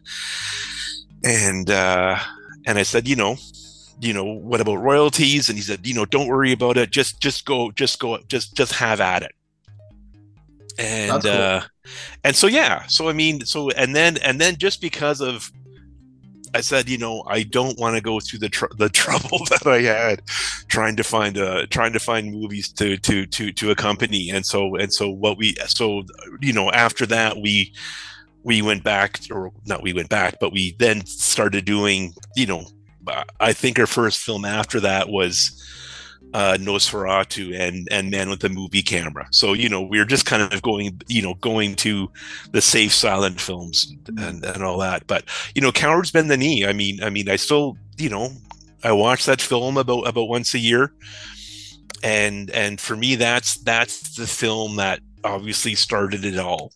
And 1.24 1.70
uh 1.70 2.18
and 2.66 2.78
i 2.78 2.84
said 2.84 3.08
you 3.08 3.16
know 3.16 3.36
you 4.02 4.14
know 4.14 4.24
what 4.24 4.62
about 4.62 4.76
royalties? 4.76 5.50
And 5.50 5.58
he 5.58 5.62
said 5.62 5.86
you 5.86 5.94
know 5.94 6.06
don't 6.06 6.28
worry 6.28 6.52
about 6.52 6.78
it. 6.78 6.92
Just 6.92 7.20
just 7.22 7.46
go 7.46 7.72
just 7.72 8.00
go 8.00 8.18
just 8.28 8.56
just 8.56 8.74
have 8.74 9.02
at 9.02 9.24
it. 9.24 9.36
And 10.78 11.22
cool. 11.22 11.32
uh 11.32 11.64
and 12.24 12.36
so 12.36 12.48
yeah. 12.48 12.86
So 12.88 13.10
i 13.10 13.14
mean 13.14 13.46
so 13.46 13.70
and 13.72 13.96
then 13.96 14.18
and 14.18 14.40
then 14.40 14.56
just 14.58 14.82
because 14.82 15.22
of 15.22 15.52
i 16.54 16.62
said 16.62 16.90
you 16.90 16.98
know 16.98 17.24
i 17.28 17.44
don't 17.44 17.78
want 17.80 17.96
to 17.96 18.02
go 18.02 18.20
through 18.20 18.40
the 18.40 18.50
tr- 18.50 18.74
the 18.78 18.90
trouble 19.02 19.40
that 19.50 19.66
i 19.68 19.82
had 19.82 20.22
trying 20.68 20.96
to 20.96 21.04
find 21.04 21.38
uh 21.38 21.66
trying 21.68 21.94
to 21.94 22.00
find 22.00 22.32
movies 22.32 22.72
to 22.72 22.98
to 22.98 23.26
to 23.26 23.52
to 23.52 23.72
accompany. 23.72 24.30
And 24.30 24.46
so 24.46 24.76
and 24.76 24.94
so 24.94 25.10
what 25.10 25.38
we 25.38 25.56
so 25.68 26.04
you 26.40 26.54
know 26.54 26.72
after 26.72 27.06
that 27.08 27.38
we 27.38 27.74
we 28.44 28.62
went 28.62 28.84
back 28.84 29.20
or 29.32 29.52
not 29.66 29.84
we 29.84 29.94
went 29.94 30.10
back 30.10 30.40
but 30.40 30.54
we 30.54 30.76
then 30.80 31.06
started 31.06 31.66
doing 31.66 32.14
you 32.36 32.46
know 32.46 32.64
i 33.40 33.52
think 33.52 33.80
our 33.80 33.88
first 33.88 34.20
film 34.20 34.46
after 34.46 34.80
that 34.80 35.10
was 35.10 35.62
uh, 36.34 36.58
Nosferatu 36.60 37.60
and 37.60 37.88
and 37.92 38.12
Man 38.12 38.30
with 38.30 38.42
the 38.42 38.50
Movie 38.50 38.82
Camera. 38.82 39.28
So 39.32 39.54
you 39.54 39.70
know 39.70 39.82
we 39.82 40.00
are 40.00 40.06
just 40.06 40.26
kind 40.26 40.42
of 40.42 40.62
going 40.62 41.02
you 41.08 41.22
know 41.22 41.34
going 41.36 41.76
to 41.78 42.12
the 42.52 42.62
safe 42.62 42.94
silent 42.94 43.40
films 43.40 43.94
and 44.18 44.44
and 44.44 44.64
all 44.64 44.78
that. 44.80 45.08
But 45.08 45.26
you 45.56 45.62
know, 45.62 45.72
Cowards 45.72 46.12
Bend 46.12 46.30
the 46.30 46.38
Knee. 46.38 46.66
I 46.66 46.74
mean, 46.74 47.02
I 47.04 47.10
mean, 47.10 47.30
I 47.30 47.36
still 47.36 47.78
you 47.98 48.10
know 48.10 48.32
I 48.84 48.92
watch 48.92 49.26
that 49.26 49.42
film 49.42 49.78
about 49.78 50.08
about 50.08 50.30
once 50.30 50.54
a 50.54 50.60
year, 50.60 50.94
and 52.04 52.50
and 52.52 52.80
for 52.80 52.96
me 52.96 53.16
that's 53.16 53.56
that's 53.56 54.16
the 54.16 54.28
film 54.28 54.76
that 54.78 55.00
obviously 55.24 55.76
started 55.76 56.26
it 56.26 56.38
all. 56.38 56.74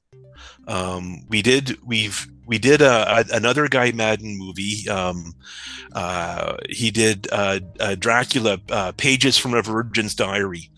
Um, 0.68 1.26
we 1.30 1.42
did 1.42 1.78
we've 1.86 2.28
we 2.46 2.58
did 2.58 2.82
a, 2.82 3.20
a, 3.20 3.26
another 3.34 3.68
Guy 3.68 3.92
Maddin 3.92 4.38
movie. 4.38 4.88
Um, 4.90 5.34
uh, 5.94 6.58
he 6.70 6.92
did 6.92 7.28
uh, 7.32 7.60
Dracula, 8.00 8.60
uh, 8.70 8.92
Pages 8.94 9.38
from 9.38 9.54
a 9.54 9.62
Virgin's 9.62 10.16
Diary, 10.16 10.70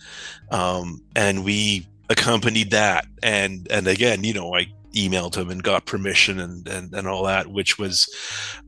um, 0.51 1.01
and 1.15 1.43
we 1.43 1.87
accompanied 2.09 2.71
that. 2.71 3.07
And 3.23 3.67
and 3.71 3.87
again, 3.87 4.23
you 4.23 4.33
know, 4.33 4.53
I 4.53 4.67
emailed 4.93 5.35
him 5.35 5.49
and 5.49 5.63
got 5.63 5.85
permission 5.85 6.39
and 6.39 6.67
and, 6.67 6.93
and 6.93 7.07
all 7.07 7.23
that, 7.23 7.47
which 7.47 7.77
was 7.77 8.09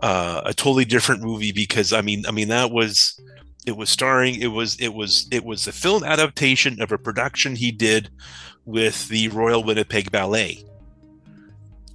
uh, 0.02 0.42
a 0.46 0.54
totally 0.54 0.86
different 0.86 1.22
movie 1.22 1.52
because 1.52 1.94
I 1.94 2.02
mean, 2.02 2.26
I 2.28 2.32
mean 2.32 2.50
that 2.50 2.72
was 2.72 3.20
it 3.66 3.76
was 3.76 3.90
starring 3.90 4.36
it 4.42 4.48
was 4.48 4.78
it 4.80 4.94
was 4.94 5.28
it 5.32 5.44
was 5.44 5.68
a 5.68 5.72
film 5.72 6.04
adaptation 6.04 6.82
of 6.82 6.92
a 6.92 6.98
production 6.98 7.56
he 7.56 7.72
did 7.72 8.10
with 8.66 9.08
the 9.10 9.28
Royal 9.30 9.64
Winnipeg 9.64 10.12
Ballet 10.12 10.64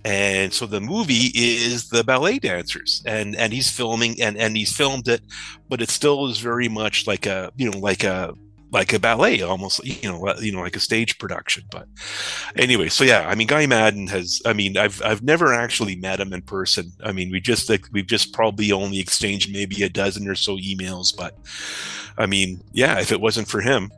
and 0.05 0.53
so 0.53 0.67
the 0.67 0.81
movie 0.81 1.31
is 1.35 1.89
the 1.89 2.03
ballet 2.03 2.39
dancers 2.39 3.03
and 3.07 3.37
and 3.37 3.53
he's 3.53 3.71
filming 3.71 4.21
and 4.21 4.37
and 4.37 4.57
he's 4.57 4.75
filmed 4.75 5.09
it 5.09 5.23
but 5.69 5.81
it 5.81 5.91
still 5.91 6.27
is 6.29 6.39
very 6.39 6.69
much 6.69 7.07
like 7.07 7.27
a 7.27 7.53
you 7.57 7.71
know 7.71 7.79
like 7.79 8.03
a 8.03 8.35
like 8.73 8.93
a 8.93 8.99
ballet 8.99 9.43
almost 9.43 9.85
you 9.85 10.11
know 10.11 10.35
you 10.41 10.51
know 10.51 10.61
like 10.61 10.75
a 10.75 10.81
stage 10.81 11.19
production 11.19 11.63
but 11.71 11.87
anyway 12.57 12.89
so 12.89 13.05
yeah 13.05 13.29
i 13.29 13.35
mean 13.35 13.47
guy 13.47 13.67
maddin 13.67 14.09
has 14.09 14.41
i 14.47 14.53
mean 14.53 14.77
i've 14.77 15.01
i've 15.03 15.23
never 15.23 15.53
actually 15.55 15.95
met 15.97 16.19
him 16.19 16.33
in 16.33 16.43
person 16.43 16.91
i 17.05 17.13
mean 17.13 17.31
we 17.31 17.39
just 17.39 17.69
like 17.69 17.87
we've 17.93 18.07
just 18.07 18.33
probably 18.33 18.73
only 18.73 18.99
exchanged 18.99 19.53
maybe 19.53 19.83
a 19.83 19.89
dozen 19.89 20.27
or 20.27 20.35
so 20.35 20.57
emails 20.57 21.15
but 21.17 21.37
i 22.19 22.27
mean 22.27 22.61
yeah 22.73 22.99
if 22.99 23.13
it 23.13 23.21
wasn't 23.21 23.47
for 23.47 23.61
him 23.61 23.91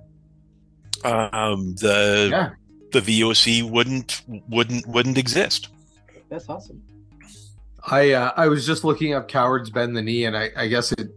um 1.04 1.74
the 1.76 2.28
yeah. 2.30 2.50
the 2.92 3.00
voc 3.00 3.70
wouldn't 3.70 4.22
wouldn't 4.48 4.86
wouldn't 4.86 5.18
exist 5.18 5.68
that's 6.28 6.48
awesome. 6.48 6.82
I 7.86 8.12
uh, 8.12 8.32
I 8.36 8.48
was 8.48 8.66
just 8.66 8.84
looking 8.84 9.14
up 9.14 9.28
"Cowards 9.28 9.70
Bend 9.70 9.96
the 9.96 10.02
Knee," 10.02 10.24
and 10.24 10.36
I, 10.36 10.50
I 10.56 10.68
guess 10.68 10.92
it 10.92 11.10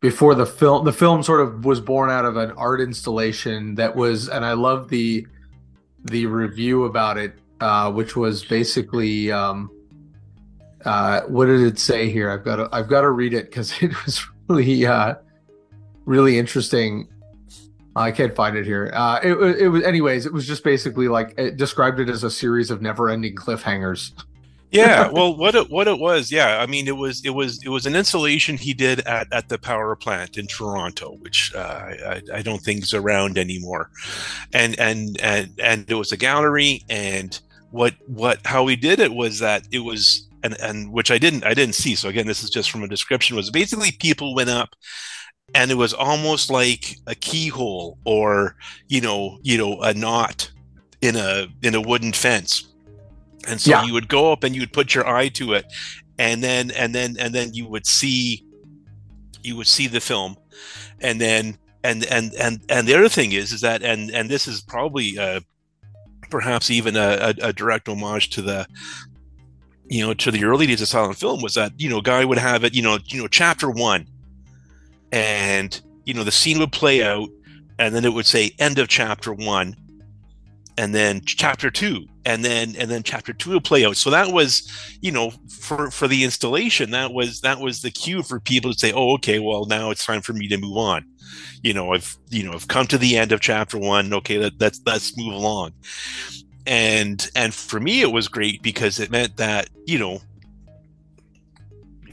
before 0.00 0.34
the 0.34 0.46
film 0.46 0.84
the 0.84 0.92
film 0.92 1.22
sort 1.22 1.40
of 1.40 1.64
was 1.64 1.80
born 1.80 2.10
out 2.10 2.24
of 2.24 2.36
an 2.36 2.52
art 2.52 2.80
installation 2.80 3.74
that 3.74 3.94
was, 3.94 4.28
and 4.28 4.44
I 4.44 4.54
love 4.54 4.88
the 4.88 5.26
the 6.04 6.26
review 6.26 6.84
about 6.84 7.18
it, 7.18 7.34
uh, 7.60 7.92
which 7.92 8.16
was 8.16 8.44
basically 8.44 9.30
um, 9.30 9.70
uh, 10.84 11.22
what 11.22 11.46
did 11.46 11.60
it 11.60 11.78
say 11.78 12.10
here? 12.10 12.30
I've 12.30 12.44
got 12.44 12.56
to 12.56 12.68
I've 12.72 12.88
got 12.88 13.02
to 13.02 13.10
read 13.10 13.34
it 13.34 13.46
because 13.46 13.72
it 13.82 13.92
was 14.04 14.24
really 14.48 14.86
uh, 14.86 15.16
really 16.06 16.38
interesting. 16.38 17.08
I 17.96 18.12
can't 18.12 18.34
find 18.34 18.56
it 18.56 18.64
here. 18.64 18.90
Uh, 18.94 19.18
it, 19.22 19.32
it 19.60 19.68
was, 19.68 19.82
anyways. 19.82 20.24
It 20.24 20.32
was 20.32 20.46
just 20.46 20.62
basically 20.62 21.08
like 21.08 21.34
it 21.36 21.56
described 21.56 21.98
it 21.98 22.08
as 22.08 22.22
a 22.22 22.30
series 22.30 22.70
of 22.70 22.80
never-ending 22.80 23.34
cliffhangers 23.34 24.12
yeah 24.70 25.08
well 25.12 25.36
what 25.36 25.54
it 25.54 25.70
what 25.70 25.88
it 25.88 25.98
was 25.98 26.30
yeah 26.30 26.58
i 26.60 26.66
mean 26.66 26.86
it 26.86 26.96
was 26.96 27.24
it 27.24 27.30
was 27.30 27.62
it 27.64 27.68
was 27.68 27.86
an 27.86 27.96
installation 27.96 28.56
he 28.56 28.72
did 28.72 29.00
at, 29.00 29.26
at 29.32 29.48
the 29.48 29.58
power 29.58 29.96
plant 29.96 30.36
in 30.36 30.46
toronto 30.46 31.16
which 31.20 31.52
uh, 31.54 31.58
I, 31.60 32.22
I 32.34 32.42
don't 32.42 32.60
think 32.60 32.82
is 32.82 32.94
around 32.94 33.38
anymore. 33.38 33.90
And 34.52 34.78
and 34.78 35.20
and 35.20 35.58
and 35.62 35.90
it 35.90 35.94
was 35.94 36.12
a 36.12 36.16
gallery 36.16 36.82
and 36.88 37.38
what 37.70 37.94
what 38.06 38.44
how 38.44 38.66
he 38.66 38.76
did 38.76 39.00
it 39.00 39.12
was 39.12 39.38
that 39.40 39.66
it 39.70 39.80
was 39.80 40.28
and 40.42 40.60
and 40.60 40.92
which 40.92 41.10
i 41.10 41.18
didn't 41.18 41.44
i 41.44 41.54
didn't 41.54 41.74
see 41.74 41.94
so 41.94 42.08
again 42.08 42.26
this 42.26 42.42
is 42.42 42.50
just 42.50 42.70
from 42.70 42.82
a 42.82 42.88
description 42.88 43.36
was 43.36 43.50
basically 43.50 43.92
people 43.92 44.34
went 44.34 44.50
up 44.50 44.70
and 45.54 45.70
it 45.70 45.76
was 45.76 45.92
almost 45.94 46.50
like 46.50 46.96
a 47.06 47.14
keyhole 47.14 47.98
or 48.04 48.56
you 48.88 49.00
know 49.00 49.38
you 49.42 49.58
know 49.58 49.80
a 49.82 49.94
knot 49.94 50.50
in 51.00 51.16
a 51.16 51.46
in 51.62 51.74
a 51.74 51.80
wooden 51.80 52.12
fence 52.12 52.69
and 53.48 53.60
so 53.60 53.70
yeah. 53.70 53.84
you 53.84 53.92
would 53.92 54.08
go 54.08 54.32
up 54.32 54.44
and 54.44 54.54
you 54.54 54.62
would 54.62 54.72
put 54.72 54.94
your 54.94 55.06
eye 55.06 55.28
to 55.28 55.52
it 55.54 55.64
and 56.18 56.42
then 56.42 56.70
and 56.72 56.94
then 56.94 57.16
and 57.18 57.34
then 57.34 57.52
you 57.54 57.66
would 57.66 57.86
see 57.86 58.44
you 59.42 59.56
would 59.56 59.66
see 59.66 59.86
the 59.86 60.00
film 60.00 60.36
and 61.00 61.20
then 61.20 61.56
and 61.82 62.04
and 62.06 62.34
and 62.34 62.60
and 62.68 62.86
the 62.86 62.94
other 62.94 63.08
thing 63.08 63.32
is 63.32 63.52
is 63.52 63.62
that 63.62 63.82
and 63.82 64.10
and 64.10 64.28
this 64.28 64.46
is 64.46 64.60
probably 64.60 65.18
uh 65.18 65.40
perhaps 66.30 66.70
even 66.70 66.96
a, 66.96 67.34
a, 67.42 67.48
a 67.48 67.52
direct 67.52 67.88
homage 67.88 68.30
to 68.30 68.42
the 68.42 68.66
you 69.88 70.06
know 70.06 70.14
to 70.14 70.30
the 70.30 70.44
early 70.44 70.66
days 70.66 70.82
of 70.82 70.88
silent 70.88 71.18
film 71.18 71.42
was 71.42 71.54
that 71.54 71.72
you 71.78 71.88
know 71.88 72.00
guy 72.00 72.24
would 72.24 72.38
have 72.38 72.64
it 72.64 72.74
you 72.74 72.82
know 72.82 72.98
you 73.06 73.20
know 73.20 73.28
chapter 73.28 73.70
one 73.70 74.06
and 75.12 75.80
you 76.04 76.14
know 76.14 76.22
the 76.22 76.30
scene 76.30 76.58
would 76.58 76.72
play 76.72 77.02
out 77.02 77.28
and 77.78 77.94
then 77.94 78.04
it 78.04 78.12
would 78.12 78.26
say 78.26 78.52
end 78.58 78.78
of 78.78 78.88
chapter 78.88 79.32
one 79.32 79.74
and 80.76 80.94
then 80.94 81.20
chapter 81.24 81.70
two 81.70 82.06
and 82.24 82.44
then 82.44 82.74
and 82.76 82.90
then 82.90 83.02
chapter 83.02 83.32
two 83.32 83.50
will 83.50 83.60
play 83.60 83.84
out. 83.84 83.96
So 83.96 84.10
that 84.10 84.32
was 84.32 84.70
you 85.00 85.12
know 85.12 85.32
for 85.48 85.90
for 85.90 86.08
the 86.08 86.24
installation 86.24 86.90
that 86.90 87.12
was 87.12 87.40
that 87.40 87.60
was 87.60 87.82
the 87.82 87.90
cue 87.90 88.22
for 88.22 88.40
people 88.40 88.72
to 88.72 88.78
say 88.78 88.92
oh 88.92 89.14
okay 89.14 89.38
well 89.38 89.66
now 89.66 89.90
it's 89.90 90.04
time 90.04 90.22
for 90.22 90.32
me 90.32 90.48
to 90.48 90.56
move 90.56 90.76
on. 90.76 91.04
You 91.62 91.74
know 91.74 91.92
i've 91.92 92.16
you 92.28 92.42
know 92.42 92.52
i've 92.52 92.68
come 92.68 92.86
to 92.88 92.98
the 92.98 93.16
end 93.16 93.32
of 93.32 93.40
chapter 93.40 93.78
one 93.78 94.12
okay 94.14 94.38
let, 94.38 94.54
let's 94.58 94.80
let's 94.86 95.16
move 95.16 95.34
along. 95.34 95.72
And 96.66 97.30
and 97.34 97.54
for 97.54 97.80
me 97.80 98.02
it 98.02 98.12
was 98.12 98.28
great 98.28 98.62
because 98.62 99.00
it 99.00 99.10
meant 99.10 99.36
that 99.36 99.68
you 99.86 99.98
know 99.98 100.20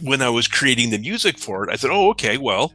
when 0.02 0.22
i 0.22 0.30
was 0.30 0.48
creating 0.48 0.92
the 0.92 0.98
music 1.00 1.40
for 1.40 1.64
it 1.64 1.72
i 1.72 1.76
said 1.76 1.90
oh 1.90 2.10
okay 2.12 2.38
well 2.38 2.72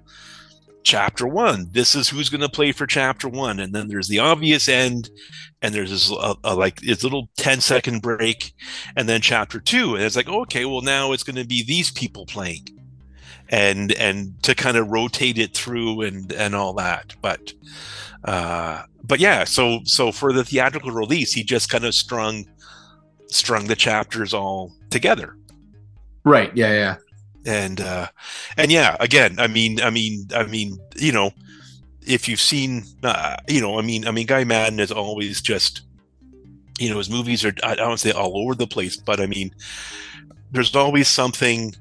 chapter 0.84 1.26
one. 1.26 1.68
This 1.70 1.94
is 1.94 2.08
who's 2.08 2.28
going 2.28 2.40
to 2.40 2.48
play 2.48 2.72
for 2.72 2.86
chapter 2.86 3.28
one. 3.28 3.60
And 3.60 3.72
then 3.74 3.88
there's 3.88 4.08
the 4.08 4.18
obvious 4.18 4.68
end 4.68 5.10
and 5.60 5.74
there's 5.74 5.90
this 5.90 6.12
uh, 6.12 6.34
uh, 6.44 6.56
like 6.56 6.80
this 6.80 7.02
little 7.02 7.28
10 7.36 7.60
second 7.60 8.02
break 8.02 8.52
and 8.96 9.08
then 9.08 9.20
chapter 9.20 9.60
two. 9.60 9.94
And 9.94 10.04
it's 10.04 10.16
like 10.16 10.28
okay 10.28 10.64
well 10.64 10.82
now 10.82 11.12
it's 11.12 11.22
going 11.22 11.36
to 11.36 11.46
be 11.46 11.62
these 11.62 11.90
people 11.90 12.26
playing 12.26 12.66
and 13.48 13.92
and 13.92 14.42
to 14.42 14.54
kind 14.54 14.76
of 14.76 14.88
rotate 14.88 15.38
it 15.38 15.54
through 15.54 16.02
and 16.02 16.32
and 16.32 16.54
all 16.54 16.72
that. 16.74 17.14
But 17.20 17.52
uh 18.24 18.82
but 19.04 19.18
yeah 19.18 19.44
so 19.44 19.80
so 19.84 20.12
for 20.12 20.32
the 20.32 20.44
theatrical 20.44 20.90
release 20.90 21.32
he 21.32 21.42
just 21.42 21.70
kind 21.70 21.84
of 21.84 21.94
strung 21.94 22.46
strung 23.28 23.66
the 23.66 23.76
chapters 23.76 24.34
all 24.34 24.72
together. 24.90 25.36
Right. 26.24 26.54
Yeah 26.56 26.72
yeah 26.72 26.96
and 27.46 27.80
uh 27.80 28.06
and 28.56 28.70
yeah 28.70 28.96
again 29.00 29.38
i 29.38 29.46
mean 29.46 29.80
i 29.80 29.90
mean 29.90 30.26
i 30.34 30.44
mean 30.44 30.78
you 30.96 31.12
know 31.12 31.32
if 32.06 32.28
you've 32.28 32.40
seen 32.40 32.84
uh, 33.02 33.36
you 33.48 33.60
know 33.60 33.78
i 33.78 33.82
mean 33.82 34.06
i 34.06 34.10
mean 34.10 34.26
guy 34.26 34.44
maddin 34.44 34.80
is 34.80 34.92
always 34.92 35.40
just 35.40 35.82
you 36.78 36.90
know 36.90 36.98
his 36.98 37.10
movies 37.10 37.44
are 37.44 37.54
i 37.62 37.74
don't 37.74 37.98
say 37.98 38.12
all 38.12 38.36
over 38.36 38.54
the 38.54 38.66
place 38.66 38.96
but 38.96 39.20
i 39.20 39.26
mean 39.26 39.54
there's 40.50 40.74
always 40.74 41.08
something 41.08 41.74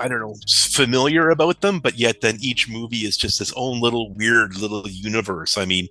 I 0.00 0.08
don't 0.08 0.20
know, 0.20 0.34
familiar 0.70 1.30
about 1.30 1.60
them, 1.60 1.80
but 1.80 1.98
yet 1.98 2.20
then 2.20 2.38
each 2.40 2.68
movie 2.68 2.98
is 2.98 3.16
just 3.16 3.38
this 3.38 3.52
own 3.56 3.80
little 3.80 4.14
weird 4.14 4.56
little 4.56 4.86
universe. 4.88 5.58
I 5.58 5.64
mean, 5.64 5.88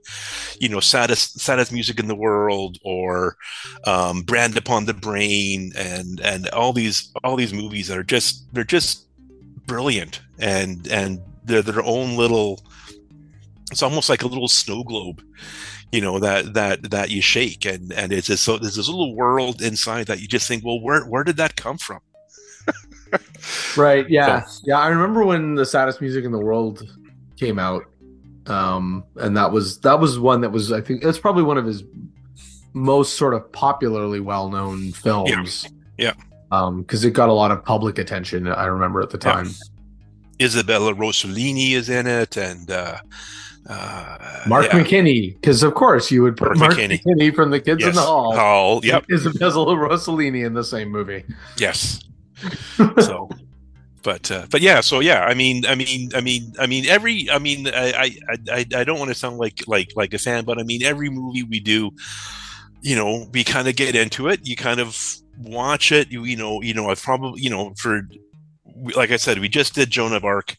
you 0.60 0.70
know, 0.70 0.80
saddest 0.80 1.40
saddest 1.40 1.72
music 1.72 2.00
in 2.00 2.08
the 2.08 2.16
world, 2.16 2.78
or 2.84 3.38
um, 3.86 4.22
Brand 4.22 4.58
Upon 4.58 4.86
the 4.86 4.94
Brain, 4.94 5.72
and 5.76 6.20
and 6.22 6.50
all 6.50 6.74
these 6.74 7.12
all 7.24 7.36
these 7.36 7.54
movies 7.54 7.88
that 7.88 7.98
are 7.98 8.04
just 8.04 8.54
they're 8.54 8.64
just 8.64 9.08
brilliant, 9.66 10.22
and 10.40 10.88
and 10.88 11.22
they're 11.44 11.62
their 11.62 11.84
own 11.84 12.16
little. 12.16 12.62
It's 13.72 13.84
almost 13.84 14.10
like 14.10 14.24
a 14.24 14.28
little 14.28 14.48
snow 14.48 14.84
globe 14.84 15.22
you 15.92 16.02
know 16.02 16.20
that 16.20 16.54
that 16.54 16.92
that 16.92 17.10
you 17.10 17.22
shake 17.22 17.66
and 17.66 17.94
and 17.94 18.12
it's 18.12 18.28
just 18.28 18.44
so 18.44 18.58
there's 18.58 18.76
this 18.76 18.90
little 18.90 19.16
world 19.16 19.62
inside 19.62 20.08
that 20.08 20.20
you 20.20 20.28
just 20.28 20.48
think 20.48 20.64
well 20.64 20.82
where 20.82 21.04
where 21.06 21.24
did 21.24 21.38
that 21.38 21.56
come 21.56 21.78
from 21.78 22.00
right. 23.78 24.10
Yeah. 24.10 24.44
So. 24.46 24.62
Yeah. 24.66 24.80
I 24.80 24.88
remember 24.88 25.26
when 25.26 25.56
the 25.56 25.66
saddest 25.66 26.02
music 26.02 26.26
in 26.26 26.32
the 26.32 26.40
world 26.40 26.84
came 27.38 27.60
out. 27.60 27.84
Um, 28.48 29.04
and 29.18 29.36
that 29.36 29.52
was 29.52 29.80
that 29.80 30.00
was 30.00 30.20
one 30.20 30.42
that 30.42 30.52
was 30.52 30.72
I 30.72 30.80
think 30.80 31.04
that's 31.04 31.20
probably 31.20 31.44
one 31.44 31.58
of 31.58 31.66
his 31.66 31.84
most 32.74 33.16
sort 33.16 33.34
of 33.34 33.52
popularly 33.52 34.20
well 34.20 34.50
known 34.50 34.92
films. 34.92 35.68
Yeah. 35.98 36.14
yeah. 36.18 36.24
Um, 36.52 36.82
because 36.82 37.04
it 37.04 37.12
got 37.12 37.28
a 37.28 37.34
lot 37.34 37.52
of 37.52 37.66
public 37.66 37.98
attention, 37.98 38.48
I 38.48 38.66
remember 38.66 39.02
at 39.02 39.10
the 39.10 39.18
time. 39.18 39.48
Yeah. 39.48 40.46
Isabella 40.46 40.94
Rossellini 40.94 41.72
is 41.72 41.90
in 41.90 42.08
it, 42.08 42.38
and 42.38 42.70
uh, 42.70 43.00
uh, 43.68 44.44
Mark 44.48 44.68
yeah. 44.68 44.84
McKinney, 44.84 45.34
because 45.34 45.64
of 45.64 45.74
course 45.74 46.12
you 46.12 46.22
would 46.22 46.38
put 46.38 46.50
Mark, 46.50 46.60
Mark 46.60 46.74
McKinney. 46.74 47.02
McKinney. 47.04 47.36
from 47.36 47.50
the 47.50 47.60
Kids 47.60 47.82
yes. 47.82 47.90
in 47.90 47.96
the 47.96 48.02
Hall. 48.02 48.36
Hall, 48.36 48.86
yep. 48.86 49.04
Isabella 49.12 49.76
Rossellini 49.76 50.46
in 50.46 50.54
the 50.54 50.64
same 50.64 50.90
movie. 50.90 51.26
Yes, 51.58 52.00
so 53.02 53.30
but 54.04 54.30
uh, 54.32 54.46
but 54.50 54.62
yeah 54.62 54.80
so 54.80 55.00
yeah 55.00 55.22
i 55.26 55.34
mean 55.34 55.66
i 55.66 55.76
mean 55.76 56.10
i 56.16 56.22
mean 56.22 56.54
i 56.60 56.68
mean 56.68 56.86
every 56.86 57.30
i 57.32 57.40
mean 57.40 57.68
i 57.68 58.16
i 58.50 58.66
i 58.76 58.84
don't 58.84 59.00
want 59.00 59.10
to 59.10 59.16
sound 59.16 59.38
like 59.38 59.68
like 59.68 59.90
like 59.96 60.14
a 60.14 60.18
fan 60.18 60.46
but 60.46 60.60
i 60.60 60.64
mean 60.64 60.84
every 60.84 61.10
movie 61.10 61.44
we 61.44 61.60
do 61.60 61.92
you 62.82 62.96
know 62.96 63.28
we 63.34 63.44
kind 63.44 63.68
of 63.68 63.76
get 63.76 63.96
into 63.96 64.28
it. 64.28 64.48
You 64.48 64.56
kind 64.56 64.80
of 64.80 64.98
watch 65.40 65.92
it. 65.92 66.12
You 66.12 66.24
you 66.24 66.36
know 66.36 66.62
you 66.62 66.74
know 66.74 66.90
i've 66.90 67.02
probably 67.02 67.42
you 67.42 67.50
know 67.50 67.74
for 67.78 68.02
like 68.96 69.12
i 69.12 69.18
said 69.18 69.40
we 69.40 69.50
just 69.50 69.76
did 69.76 69.90
joan 69.90 70.14
of 70.14 70.24
arc. 70.24 70.56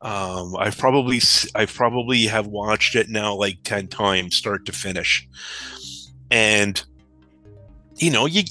Um 0.00 0.56
i've 0.56 0.78
probably 0.78 1.20
i've 1.54 1.74
probably 1.74 2.26
have 2.26 2.46
watched 2.46 2.94
it 2.94 3.08
now 3.08 3.34
like 3.34 3.58
10 3.64 3.88
times 3.88 4.36
start 4.36 4.66
to 4.66 4.72
finish. 4.72 5.26
And 6.30 6.82
you 7.96 8.10
know 8.10 8.26
you 8.26 8.42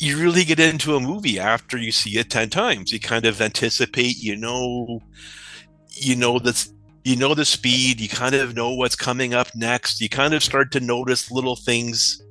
you 0.00 0.18
really 0.18 0.44
get 0.44 0.58
into 0.58 0.96
a 0.96 1.00
movie 1.00 1.38
after 1.38 1.76
you 1.76 1.92
see 1.92 2.18
it 2.18 2.30
10 2.30 2.48
times. 2.48 2.90
You 2.90 2.98
kind 2.98 3.26
of 3.26 3.40
anticipate 3.40 4.16
you 4.16 4.34
know 4.34 5.00
you 5.90 6.16
know 6.16 6.38
this 6.38 6.72
you 7.04 7.16
know 7.16 7.34
the 7.34 7.44
speed 7.44 8.00
you 8.00 8.08
kind 8.08 8.34
of 8.34 8.56
know 8.56 8.74
what's 8.74 8.96
coming 8.96 9.34
up 9.34 9.54
next. 9.54 10.00
You 10.00 10.08
kind 10.08 10.32
of 10.32 10.42
start 10.42 10.72
to 10.72 10.80
notice 10.80 11.30
little 11.30 11.54
things 11.54 12.22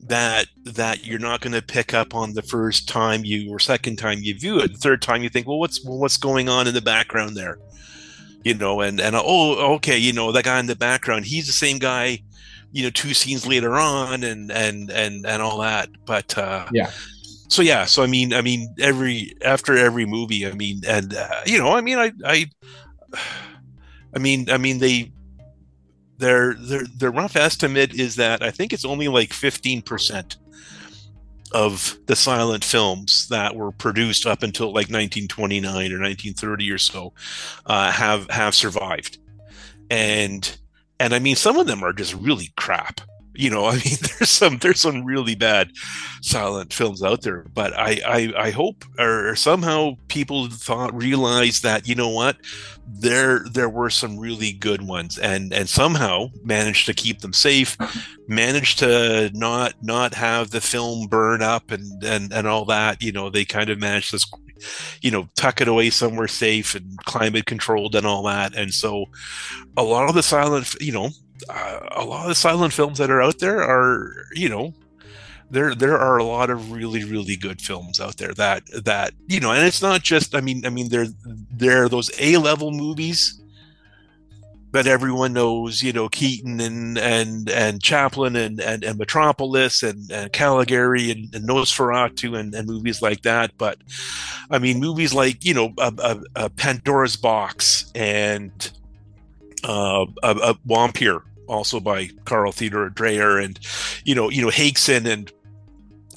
that 0.00 0.48
that 0.64 1.06
you're 1.06 1.20
not 1.20 1.40
going 1.40 1.52
to 1.52 1.62
pick 1.62 1.94
up 1.94 2.14
on 2.14 2.34
the 2.34 2.42
first 2.42 2.88
time 2.88 3.24
you 3.24 3.50
or 3.50 3.60
second 3.60 3.96
time 3.96 4.18
you 4.20 4.34
view 4.36 4.58
it. 4.58 4.72
The 4.72 4.78
third 4.78 5.02
time 5.02 5.22
you 5.22 5.28
think 5.28 5.46
well 5.46 5.60
what's 5.60 5.84
well, 5.84 5.98
what's 5.98 6.16
going 6.16 6.48
on 6.48 6.66
in 6.66 6.74
the 6.74 6.82
background 6.82 7.36
there? 7.36 7.58
You 8.42 8.54
know 8.54 8.80
and 8.80 9.00
and 9.00 9.14
oh 9.16 9.74
okay 9.76 9.98
you 9.98 10.12
know 10.12 10.32
that 10.32 10.44
guy 10.44 10.58
in 10.58 10.66
the 10.66 10.74
background 10.74 11.26
he's 11.26 11.46
the 11.46 11.52
same 11.52 11.78
guy 11.78 12.22
you 12.72 12.82
know 12.82 12.90
two 12.90 13.14
scenes 13.14 13.46
later 13.46 13.74
on 13.74 14.22
and 14.24 14.50
and 14.50 14.90
and 14.90 15.26
and 15.26 15.42
all 15.42 15.58
that 15.58 15.88
but 16.04 16.36
uh 16.36 16.66
Yeah. 16.72 16.90
so 17.48 17.62
yeah 17.62 17.84
so 17.84 18.02
i 18.02 18.06
mean 18.06 18.34
i 18.34 18.40
mean 18.40 18.74
every 18.80 19.34
after 19.44 19.76
every 19.76 20.04
movie 20.06 20.46
i 20.46 20.52
mean 20.52 20.82
and 20.86 21.14
uh, 21.14 21.42
you 21.46 21.58
know 21.58 21.72
i 21.72 21.80
mean 21.80 21.98
i 21.98 22.12
i 22.24 22.46
i 24.14 24.18
mean 24.18 24.50
i 24.50 24.58
mean 24.58 24.78
they 24.78 25.12
their 26.18 26.54
their 26.54 26.84
their 26.96 27.10
rough 27.10 27.36
estimate 27.36 27.94
is 27.94 28.16
that 28.16 28.42
i 28.42 28.50
think 28.50 28.72
it's 28.72 28.84
only 28.84 29.08
like 29.08 29.30
15% 29.30 30.36
of 31.52 31.96
the 32.06 32.16
silent 32.16 32.64
films 32.64 33.28
that 33.28 33.54
were 33.54 33.70
produced 33.70 34.26
up 34.26 34.42
until 34.42 34.66
like 34.68 34.88
1929 34.88 35.72
or 35.92 36.00
1930 36.00 36.70
or 36.70 36.78
so 36.78 37.12
uh, 37.66 37.90
have 37.92 38.28
have 38.30 38.54
survived 38.54 39.18
and 39.90 40.58
and 40.98 41.14
I 41.14 41.18
mean 41.18 41.36
some 41.36 41.58
of 41.58 41.66
them 41.66 41.82
are 41.82 41.92
just 41.92 42.14
really 42.14 42.52
crap. 42.56 43.00
You 43.38 43.50
know, 43.50 43.66
I 43.66 43.74
mean 43.74 43.96
there's 44.18 44.30
some 44.30 44.58
there's 44.58 44.80
some 44.80 45.04
really 45.04 45.34
bad 45.34 45.70
silent 46.22 46.72
films 46.72 47.02
out 47.02 47.22
there, 47.22 47.46
but 47.54 47.72
I 47.76 48.00
I, 48.06 48.32
I 48.46 48.50
hope 48.50 48.84
or 48.98 49.36
somehow 49.36 49.92
people 50.08 50.48
thought 50.50 50.94
realized 50.94 51.62
that 51.62 51.88
you 51.88 51.94
know 51.94 52.10
what? 52.10 52.36
There 52.86 53.44
there 53.52 53.68
were 53.68 53.90
some 53.90 54.18
really 54.18 54.52
good 54.52 54.86
ones 54.86 55.18
and 55.18 55.52
and 55.52 55.68
somehow 55.68 56.28
managed 56.44 56.86
to 56.86 56.94
keep 56.94 57.20
them 57.20 57.32
safe 57.32 57.76
managed 58.28 58.78
to 58.80 59.30
not 59.34 59.74
not 59.82 60.14
have 60.14 60.50
the 60.50 60.60
film 60.60 61.06
burn 61.06 61.42
up 61.42 61.70
and 61.70 62.02
and 62.04 62.32
and 62.32 62.46
all 62.46 62.64
that 62.64 63.02
you 63.02 63.12
know 63.12 63.30
they 63.30 63.44
kind 63.44 63.70
of 63.70 63.78
managed 63.78 64.10
to 64.10 64.26
you 65.02 65.10
know 65.10 65.28
tuck 65.36 65.60
it 65.60 65.68
away 65.68 65.90
somewhere 65.90 66.28
safe 66.28 66.74
and 66.74 66.98
climate 67.04 67.46
controlled 67.46 67.94
and 67.94 68.06
all 68.06 68.22
that 68.22 68.54
and 68.54 68.72
so 68.72 69.06
a 69.76 69.82
lot 69.82 70.08
of 70.08 70.14
the 70.14 70.22
silent 70.22 70.74
you 70.80 70.92
know 70.92 71.10
uh, 71.48 71.80
a 71.92 72.04
lot 72.04 72.22
of 72.22 72.28
the 72.28 72.34
silent 72.34 72.72
films 72.72 72.98
that 72.98 73.10
are 73.10 73.22
out 73.22 73.38
there 73.38 73.62
are 73.62 74.12
you 74.34 74.48
know 74.48 74.74
there 75.50 75.74
there 75.74 75.98
are 75.98 76.16
a 76.16 76.24
lot 76.24 76.50
of 76.50 76.72
really 76.72 77.04
really 77.04 77.36
good 77.36 77.60
films 77.60 78.00
out 78.00 78.16
there 78.16 78.32
that 78.34 78.62
that 78.84 79.12
you 79.28 79.40
know 79.40 79.52
and 79.52 79.66
it's 79.66 79.82
not 79.82 80.02
just 80.02 80.34
i 80.34 80.40
mean 80.40 80.64
i 80.66 80.68
mean 80.68 80.88
there 80.88 81.06
there 81.52 81.84
are 81.84 81.88
those 81.88 82.10
a 82.20 82.36
level 82.36 82.72
movies 82.72 83.40
that 84.72 84.86
everyone 84.86 85.32
knows 85.32 85.82
you 85.82 85.92
know 85.92 86.08
keaton 86.08 86.60
and 86.60 86.98
and 86.98 87.48
and 87.48 87.82
chaplin 87.82 88.36
and 88.36 88.60
and, 88.60 88.84
and 88.84 88.98
metropolis 88.98 89.82
and, 89.82 90.10
and 90.10 90.32
caligari 90.32 91.10
and, 91.10 91.34
and 91.34 91.48
nosferatu 91.48 92.38
and, 92.38 92.54
and 92.54 92.68
movies 92.68 93.00
like 93.00 93.22
that. 93.22 93.52
But 93.56 93.78
i 94.50 94.58
mean 94.58 94.78
movies 94.78 95.14
like 95.14 95.44
you 95.44 95.54
know 95.54 95.72
a, 95.78 95.92
a, 95.98 96.44
a 96.44 96.50
pandora's 96.50 97.16
box 97.16 97.90
and 97.94 98.70
uh, 99.66 100.06
a, 100.22 100.30
a 100.30 100.54
Vampyr, 100.66 101.22
also 101.48 101.80
by 101.80 102.08
Carl 102.24 102.52
Theodor 102.52 102.88
Dreyer, 102.90 103.38
and 103.38 103.58
you 104.04 104.14
know, 104.14 104.30
you 104.30 104.42
know, 104.42 104.50
Häxan 104.50 105.06
and 105.06 105.32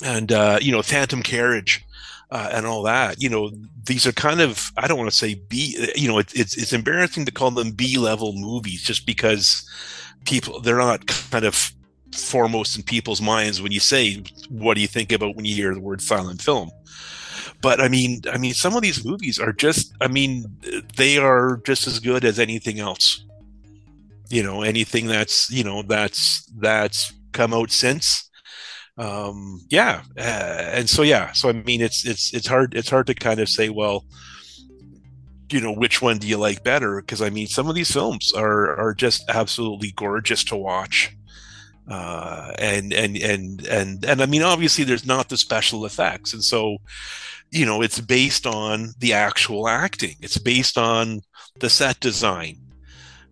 and 0.04 0.32
uh, 0.32 0.60
you 0.62 0.72
know, 0.72 0.82
Phantom 0.82 1.24
Carriage. 1.24 1.86
Uh, 2.32 2.48
and 2.54 2.68
all 2.68 2.84
that, 2.84 3.20
you 3.20 3.28
know, 3.28 3.50
these 3.86 4.06
are 4.06 4.12
kind 4.12 4.40
of 4.40 4.72
I 4.78 4.88
don't 4.88 5.00
want 5.00 5.10
to 5.10 5.18
say 5.18 5.34
B, 5.34 5.76
you 5.96 6.08
know, 6.08 6.20
it, 6.20 6.32
it's 6.36 6.56
it's 6.56 6.74
embarrassing 6.74 7.26
to 7.26 7.32
call 7.32 7.50
them 7.50 7.72
B 7.72 7.98
level 7.98 8.34
movies 8.34 8.84
just 8.84 9.08
because 9.08 9.68
people 10.26 10.60
they're 10.60 10.78
not 10.78 11.08
kind 11.08 11.46
of 11.46 11.72
foremost 12.14 12.76
in 12.78 12.84
people's 12.84 13.22
minds 13.22 13.62
when 13.62 13.72
you 13.72 13.80
say 13.80 14.22
what 14.50 14.76
do 14.76 14.82
you 14.82 14.88
think 14.88 15.12
about 15.12 15.36
when 15.36 15.46
you 15.46 15.56
hear 15.56 15.74
the 15.74 15.80
word 15.80 16.02
silent 16.02 16.42
film 16.42 16.70
but 17.62 17.80
i 17.80 17.88
mean 17.88 18.22
i 18.32 18.38
mean 18.38 18.54
some 18.54 18.76
of 18.76 18.82
these 18.82 19.06
movies 19.06 19.40
are 19.40 19.54
just 19.54 19.94
i 20.02 20.08
mean 20.08 20.46
they 20.98 21.18
are 21.18 21.62
just 21.66 21.88
as 21.88 22.00
good 22.00 22.26
as 22.26 22.40
anything 22.40 22.80
else 22.80 23.24
you 24.30 24.44
know 24.44 24.62
anything 24.62 25.08
that's 25.08 25.50
you 25.52 25.64
know 25.64 25.82
that's 25.82 26.46
that's 26.60 27.14
come 27.32 27.54
out 27.54 27.72
since. 27.72 28.30
Um 28.98 29.62
yeah 29.70 30.02
uh, 30.18 30.72
and 30.74 30.90
so 30.90 31.04
yeah 31.04 31.32
so 31.32 31.48
i 31.48 31.54
mean 31.54 31.80
it's 31.80 32.06
it's 32.06 32.34
it's 32.34 32.48
hard 32.48 32.74
it's 32.74 32.90
hard 32.90 33.08
to 33.08 33.14
kind 33.14 33.40
of 33.40 33.48
say 33.48 33.70
well 33.70 34.04
you 35.50 35.62
know 35.62 35.72
which 35.72 36.02
one 36.02 36.18
do 36.18 36.28
you 36.28 36.38
like 36.38 36.64
better? 36.66 37.00
Because 37.02 37.22
i 37.22 37.30
mean 37.30 37.48
some 37.48 37.70
of 37.70 37.76
these 37.76 37.92
films 37.92 38.34
are 38.34 38.78
are 38.78 38.94
just 38.94 39.24
absolutely 39.30 39.92
gorgeous 39.96 40.44
to 40.46 40.58
watch. 40.58 41.16
Uh 41.90 42.52
and 42.60 42.94
and 42.94 43.16
and 43.18 43.66
and 43.68 44.06
and 44.06 44.22
i 44.22 44.26
mean 44.26 44.44
obviously 44.44 44.84
there's 44.84 45.06
not 45.06 45.30
the 45.30 45.38
special 45.38 45.86
effects. 45.86 46.34
And 46.34 46.44
so 46.44 46.78
you 47.52 47.66
know 47.66 47.82
it's 47.82 48.02
based 48.02 48.46
on 48.46 48.90
the 49.00 49.14
actual 49.14 49.70
acting. 49.70 50.18
It's 50.20 50.38
based 50.38 50.78
on 50.78 51.22
the 51.62 51.70
set 51.70 52.02
design 52.02 52.69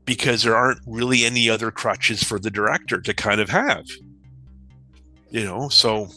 because 0.08 0.41
there 0.41 0.55
aren't 0.55 0.80
really 0.88 1.24
any 1.26 1.47
other 1.47 1.70
crutches 1.70 2.24
for 2.24 2.39
the 2.39 2.49
director 2.49 2.99
to 2.99 3.14
kind 3.14 3.39
of 3.39 3.49
have 3.49 3.86
you 5.30 5.45
know 5.45 5.70
so 5.70 6.08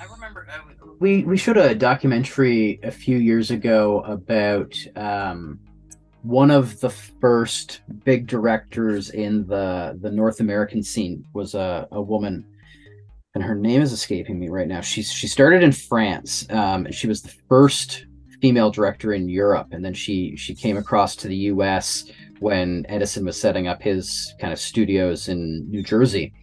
I 0.00 0.06
remember 0.10 0.46
uh, 0.50 0.72
we 0.98 1.24
we 1.24 1.36
showed 1.36 1.58
a 1.58 1.74
documentary 1.74 2.80
a 2.82 2.90
few 2.90 3.18
years 3.18 3.50
ago 3.50 4.00
about 4.06 4.74
um, 4.96 5.58
one 6.22 6.52
of 6.52 6.78
the 6.80 6.90
first 6.90 7.80
big 8.04 8.26
directors 8.26 9.10
in 9.10 9.46
the 9.46 9.98
the 10.00 10.10
North 10.10 10.40
American 10.40 10.82
scene 10.82 11.24
was 11.34 11.54
a, 11.54 11.88
a 11.90 12.00
woman, 12.00 12.46
and 13.34 13.42
her 13.42 13.56
name 13.56 13.82
is 13.82 13.92
escaping 13.92 14.38
me 14.38 14.48
right 14.48 14.68
now. 14.68 14.80
She's 14.80 15.10
she 15.10 15.26
started 15.26 15.62
in 15.62 15.72
France. 15.72 16.46
Um, 16.50 16.86
and 16.86 16.94
she 16.94 17.08
was 17.08 17.22
the 17.22 17.34
first 17.48 18.06
female 18.40 18.70
director 18.70 19.12
in 19.12 19.28
Europe, 19.28 19.68
and 19.72 19.84
then 19.84 19.94
she 19.94 20.36
she 20.36 20.54
came 20.54 20.76
across 20.76 21.16
to 21.16 21.28
the 21.28 21.36
U.S. 21.36 22.04
when 22.42 22.84
Edison 22.88 23.24
was 23.24 23.40
setting 23.40 23.68
up 23.68 23.80
his 23.82 24.34
kind 24.38 24.52
of 24.52 24.58
studios 24.58 25.28
in 25.28 25.70
New 25.70 25.82
Jersey 25.82 26.34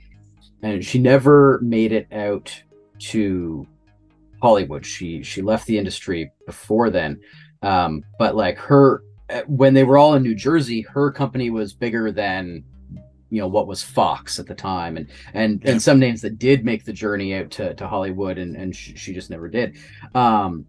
and 0.62 0.84
she 0.84 1.00
never 1.00 1.60
made 1.62 1.91
it 1.91 2.12
out 2.12 2.54
to 3.00 3.66
Hollywood. 4.41 4.86
She 4.86 5.24
she 5.24 5.41
left 5.41 5.68
the 5.68 5.78
industry 5.78 6.32
before 6.45 6.89
then. 6.89 7.20
Um, 7.62 8.04
but 8.18 8.36
like 8.36 8.58
her 8.58 9.04
when 9.47 9.74
they 9.74 9.84
were 9.84 9.97
all 9.97 10.16
in 10.16 10.24
New 10.24 10.36
Jersey, 10.36 10.82
her 10.82 11.12
company 11.12 11.50
was 11.50 11.74
bigger 11.74 12.12
than 12.12 12.64
you 13.30 13.39
know 13.39 13.47
what 13.47 13.68
was 13.68 13.84
Fox 13.84 14.39
at 14.39 14.47
the 14.47 14.56
time, 14.56 14.97
and 14.97 15.08
and 15.34 15.62
and 15.66 15.82
some 15.82 16.00
names 16.00 16.22
that 16.22 16.39
did 16.39 16.66
make 16.66 16.84
the 16.84 16.93
journey 16.93 17.36
out 17.36 17.52
to, 17.52 17.74
to 17.76 17.88
Hollywood, 17.88 18.38
and 18.38 18.56
and 18.56 18.76
she, 18.76 18.95
she 18.95 19.14
just 19.14 19.30
never 19.30 19.47
did. 19.47 19.78
Um, 20.16 20.66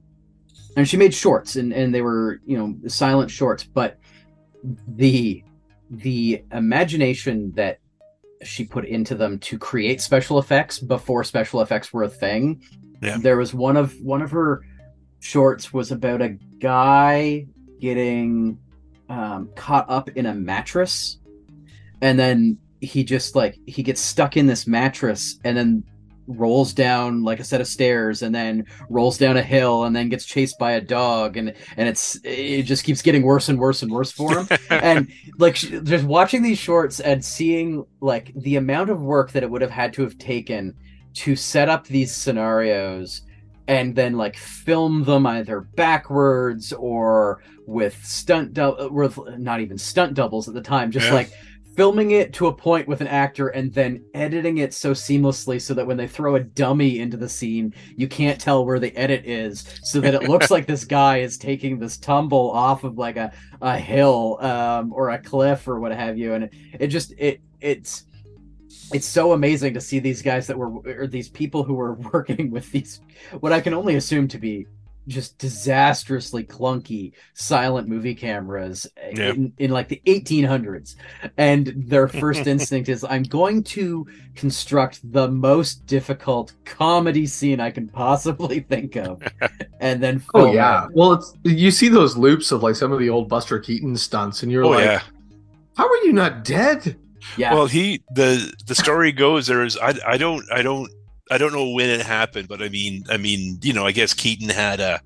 and 0.76 0.86
she 0.88 0.96
made 0.96 1.14
shorts, 1.14 1.56
and 1.56 1.72
and 1.72 1.94
they 1.94 2.02
were 2.02 2.40
you 2.44 2.58
know 2.58 2.88
silent 2.88 3.30
shorts, 3.30 3.64
but 3.64 3.98
the 4.88 5.42
the 5.90 6.44
imagination 6.52 7.52
that 7.52 7.78
she 8.42 8.64
put 8.64 8.84
into 8.84 9.14
them 9.14 9.38
to 9.38 9.58
create 9.58 10.00
special 10.00 10.38
effects 10.38 10.78
before 10.78 11.24
special 11.24 11.60
effects 11.60 11.92
were 11.92 12.04
a 12.04 12.08
thing. 12.08 12.62
Yeah. 13.02 13.18
There 13.18 13.36
was 13.36 13.52
one 13.52 13.76
of 13.76 13.94
one 14.00 14.22
of 14.22 14.30
her 14.30 14.62
shorts 15.20 15.72
was 15.72 15.90
about 15.90 16.22
a 16.22 16.30
guy 16.58 17.46
getting 17.80 18.58
um, 19.08 19.50
caught 19.56 19.88
up 19.88 20.08
in 20.10 20.26
a 20.26 20.34
mattress, 20.34 21.18
and 22.00 22.18
then 22.18 22.58
he 22.80 23.04
just 23.04 23.34
like 23.34 23.58
he 23.66 23.82
gets 23.82 24.00
stuck 24.00 24.36
in 24.36 24.46
this 24.46 24.66
mattress, 24.66 25.38
and 25.44 25.56
then 25.56 25.84
rolls 26.38 26.72
down 26.72 27.22
like 27.24 27.40
a 27.40 27.44
set 27.44 27.60
of 27.60 27.66
stairs 27.66 28.22
and 28.22 28.34
then 28.34 28.64
rolls 28.88 29.18
down 29.18 29.36
a 29.36 29.42
hill 29.42 29.84
and 29.84 29.94
then 29.96 30.08
gets 30.08 30.24
chased 30.24 30.58
by 30.58 30.72
a 30.72 30.80
dog 30.80 31.36
and 31.36 31.52
and 31.76 31.88
it's 31.88 32.18
it 32.24 32.62
just 32.62 32.84
keeps 32.84 33.02
getting 33.02 33.22
worse 33.22 33.48
and 33.48 33.58
worse 33.58 33.82
and 33.82 33.90
worse 33.90 34.12
for 34.12 34.38
him 34.38 34.48
and 34.70 35.10
like 35.38 35.56
just 35.56 36.04
watching 36.04 36.42
these 36.42 36.58
shorts 36.58 37.00
and 37.00 37.24
seeing 37.24 37.84
like 38.00 38.32
the 38.36 38.56
amount 38.56 38.90
of 38.90 39.02
work 39.02 39.32
that 39.32 39.42
it 39.42 39.50
would 39.50 39.62
have 39.62 39.70
had 39.72 39.92
to 39.92 40.02
have 40.02 40.16
taken 40.18 40.74
to 41.14 41.34
set 41.34 41.68
up 41.68 41.86
these 41.88 42.14
scenarios 42.14 43.22
and 43.66 43.94
then 43.96 44.14
like 44.16 44.36
film 44.36 45.04
them 45.04 45.26
either 45.26 45.60
backwards 45.60 46.72
or 46.72 47.42
with 47.66 48.04
stunt 48.04 48.52
dou- 48.54 48.76
uh, 48.80 48.88
with 48.90 49.18
not 49.38 49.60
even 49.60 49.78
stunt 49.78 50.14
doubles 50.14 50.48
at 50.48 50.54
the 50.54 50.60
time 50.60 50.90
just 50.90 51.06
Yeah. 51.06 51.14
like 51.14 51.32
filming 51.80 52.10
it 52.10 52.34
to 52.34 52.46
a 52.46 52.52
point 52.52 52.86
with 52.86 53.00
an 53.00 53.06
actor 53.06 53.48
and 53.48 53.72
then 53.72 54.04
editing 54.12 54.58
it 54.58 54.74
so 54.74 54.92
seamlessly 54.92 55.58
so 55.58 55.72
that 55.72 55.86
when 55.86 55.96
they 55.96 56.06
throw 56.06 56.34
a 56.34 56.40
dummy 56.40 56.98
into 56.98 57.16
the 57.16 57.28
scene 57.28 57.72
you 57.96 58.06
can't 58.06 58.38
tell 58.38 58.66
where 58.66 58.78
the 58.78 58.94
edit 58.96 59.24
is 59.24 59.64
so 59.82 59.98
that 59.98 60.12
it 60.12 60.28
looks 60.28 60.50
like 60.50 60.66
this 60.66 60.84
guy 61.00 61.18
is 61.20 61.38
taking 61.38 61.78
this 61.78 61.96
tumble 61.96 62.50
off 62.50 62.84
of 62.84 62.98
like 62.98 63.16
a 63.16 63.32
a 63.62 63.78
hill 63.78 64.38
um, 64.40 64.92
or 64.92 65.10
a 65.10 65.18
cliff 65.18 65.68
or 65.68 65.80
what 65.80 65.92
have 65.92 66.18
you. 66.18 66.34
And 66.34 66.44
it, 66.44 66.54
it 66.78 66.86
just 66.88 67.12
it 67.18 67.40
it's 67.60 68.04
it's 68.92 69.06
so 69.06 69.32
amazing 69.32 69.74
to 69.74 69.80
see 69.80 69.98
these 69.98 70.22
guys 70.22 70.46
that 70.46 70.56
were 70.56 70.70
or 70.86 71.06
these 71.06 71.28
people 71.28 71.62
who 71.62 71.74
were 71.74 71.94
working 72.12 72.50
with 72.50 72.70
these 72.72 73.00
what 73.40 73.52
I 73.52 73.60
can 73.60 73.74
only 73.74 73.96
assume 73.96 74.28
to 74.28 74.38
be 74.38 74.66
just 75.10 75.36
disastrously 75.38 76.44
clunky 76.44 77.12
silent 77.34 77.88
movie 77.88 78.14
cameras 78.14 78.86
Yeah. 79.12 79.30
in, 79.32 79.52
in 79.58 79.70
like 79.70 79.88
the 79.88 80.00
1800s 80.06 80.94
and 81.36 81.72
their 81.76 82.08
first 82.08 82.46
instinct 82.54 82.88
is 82.88 83.04
i'm 83.04 83.24
going 83.24 83.62
to 83.64 84.06
construct 84.34 85.00
the 85.12 85.28
most 85.28 85.84
difficult 85.86 86.54
comedy 86.64 87.26
scene 87.26 87.60
i 87.60 87.70
can 87.70 87.88
possibly 87.88 88.60
think 88.60 88.96
of 88.96 89.22
and 89.80 90.02
then 90.02 90.22
Oh 90.34 90.52
yeah. 90.52 90.84
it. 90.86 90.90
Well, 90.94 91.12
it's 91.14 91.34
you 91.44 91.70
see 91.70 91.88
those 91.88 92.16
loops 92.16 92.52
of 92.52 92.62
like 92.62 92.76
some 92.76 92.92
of 92.92 92.98
the 92.98 93.10
old 93.10 93.28
Buster 93.28 93.58
Keaton 93.58 93.96
stunts, 93.96 94.42
and 94.42 94.52
you're 94.52 94.64
Oh 94.64 94.70
like, 94.70 94.84
yeah. 94.84 95.02
"How 95.76 95.88
are 95.88 95.96
you 96.04 96.12
not 96.12 96.44
dead?" 96.44 96.96
yeah 97.36 97.52
Well, 97.54 97.66
he 97.66 98.02
the 98.14 98.52
the 98.66 98.74
story 98.74 99.12
goes 99.12 99.46
there 99.46 99.64
is 99.64 99.76
I 99.76 99.94
I 100.06 100.16
don't 100.16 100.44
I 100.52 100.62
don't 100.62 100.90
I 101.30 101.38
don't 101.38 101.52
know 101.52 101.70
when 101.70 101.88
it 101.88 102.02
happened, 102.02 102.48
but 102.48 102.60
I 102.60 102.68
mean 102.68 103.04
I 103.08 103.16
mean 103.16 103.58
you 103.62 103.72
know 103.72 103.86
I 103.86 103.92
guess 103.92 104.12
Keaton 104.14 104.48
had 104.48 104.80
a 104.80 105.00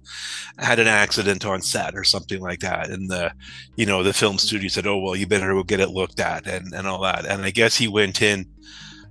had 0.58 0.78
an 0.78 0.86
accident 0.86 1.44
on 1.44 1.60
set 1.60 1.94
or 1.94 2.04
something 2.04 2.40
like 2.40 2.60
that, 2.60 2.90
and 2.90 3.10
the 3.10 3.32
you 3.76 3.86
know 3.86 4.02
the 4.02 4.12
film 4.12 4.38
studio 4.38 4.68
said, 4.68 4.86
oh 4.86 4.98
well, 4.98 5.16
you 5.16 5.26
better 5.26 5.52
go 5.52 5.62
get 5.62 5.80
it 5.80 5.90
looked 5.90 6.20
at 6.20 6.46
and 6.46 6.72
and 6.72 6.86
all 6.86 7.02
that, 7.02 7.26
and 7.26 7.42
I 7.42 7.50
guess 7.50 7.76
he 7.76 7.88
went 7.88 8.22
in 8.22 8.46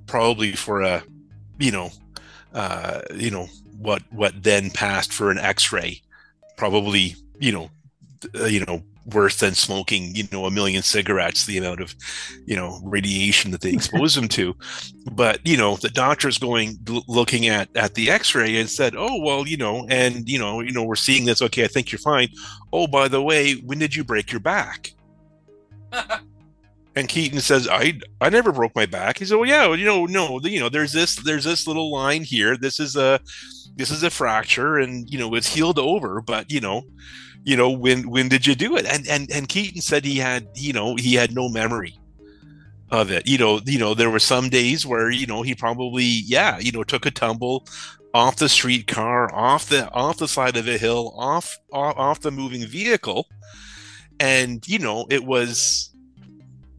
probably 0.07 0.53
for 0.53 0.81
a 0.81 1.03
you 1.59 1.71
know 1.71 1.91
uh 2.53 3.01
you 3.15 3.31
know 3.31 3.47
what 3.77 4.01
what 4.11 4.43
then 4.43 4.69
passed 4.71 5.13
for 5.13 5.29
an 5.29 5.37
X-ray, 5.37 6.01
probably 6.57 7.15
you 7.39 7.51
know 7.51 7.69
uh, 8.39 8.45
you 8.45 8.65
know 8.65 8.81
worse 9.05 9.37
than 9.37 9.53
smoking 9.53 10.15
you 10.15 10.23
know 10.31 10.45
a 10.45 10.51
million 10.51 10.81
cigarettes 10.81 11.45
the 11.45 11.57
amount 11.57 11.81
of 11.81 11.93
you 12.45 12.55
know 12.55 12.79
radiation 12.83 13.51
that 13.51 13.61
they 13.61 13.71
expose 13.71 14.15
them 14.15 14.27
to 14.27 14.55
but 15.11 15.45
you 15.45 15.57
know 15.57 15.75
the 15.77 15.89
doctor's 15.89 16.37
going 16.37 16.77
looking 17.07 17.47
at 17.47 17.67
at 17.75 17.93
the 17.95 18.09
x-ray 18.09 18.57
and 18.57 18.69
said 18.69 18.93
oh 18.95 19.19
well 19.21 19.47
you 19.47 19.57
know 19.57 19.85
and 19.89 20.29
you 20.29 20.39
know 20.39 20.61
you 20.61 20.71
know 20.71 20.83
we're 20.83 20.95
seeing 20.95 21.25
this 21.25 21.41
okay 21.41 21.63
i 21.63 21.67
think 21.67 21.91
you're 21.91 21.99
fine 21.99 22.29
oh 22.71 22.87
by 22.87 23.07
the 23.07 23.21
way 23.21 23.55
when 23.55 23.77
did 23.77 23.95
you 23.95 24.03
break 24.03 24.31
your 24.31 24.39
back 24.39 24.93
and 26.95 27.09
keaton 27.09 27.41
says 27.41 27.67
i 27.67 27.99
i 28.21 28.29
never 28.29 28.51
broke 28.53 28.73
my 28.75 28.85
back 28.85 29.17
he 29.17 29.25
said 29.25 29.35
well 29.35 29.47
yeah 29.47 29.73
you 29.73 29.85
know 29.85 30.05
no 30.05 30.39
you 30.41 30.59
know 30.59 30.69
there's 30.69 30.93
this 30.93 31.17
there's 31.23 31.43
this 31.43 31.67
little 31.67 31.91
line 31.91 32.23
here 32.23 32.55
this 32.55 32.79
is 32.79 32.95
a 32.95 33.19
this 33.75 33.91
is 33.91 34.03
a 34.03 34.09
fracture 34.09 34.77
and 34.77 35.09
you 35.09 35.17
know 35.17 35.33
it's 35.35 35.53
healed 35.53 35.79
over 35.79 36.21
but 36.21 36.49
you 36.51 36.61
know 36.61 36.83
you 37.43 37.57
know 37.57 37.69
when 37.69 38.09
when 38.09 38.29
did 38.29 38.47
you 38.47 38.55
do 38.55 38.75
it? 38.77 38.85
And 38.85 39.07
and 39.07 39.31
and 39.31 39.47
keaton 39.47 39.81
said 39.81 40.05
he 40.05 40.17
had 40.17 40.47
you 40.55 40.73
know 40.73 40.95
he 40.95 41.13
had 41.13 41.33
no 41.33 41.49
memory 41.49 41.97
of 42.89 43.11
it. 43.11 43.27
You 43.27 43.37
know 43.37 43.59
you 43.65 43.79
know 43.79 43.93
there 43.93 44.09
were 44.09 44.19
some 44.19 44.49
days 44.49 44.85
where 44.85 45.09
you 45.09 45.25
know 45.25 45.41
he 45.41 45.55
probably 45.55 46.03
yeah 46.03 46.59
you 46.59 46.71
know 46.71 46.83
took 46.83 47.05
a 47.05 47.11
tumble 47.11 47.67
off 48.13 48.35
the 48.35 48.47
streetcar 48.47 49.33
off 49.33 49.69
the 49.69 49.89
off 49.91 50.17
the 50.17 50.27
side 50.27 50.55
of 50.55 50.67
a 50.67 50.77
hill 50.77 51.13
off 51.17 51.57
off, 51.71 51.97
off 51.97 52.19
the 52.21 52.31
moving 52.31 52.65
vehicle. 52.65 53.27
And 54.19 54.65
you 54.67 54.79
know 54.79 55.05
it 55.09 55.23
was 55.23 55.89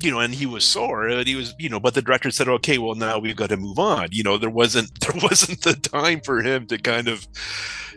you 0.01 0.11
know 0.11 0.21
and 0.21 0.35
he 0.35 0.47
was 0.47 0.65
sore 0.65 1.09
and 1.09 1.27
he 1.27 1.35
was 1.35 1.55
you 1.59 1.69
know 1.69 1.81
but 1.81 1.95
the 1.95 2.03
director 2.03 2.31
said 2.31 2.49
okay 2.49 2.79
well 2.79 2.95
now 2.95 3.19
we've 3.19 3.37
got 3.37 3.51
to 3.51 3.57
move 3.57 3.79
on. 3.79 4.09
You 4.13 4.23
know 4.23 4.39
there 4.39 4.51
wasn't 4.51 4.99
there 5.01 5.21
wasn't 5.23 5.63
the 5.63 5.75
time 5.75 6.21
for 6.21 6.41
him 6.41 6.67
to 6.69 6.79
kind 6.79 7.09
of 7.09 7.27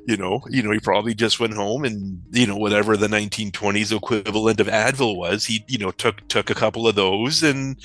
you 0.08 0.16
know, 0.18 0.42
you 0.50 0.64
know, 0.64 0.72
he 0.72 0.80
probably 0.80 1.14
just 1.14 1.40
went 1.40 1.54
home 1.54 1.84
and 1.84 2.24
you 2.32 2.48
know 2.48 2.56
whatever 2.56 2.96
the 2.96 3.08
1920s 3.08 3.96
equivalent 3.96 4.60
of 4.62 4.68
Advil 4.68 5.18
was, 5.18 5.46
he 5.46 5.64
you 5.68 5.78
know 5.78 5.92
took 5.92 6.26
took 6.30 6.50
a 6.50 6.56
couple 6.56 6.88
of 6.88 6.96
those 6.96 7.44
and 7.44 7.78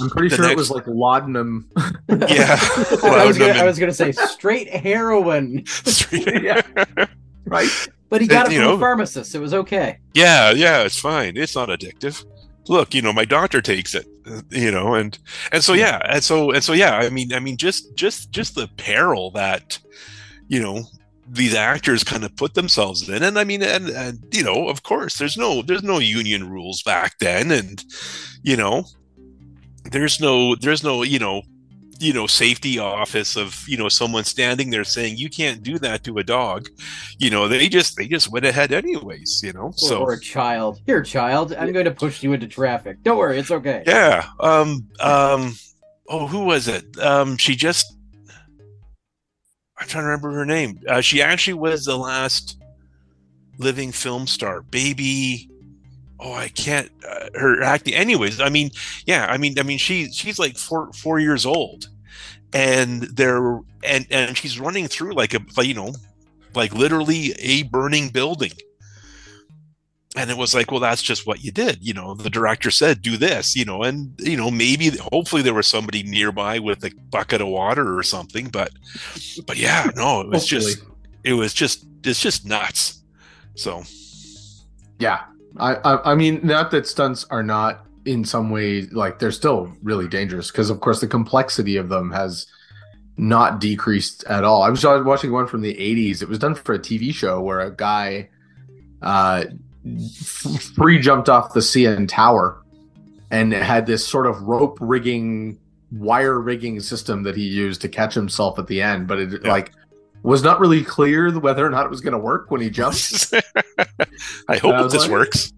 I'm 0.00 0.10
pretty 0.10 0.28
The 0.28 0.36
sure 0.36 0.50
it 0.50 0.56
was 0.56 0.70
like 0.70 0.86
laudanum. 0.86 1.66
yeah, 2.08 2.58
I 2.60 3.24
was, 3.26 3.38
gonna, 3.38 3.48
laudanum 3.48 3.56
I 3.56 3.64
was 3.64 3.78
gonna 3.78 3.92
say 3.94 4.12
straight 4.12 4.68
heroin 4.68 5.64
Yeah. 6.12 6.60
right? 7.46 7.88
but 8.10 8.20
he 8.20 8.26
got 8.28 8.46
And, 8.46 8.54
it 8.54 8.58
from 8.58 8.64
know- 8.66 8.74
a 8.76 8.78
pharmacist 8.78 9.34
it 9.34 9.38
was 9.40 9.54
okay 9.54 9.98
yeah, 10.12 10.50
yeah, 10.52 10.82
it's 10.82 11.00
fine. 11.00 11.36
It's 11.36 11.56
not 11.56 11.68
addictive. 11.70 12.24
Look, 12.68 12.94
you 12.94 13.02
know, 13.02 13.12
my 13.12 13.24
doctor 13.24 13.60
takes 13.60 13.94
it, 13.94 14.06
uh, 14.30 14.40
you 14.50 14.70
know, 14.70 14.94
and 14.94 15.18
and 15.50 15.62
so 15.64 15.72
yeah, 15.74 16.00
and 16.08 16.22
so 16.22 16.50
and 16.52 16.62
so 16.62 16.72
yeah. 16.72 16.96
I 16.96 17.08
mean, 17.10 17.32
I 17.32 17.40
mean, 17.40 17.56
just 17.56 17.94
just 17.96 18.30
just 18.30 18.54
the 18.54 18.68
peril 18.76 19.30
that 19.32 19.78
you 20.48 20.62
know 20.62 20.84
these 21.28 21.54
actors 21.54 22.04
kind 22.04 22.24
of 22.24 22.36
put 22.36 22.54
themselves 22.54 23.08
in, 23.08 23.22
and 23.22 23.38
I 23.38 23.44
mean, 23.44 23.62
and 23.62 23.88
and 23.88 24.18
you 24.32 24.42
know, 24.42 24.68
of 24.68 24.82
course, 24.82 25.18
there's 25.18 25.36
no 25.36 25.62
there's 25.62 25.82
no 25.82 25.98
union 25.98 26.50
rules 26.50 26.82
back 26.82 27.18
then, 27.18 27.50
and 27.50 27.82
you 28.42 28.56
know, 28.56 28.84
there's 29.90 30.20
no 30.20 30.54
there's 30.54 30.82
no 30.82 31.02
you 31.02 31.18
know 31.18 31.42
you 32.00 32.12
know 32.12 32.26
safety 32.26 32.78
office 32.78 33.36
of 33.36 33.64
you 33.68 33.76
know 33.76 33.88
someone 33.88 34.24
standing 34.24 34.70
there 34.70 34.84
saying 34.84 35.16
you 35.16 35.30
can't 35.30 35.62
do 35.62 35.78
that 35.78 36.04
to 36.04 36.18
a 36.18 36.24
dog. 36.24 36.68
You 37.18 37.30
know 37.30 37.48
they 37.48 37.68
just 37.68 37.96
they 37.96 38.06
just 38.06 38.30
went 38.30 38.44
ahead 38.44 38.72
anyways 38.72 39.42
you 39.42 39.52
know 39.52 39.66
or, 39.66 39.72
so 39.76 40.02
or 40.02 40.12
a 40.14 40.20
child. 40.20 40.80
Here 40.86 41.02
child 41.02 41.54
i'm 41.54 41.72
going 41.72 41.84
to 41.84 41.90
push 41.90 42.22
you 42.22 42.32
into 42.32 42.46
traffic. 42.46 43.02
Don't 43.02 43.18
worry 43.18 43.38
it's 43.38 43.50
okay. 43.50 43.82
Yeah 43.86 44.28
um 44.40 44.88
um 45.00 45.54
oh 46.08 46.26
who 46.26 46.44
was 46.44 46.68
it? 46.68 46.98
Um 46.98 47.36
she 47.36 47.54
just 47.56 47.93
i'm 49.84 49.88
trying 49.90 50.04
to 50.04 50.08
remember 50.08 50.32
her 50.32 50.46
name. 50.46 50.80
Uh, 50.88 51.00
she 51.00 51.20
actually 51.22 51.54
was 51.54 51.84
the 51.84 51.96
last 51.96 52.58
living 53.58 53.92
film 53.92 54.26
star. 54.26 54.62
Baby 54.62 55.50
oh 56.20 56.32
i 56.32 56.48
can't 56.48 56.90
uh, 57.08 57.28
her 57.34 57.62
acting. 57.62 57.94
Anyways 57.94 58.40
i 58.40 58.48
mean 58.48 58.70
yeah 59.06 59.26
i 59.28 59.36
mean 59.36 59.58
i 59.58 59.62
mean 59.62 59.78
she 59.78 60.10
she's 60.12 60.38
like 60.38 60.56
four 60.56 60.92
four 60.92 61.18
years 61.20 61.44
old. 61.44 61.88
And 62.52 63.02
they're 63.02 63.60
and 63.82 64.06
and 64.10 64.36
she's 64.36 64.58
running 64.58 64.88
through 64.88 65.12
like 65.12 65.34
a 65.34 65.40
you 65.64 65.74
know 65.74 65.92
like 66.54 66.72
literally 66.72 67.32
a 67.38 67.64
burning 67.64 68.08
building 68.08 68.52
and 70.16 70.30
it 70.30 70.36
was 70.36 70.54
like 70.54 70.70
well 70.70 70.80
that's 70.80 71.02
just 71.02 71.26
what 71.26 71.42
you 71.42 71.50
did 71.50 71.78
you 71.80 71.92
know 71.92 72.14
the 72.14 72.30
director 72.30 72.70
said 72.70 73.02
do 73.02 73.16
this 73.16 73.56
you 73.56 73.64
know 73.64 73.82
and 73.82 74.14
you 74.18 74.36
know 74.36 74.50
maybe 74.50 74.90
hopefully 75.12 75.42
there 75.42 75.54
was 75.54 75.66
somebody 75.66 76.02
nearby 76.02 76.58
with 76.58 76.84
a 76.84 76.90
bucket 77.10 77.40
of 77.40 77.48
water 77.48 77.96
or 77.98 78.02
something 78.02 78.48
but 78.48 78.70
but 79.46 79.56
yeah 79.56 79.90
no 79.96 80.20
it 80.20 80.28
was 80.28 80.46
just 80.46 80.84
it 81.24 81.32
was 81.32 81.52
just 81.52 81.86
it's 82.04 82.20
just 82.20 82.46
nuts 82.46 83.02
so 83.54 83.82
Yeah. 84.98 85.22
I, 85.58 85.74
I 85.76 86.12
I 86.12 86.14
mean, 86.14 86.40
not 86.42 86.70
that 86.72 86.86
stunts 86.86 87.24
are 87.30 87.42
not 87.42 87.86
in 88.04 88.24
some 88.24 88.50
way 88.50 88.82
like 88.82 89.18
they're 89.18 89.30
still 89.30 89.72
really 89.82 90.08
dangerous 90.08 90.50
because 90.50 90.68
of 90.68 90.80
course 90.80 91.00
the 91.00 91.06
complexity 91.06 91.76
of 91.76 91.88
them 91.88 92.10
has 92.10 92.46
not 93.16 93.60
decreased 93.60 94.24
at 94.24 94.44
all. 94.44 94.62
I 94.62 94.68
was 94.68 94.84
watching 94.84 95.32
one 95.32 95.46
from 95.46 95.62
the 95.62 95.74
80s. 95.74 96.20
It 96.20 96.28
was 96.28 96.38
done 96.38 96.54
for 96.54 96.74
a 96.74 96.78
TV 96.78 97.14
show 97.14 97.40
where 97.40 97.60
a 97.60 97.70
guy 97.70 98.28
uh 99.02 99.44
free 100.74 100.98
jumped 100.98 101.28
off 101.28 101.52
the 101.54 101.60
CN 101.60 102.08
tower 102.08 102.60
and 103.30 103.52
had 103.52 103.86
this 103.86 104.06
sort 104.06 104.26
of 104.26 104.40
rope 104.42 104.78
rigging 104.80 105.58
wire 105.92 106.40
rigging 106.40 106.80
system 106.80 107.22
that 107.22 107.36
he 107.36 107.42
used 107.44 107.80
to 107.82 107.88
catch 107.88 108.14
himself 108.14 108.58
at 108.58 108.66
the 108.66 108.80
end, 108.82 109.06
but 109.06 109.18
it 109.18 109.40
Yeah. 109.44 109.50
like 109.50 109.72
was 110.22 110.42
not 110.42 110.58
really 110.58 110.82
clear 110.82 111.30
whether 111.38 111.64
or 111.66 111.70
not 111.70 111.84
it 111.84 111.90
was 111.90 112.00
going 112.00 112.12
to 112.14 112.18
work 112.18 112.50
when 112.50 112.60
he 112.60 112.70
jumped. 112.70 113.32
i 114.48 114.56
hope 114.56 114.74
I 114.74 114.82
this 114.84 115.02
like- 115.02 115.10
works 115.10 115.52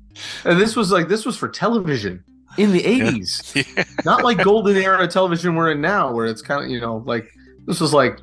And 0.44 0.60
this 0.60 0.74
was 0.76 0.90
like 0.90 1.08
this 1.08 1.24
was 1.26 1.36
for 1.36 1.48
television 1.48 2.22
in 2.58 2.72
the 2.72 2.80
80s. 2.82 3.54
Yeah. 3.76 3.84
Not 4.04 4.24
like 4.24 4.42
golden 4.42 4.76
era 4.76 5.06
television 5.06 5.54
we're 5.54 5.70
in 5.72 5.80
now 5.80 6.12
where 6.12 6.26
it's 6.26 6.42
kind 6.42 6.64
of, 6.64 6.70
you 6.70 6.80
know, 6.80 7.02
like 7.06 7.30
this 7.66 7.80
was 7.80 7.92
like 7.92 8.18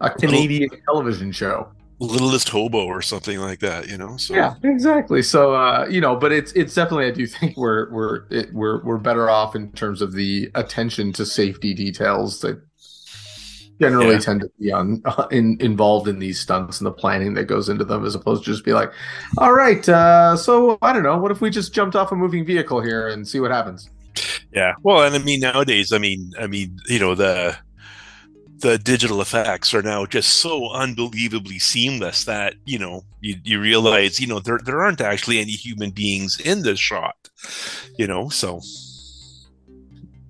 a 0.00 0.10
Canadian 0.10 0.68
television 0.86 1.30
show. 1.32 1.68
Littlest 2.00 2.48
hobo 2.48 2.84
or 2.84 3.00
something 3.00 3.38
like 3.38 3.60
that 3.60 3.88
you 3.88 3.96
know 3.96 4.16
so 4.16 4.34
Yeah, 4.34 4.54
exactly. 4.64 5.22
So 5.22 5.54
uh, 5.54 5.86
you 5.88 6.00
know, 6.00 6.16
but 6.16 6.32
it's 6.32 6.52
it's 6.52 6.74
definitely 6.74 7.06
I 7.06 7.12
do 7.12 7.26
think 7.26 7.56
we're 7.56 7.90
we're 7.92 8.24
it, 8.30 8.52
we're 8.52 8.82
we're 8.84 8.98
better 8.98 9.30
off 9.30 9.54
in 9.54 9.70
terms 9.72 10.02
of 10.02 10.12
the 10.12 10.50
attention 10.54 11.12
to 11.14 11.24
safety 11.24 11.72
details 11.72 12.40
that 12.40 12.60
generally 13.80 14.14
Yeah. 14.14 14.18
tend 14.18 14.40
to 14.42 14.50
be 14.60 14.72
on 14.72 15.02
in, 15.30 15.56
involved 15.60 16.08
in 16.08 16.18
these 16.18 16.40
stunts 16.40 16.80
and 16.80 16.86
the 16.86 16.92
planning 16.92 17.34
that 17.34 17.44
goes 17.44 17.68
into 17.68 17.84
them 17.84 18.04
as 18.04 18.14
opposed 18.14 18.44
to 18.44 18.50
just 18.52 18.64
be 18.64 18.72
like, 18.72 18.92
all 19.38 19.52
right, 19.52 19.86
uh, 19.88 20.36
so 20.36 20.78
I 20.82 20.92
don't 20.92 21.02
know, 21.02 21.18
what 21.18 21.30
if 21.30 21.40
we 21.40 21.50
just 21.50 21.74
jumped 21.74 21.96
off 21.96 22.12
a 22.12 22.16
moving 22.16 22.44
vehicle 22.44 22.80
here 22.80 23.08
and 23.08 23.26
see 23.26 23.40
what 23.40 23.50
happens? 23.50 23.90
Yeah. 24.52 24.74
Well, 24.82 25.02
and 25.04 25.14
I 25.14 25.18
mean 25.18 25.40
nowadays, 25.40 25.92
I 25.92 25.98
mean, 25.98 26.32
I 26.38 26.46
mean, 26.46 26.78
you 26.88 26.98
know, 26.98 27.14
the 27.14 27.56
the 28.64 28.78
digital 28.78 29.20
effects 29.20 29.74
are 29.74 29.82
now 29.82 30.06
just 30.06 30.36
so 30.36 30.70
unbelievably 30.72 31.58
seamless 31.58 32.24
that 32.24 32.54
you 32.64 32.78
know 32.78 33.02
you, 33.20 33.36
you 33.44 33.60
realize 33.60 34.18
you 34.18 34.26
know 34.26 34.40
there 34.40 34.58
there 34.64 34.82
aren't 34.82 35.02
actually 35.02 35.38
any 35.38 35.52
human 35.52 35.90
beings 35.90 36.40
in 36.40 36.62
this 36.62 36.78
shot, 36.78 37.28
you 37.98 38.06
know. 38.06 38.30
So 38.30 38.62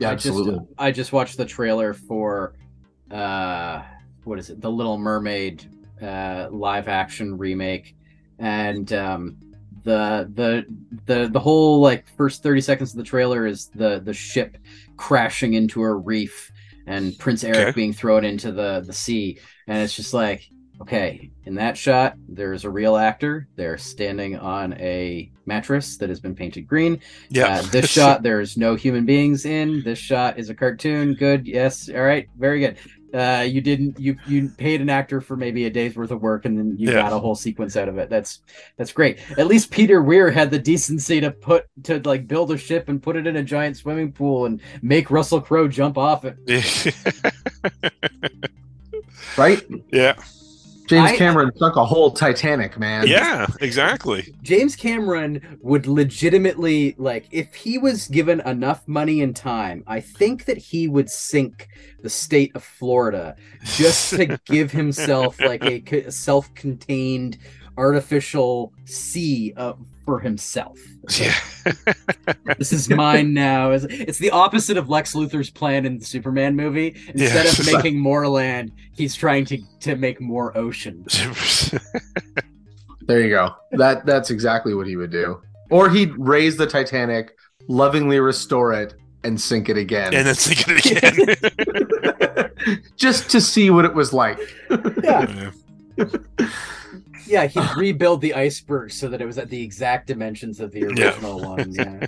Yeah, 0.01 0.11
I. 0.11 0.15
Just, 0.17 0.51
I 0.79 0.91
just 0.91 1.13
watched 1.13 1.37
the 1.37 1.45
trailer 1.45 1.95
for 1.95 2.55
uh 3.13 3.85
what 4.25 4.41
is 4.41 4.51
it? 4.51 4.61
The 4.61 4.71
Little 4.71 4.99
Mermaid 4.99 5.65
uh 6.03 6.49
live 6.51 6.89
action 6.89 7.39
remake 7.39 7.95
and 8.41 8.93
um 8.93 9.37
the 9.85 10.29
the 10.35 10.67
the 11.07 11.29
the 11.29 11.39
whole 11.39 11.81
like 11.81 12.09
first 12.17 12.43
30 12.43 12.61
seconds 12.63 12.91
of 12.91 12.97
the 12.97 13.05
trailer 13.05 13.47
is 13.47 13.69
the 13.69 14.01
the 14.01 14.13
ship 14.13 14.57
crashing 14.97 15.55
into 15.55 15.83
a 15.83 15.95
reef 15.95 16.51
and 16.87 17.19
Prince 17.19 17.45
Eric 17.45 17.59
Okay. 17.59 17.73
being 17.73 17.93
thrown 17.93 18.25
into 18.25 18.53
the 18.53 18.83
the 18.87 18.93
sea. 18.93 19.39
And 19.67 19.79
it's 19.83 19.95
just 19.97 20.15
like 20.15 20.49
okay 20.81 21.31
in 21.45 21.55
that 21.55 21.77
shot 21.79 22.15
there's 22.29 22.65
a 22.65 22.71
real 22.71 22.97
actor. 22.97 23.47
They're 23.57 23.79
standing 23.79 24.37
on 24.37 24.73
a 24.75 25.31
mattress 25.47 25.97
that 25.99 26.09
has 26.09 26.21
been 26.21 26.35
painted 26.35 26.67
green. 26.67 27.01
Yeah. 27.31 27.59
uh, 27.59 27.63
this 27.63 27.89
shot 27.91 28.23
there's 28.23 28.57
no 28.57 28.75
human 28.75 29.05
beings 29.07 29.45
in. 29.45 29.83
This 29.85 29.99
shot 29.99 30.39
is 30.39 30.51
a 30.51 30.55
cartoon. 30.55 31.15
Good. 31.15 31.47
Yes. 31.47 31.89
All 31.89 32.03
right. 32.03 32.29
Very 32.39 32.61
good 32.61 32.79
uh, 33.15 33.43
you 33.43 33.61
didn't 33.61 33.99
you 33.99 34.17
you 34.27 34.49
paid 34.49 34.81
an 34.81 34.91
actor 34.91 35.21
for 35.21 35.37
maybe 35.37 35.67
a 35.67 35.71
day's 35.71 35.95
worth 35.97 36.11
of 36.11 36.21
work 36.21 36.45
and 36.45 36.59
then 36.59 36.75
you 36.77 36.89
Yeah. 36.91 37.03
got 37.03 37.13
a 37.13 37.19
whole 37.19 37.35
sequence 37.37 37.77
out 37.77 37.89
of 37.89 37.97
it 37.99 38.11
that's 38.11 38.41
that's 38.77 38.93
great 38.93 39.19
at 39.39 39.47
least 39.47 39.71
peter 39.71 40.03
weir 40.03 40.31
had 40.31 40.51
the 40.51 40.59
decency 40.59 41.21
to 41.21 41.31
put 41.31 41.67
to 41.85 42.01
like 42.05 42.27
build 42.27 42.51
a 42.51 42.59
ship 42.59 42.89
and 42.89 43.03
put 43.03 43.15
it 43.17 43.27
in 43.27 43.37
a 43.37 43.43
giant 43.43 43.77
swimming 43.77 44.11
pool 44.13 44.47
and 44.47 44.61
make 44.83 45.11
russell 45.11 45.41
crowe 45.41 45.69
jump 45.69 45.97
off 45.97 46.25
it 46.25 46.37
Right? 49.37 49.63
yeah. 49.91 50.15
James 50.87 51.11
I- 51.13 51.17
Cameron 51.17 51.51
sunk 51.57 51.77
a 51.77 51.85
whole 51.85 52.11
Titanic, 52.11 52.79
man. 52.79 53.07
Yeah. 53.07 53.47
Exactly. 53.61 54.35
James 54.43 54.77
Cameron 54.77 55.59
would 55.63 55.87
legitimately 55.87 56.95
like 56.99 57.27
if 57.31 57.55
he 57.55 57.79
was 57.79 58.09
given 58.09 58.41
enough 58.41 58.87
money 58.87 59.23
and 59.23 59.35
time, 59.35 59.83
I 59.87 60.01
think 60.01 60.45
that 60.47 60.59
he 60.59 60.89
would 60.89 61.11
sink 61.11 61.69
the 62.03 62.11
state 62.11 62.53
of 62.55 62.63
Florida 62.63 63.37
just 63.65 64.11
to 64.15 64.39
give 64.47 64.71
himself 64.71 65.41
like 65.41 65.65
a 65.65 65.81
co- 65.81 66.11
self-contained 66.11 67.39
artificial 67.77 68.73
sea 68.85 69.53
uh, 69.57 69.73
for 70.05 70.21
himself. 70.21 70.79
Yeah. 71.19 71.35
This 72.59 72.73
is 72.75 72.89
mine 72.91 73.33
now. 73.33 73.71
It's, 73.73 73.85
it's 73.89 74.19
the 74.19 74.31
opposite 74.31 74.77
of 74.77 74.89
Lex 74.91 75.15
Luthor's 75.15 75.49
plan 75.51 75.87
in 75.87 75.99
the 75.99 76.05
Superman 76.05 76.55
movie. 76.57 76.95
Instead 77.09 77.45
Yeah. 77.47 77.51
of 77.51 77.67
making 77.83 77.99
more 77.99 78.29
land, 78.29 78.71
he's 78.93 79.15
trying 79.15 79.45
to 79.47 79.59
to 79.81 79.97
make 79.97 80.21
more 80.21 80.57
ocean. 80.57 81.05
There 83.07 83.21
you 83.21 83.29
go. 83.29 83.55
That 83.73 84.07
that's 84.07 84.31
exactly 84.31 84.75
what 84.75 84.87
he 84.87 84.97
would 84.97 85.11
do. 85.11 85.43
Or 85.71 85.91
he'd 85.91 86.13
raise 86.17 86.57
the 86.57 86.67
Titanic, 86.67 87.37
lovingly 87.69 88.19
restore 88.21 88.73
it, 88.73 88.95
and 89.25 89.39
sink 89.39 89.69
it 89.69 89.77
again. 89.77 90.15
and 90.15 90.27
then 90.27 90.35
sink 90.35 90.65
it 90.67 90.87
again. 90.87 92.51
just 92.97 93.31
to 93.31 93.41
see 93.43 93.69
what 93.71 93.85
it 93.85 93.95
was 93.95 94.13
like. 94.15 94.39
Yeah. 95.03 95.51
Yeah. 95.99 96.11
Yeah, 97.27 97.47
he'd 97.47 97.71
rebuild 97.77 98.21
the 98.21 98.35
iceberg 98.35 98.93
so 98.93 99.09
that 99.09 99.21
it 99.21 99.27
was 99.27 99.39
at 99.39 99.49
the 99.51 99.61
exact 99.63 100.07
dimensions 100.07 100.61
of 100.61 100.71
the 100.73 100.81
Yeah. 100.81 100.87
original 101.09 101.41
one. 101.41 101.73
Yeah. 101.75 102.07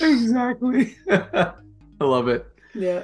exactly. 0.00 0.96
I 1.10 1.52
love 2.00 2.28
it. 2.28 2.46
yeah. 2.74 3.02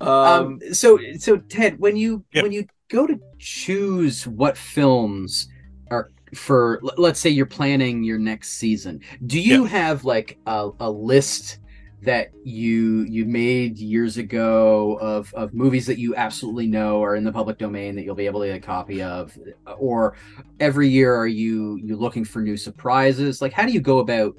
Um, 0.00 0.08
Um, 0.08 0.60
so 0.72 0.98
so 1.18 1.36
Ted, 1.36 1.78
when 1.78 1.96
you 1.96 2.24
Yep. 2.32 2.42
when 2.42 2.52
you 2.52 2.66
go 2.88 3.06
to 3.06 3.18
choose 3.38 4.26
what 4.26 4.56
films 4.58 5.48
are 5.90 6.10
for 6.34 6.80
let's 6.96 7.20
say 7.20 7.30
you're 7.30 7.46
planning 7.46 8.02
your 8.02 8.18
next 8.18 8.54
season, 8.54 9.00
do 9.26 9.40
you 9.40 9.64
have 9.64 10.04
like 10.04 10.38
a, 10.46 10.70
a 10.80 10.90
list 10.90 11.58
that 12.02 12.32
you 12.42 13.02
you 13.02 13.24
made 13.24 13.78
years 13.78 14.16
ago 14.16 14.98
of 15.00 15.32
of 15.34 15.54
movies 15.54 15.86
that 15.86 15.98
you 15.98 16.16
absolutely 16.16 16.66
know 16.66 17.02
are 17.02 17.14
in 17.14 17.22
the 17.22 17.30
public 17.30 17.58
domain 17.58 17.94
that 17.94 18.02
you'll 18.02 18.14
be 18.14 18.26
able 18.26 18.40
to 18.40 18.48
get 18.48 18.56
a 18.56 18.60
copy 18.60 19.02
of 19.02 19.36
or 19.78 20.16
every 20.58 20.88
year 20.88 21.14
are 21.14 21.28
you 21.28 21.76
you 21.76 21.96
looking 21.96 22.24
for 22.24 22.42
new 22.42 22.56
surprises 22.56 23.40
like 23.40 23.52
how 23.52 23.64
do 23.64 23.72
you 23.72 23.80
go 23.80 23.98
about 23.98 24.34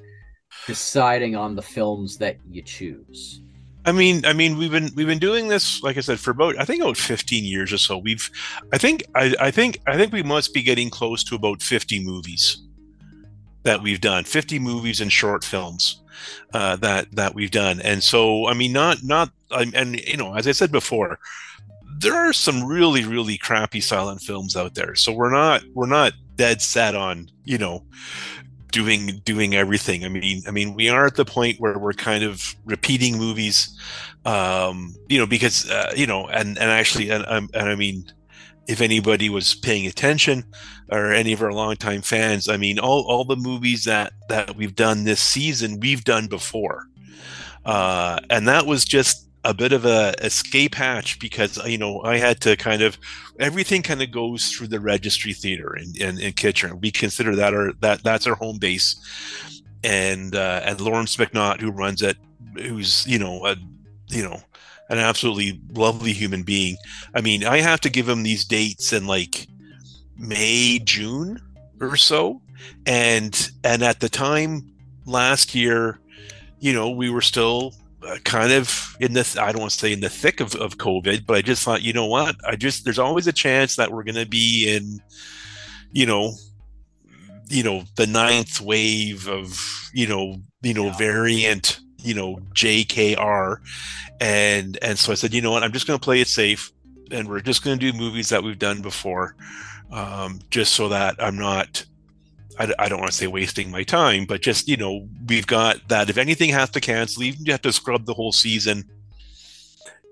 deciding 0.66 1.34
on 1.34 1.54
the 1.54 1.62
films 1.62 2.18
that 2.18 2.36
you 2.50 2.62
choose 2.62 3.40
I 3.86 3.92
mean, 3.92 4.24
I 4.24 4.32
mean, 4.32 4.56
we've 4.56 4.70
been 4.70 4.88
we've 4.96 5.06
been 5.06 5.18
doing 5.18 5.48
this, 5.48 5.82
like 5.82 5.98
I 5.98 6.00
said, 6.00 6.18
for 6.18 6.30
about 6.30 6.58
I 6.58 6.64
think 6.64 6.82
about 6.82 6.96
15 6.96 7.44
years 7.44 7.70
or 7.70 7.76
so. 7.76 7.98
We've, 7.98 8.30
I 8.72 8.78
think, 8.78 9.04
I, 9.14 9.34
I 9.38 9.50
think, 9.50 9.78
I 9.86 9.98
think 9.98 10.10
we 10.10 10.22
must 10.22 10.54
be 10.54 10.62
getting 10.62 10.88
close 10.88 11.22
to 11.24 11.34
about 11.34 11.62
50 11.62 12.02
movies 12.02 12.62
that 13.64 13.82
we've 13.82 14.00
done. 14.00 14.24
50 14.24 14.58
movies 14.58 15.02
and 15.02 15.12
short 15.12 15.44
films 15.44 16.00
uh, 16.52 16.76
that 16.76 17.10
that 17.12 17.34
we've 17.34 17.50
done. 17.50 17.80
And 17.80 18.02
so, 18.02 18.46
I 18.46 18.54
mean, 18.54 18.72
not 18.72 18.98
not, 19.02 19.30
and 19.50 20.00
you 20.00 20.16
know, 20.16 20.34
as 20.34 20.46
I 20.46 20.52
said 20.52 20.72
before, 20.72 21.18
there 21.98 22.14
are 22.14 22.32
some 22.32 22.64
really 22.64 23.04
really 23.04 23.38
crappy 23.38 23.80
silent 23.80 24.20
films 24.20 24.56
out 24.56 24.74
there. 24.74 24.94
So 24.94 25.12
we're 25.12 25.32
not 25.32 25.62
we're 25.74 25.86
not 25.86 26.12
dead 26.36 26.60
set 26.60 26.94
on 26.94 27.30
you 27.44 27.58
know 27.58 27.84
doing 28.74 29.22
doing 29.24 29.54
everything. 29.54 30.04
I 30.04 30.08
mean, 30.08 30.42
I 30.48 30.50
mean, 30.50 30.74
we 30.74 30.88
are 30.88 31.06
at 31.06 31.14
the 31.14 31.24
point 31.24 31.60
where 31.60 31.78
we're 31.78 31.92
kind 31.92 32.24
of 32.24 32.56
repeating 32.64 33.16
movies, 33.16 33.78
um, 34.24 34.96
you 35.08 35.16
know, 35.16 35.26
because 35.26 35.70
uh, 35.70 35.92
you 35.96 36.06
know, 36.06 36.26
and 36.26 36.58
and 36.58 36.70
actually, 36.70 37.10
and, 37.10 37.24
and 37.24 37.50
I 37.54 37.76
mean, 37.76 38.10
if 38.66 38.80
anybody 38.80 39.28
was 39.28 39.54
paying 39.54 39.86
attention, 39.86 40.44
or 40.90 41.12
any 41.12 41.32
of 41.32 41.42
our 41.42 41.52
longtime 41.52 42.02
fans, 42.02 42.48
I 42.48 42.56
mean, 42.56 42.78
all 42.78 43.02
all 43.02 43.24
the 43.24 43.36
movies 43.36 43.84
that 43.84 44.12
that 44.28 44.56
we've 44.56 44.74
done 44.74 45.04
this 45.04 45.20
season, 45.20 45.80
we've 45.80 46.04
done 46.04 46.26
before, 46.26 46.86
uh, 47.64 48.20
and 48.30 48.48
that 48.48 48.66
was 48.66 48.84
just 48.84 49.24
a 49.44 49.52
bit 49.52 49.72
of 49.72 49.84
a 49.84 50.14
escape 50.22 50.74
hatch 50.74 51.18
because 51.18 51.58
you 51.66 51.78
know 51.78 52.02
I 52.02 52.16
had 52.16 52.40
to 52.42 52.56
kind 52.56 52.82
of 52.82 52.98
everything 53.38 53.82
kind 53.82 54.02
of 54.02 54.10
goes 54.10 54.50
through 54.50 54.68
the 54.68 54.80
registry 54.80 55.34
theater 55.34 55.76
in, 55.76 55.92
in, 56.00 56.18
in 56.18 56.32
Kitchener. 56.32 56.74
We 56.76 56.90
consider 56.90 57.36
that 57.36 57.54
our 57.54 57.72
that 57.80 58.02
that's 58.02 58.26
our 58.26 58.34
home 58.34 58.58
base, 58.58 58.96
and 59.82 60.34
uh, 60.34 60.62
and 60.64 60.80
Lawrence 60.80 61.16
McNaught 61.16 61.60
who 61.60 61.70
runs 61.70 62.02
it, 62.02 62.16
who's 62.56 63.06
you 63.06 63.18
know 63.18 63.46
a 63.46 63.56
you 64.08 64.22
know 64.22 64.40
an 64.90 64.98
absolutely 64.98 65.60
lovely 65.72 66.12
human 66.12 66.42
being. 66.42 66.76
I 67.14 67.20
mean, 67.20 67.44
I 67.44 67.60
have 67.60 67.80
to 67.82 67.90
give 67.90 68.08
him 68.08 68.22
these 68.22 68.44
dates 68.44 68.92
in 68.92 69.06
like 69.06 69.46
May 70.18 70.78
June 70.78 71.40
or 71.80 71.96
so, 71.96 72.40
and 72.86 73.50
and 73.64 73.82
at 73.82 74.00
the 74.00 74.08
time 74.08 74.70
last 75.06 75.54
year, 75.54 75.98
you 76.60 76.72
know, 76.72 76.90
we 76.90 77.10
were 77.10 77.20
still 77.22 77.74
uh, 78.06 78.18
kind 78.24 78.52
of 78.52 78.94
in 79.00 79.14
the 79.14 79.38
I 79.40 79.52
don't 79.52 79.60
want 79.60 79.72
to 79.72 79.78
say 79.78 79.92
in 79.92 80.00
the 80.00 80.08
thick 80.10 80.40
of, 80.40 80.54
of 80.56 80.76
COVID, 80.78 81.26
but 81.26 81.36
I 81.36 81.42
just 81.42 81.62
thought, 81.62 81.82
you 81.82 81.92
know 81.92 82.06
what? 82.06 82.36
I 82.46 82.56
just 82.56 82.84
there's 82.84 82.98
always 82.98 83.26
a 83.26 83.32
chance 83.32 83.76
that 83.76 83.90
we're 83.90 84.04
going 84.04 84.14
to 84.16 84.26
be 84.26 84.68
in, 84.74 85.00
you 85.92 86.06
know, 86.06 86.34
you 87.48 87.62
know, 87.62 87.84
the 87.96 88.06
ninth 88.06 88.60
wave 88.60 89.28
of 89.28 89.58
you 89.92 90.06
know, 90.06 90.36
you 90.62 90.74
know, 90.74 90.86
Yeah. 90.86 90.96
variant, 90.98 91.80
you 92.04 92.14
know, 92.14 92.38
JKR, 92.54 93.58
and 94.20 94.78
and 94.82 94.98
so 94.98 95.12
I 95.12 95.14
said, 95.14 95.34
you 95.34 95.42
know 95.42 95.50
what? 95.50 95.62
I'm 95.62 95.72
just 95.72 95.86
going 95.86 95.98
to 95.98 96.04
play 96.04 96.20
it 96.20 96.28
safe, 96.28 96.72
and 97.10 97.28
we're 97.28 97.40
just 97.40 97.64
going 97.64 97.78
to 97.78 97.92
do 97.92 97.98
movies 97.98 98.28
that 98.28 98.42
we've 98.42 98.58
done 98.58 98.82
before, 98.82 99.34
um, 99.90 100.40
just 100.50 100.74
so 100.74 100.88
that 100.88 101.16
I'm 101.18 101.36
not 101.36 101.84
I, 102.58 102.72
I 102.78 102.88
don't 102.88 103.00
want 103.00 103.10
to 103.10 103.16
say 103.16 103.26
wasting 103.26 103.70
my 103.70 103.82
time, 103.82 104.26
but 104.26 104.42
just 104.42 104.68
you 104.68 104.76
know, 104.76 105.08
we've 105.26 105.46
got 105.46 105.88
that. 105.88 106.10
If 106.10 106.18
anything 106.18 106.50
has 106.50 106.70
to 106.70 106.80
cancel, 106.80 107.22
even 107.24 107.44
you 107.44 107.52
have 107.52 107.62
to 107.62 107.72
scrub 107.72 108.06
the 108.06 108.14
whole 108.14 108.32
season, 108.32 108.84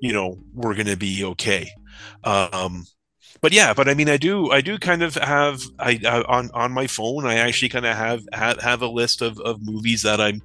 you 0.00 0.12
know, 0.12 0.38
we're 0.54 0.74
going 0.74 0.86
to 0.86 0.96
be 0.96 1.24
okay. 1.24 1.70
Um, 2.24 2.86
but 3.42 3.52
yeah, 3.52 3.74
but 3.74 3.88
I 3.88 3.94
mean, 3.94 4.08
I 4.08 4.16
do, 4.16 4.52
I 4.52 4.60
do 4.60 4.78
kind 4.78 5.02
of 5.02 5.16
have, 5.16 5.62
I, 5.80 6.00
I 6.06 6.22
on 6.22 6.48
on 6.54 6.70
my 6.70 6.86
phone, 6.86 7.26
I 7.26 7.34
actually 7.34 7.70
kind 7.70 7.84
of 7.84 7.96
have 7.96 8.22
have, 8.32 8.60
have 8.60 8.82
a 8.82 8.86
list 8.86 9.20
of, 9.20 9.38
of 9.40 9.60
movies 9.60 10.02
that 10.02 10.20
I'm 10.20 10.40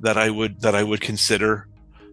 that 0.00 0.16
I 0.16 0.30
would 0.30 0.60
that 0.62 0.74
I 0.74 0.82
would 0.82 1.02
consider 1.02 1.68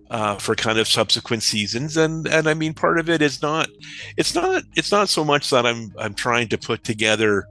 uh, 0.09 0.35
for 0.35 0.53
kind 0.53 0.77
of 0.77 0.89
subsequent 0.89 1.41
seasons, 1.41 1.95
and 1.95 2.27
and 2.27 2.49
I 2.49 2.53
mean, 2.53 2.73
part 2.73 2.99
of 2.99 3.09
it 3.09 3.21
is 3.21 3.41
not, 3.41 3.69
it's 4.17 4.35
not, 4.35 4.63
it's 4.75 4.91
not 4.91 5.07
so 5.07 5.23
much 5.23 5.49
that 5.51 5.65
I'm 5.65 5.93
I'm 5.97 6.13
trying 6.13 6.49
to 6.49 6.57
put 6.57 6.83
together 6.83 7.47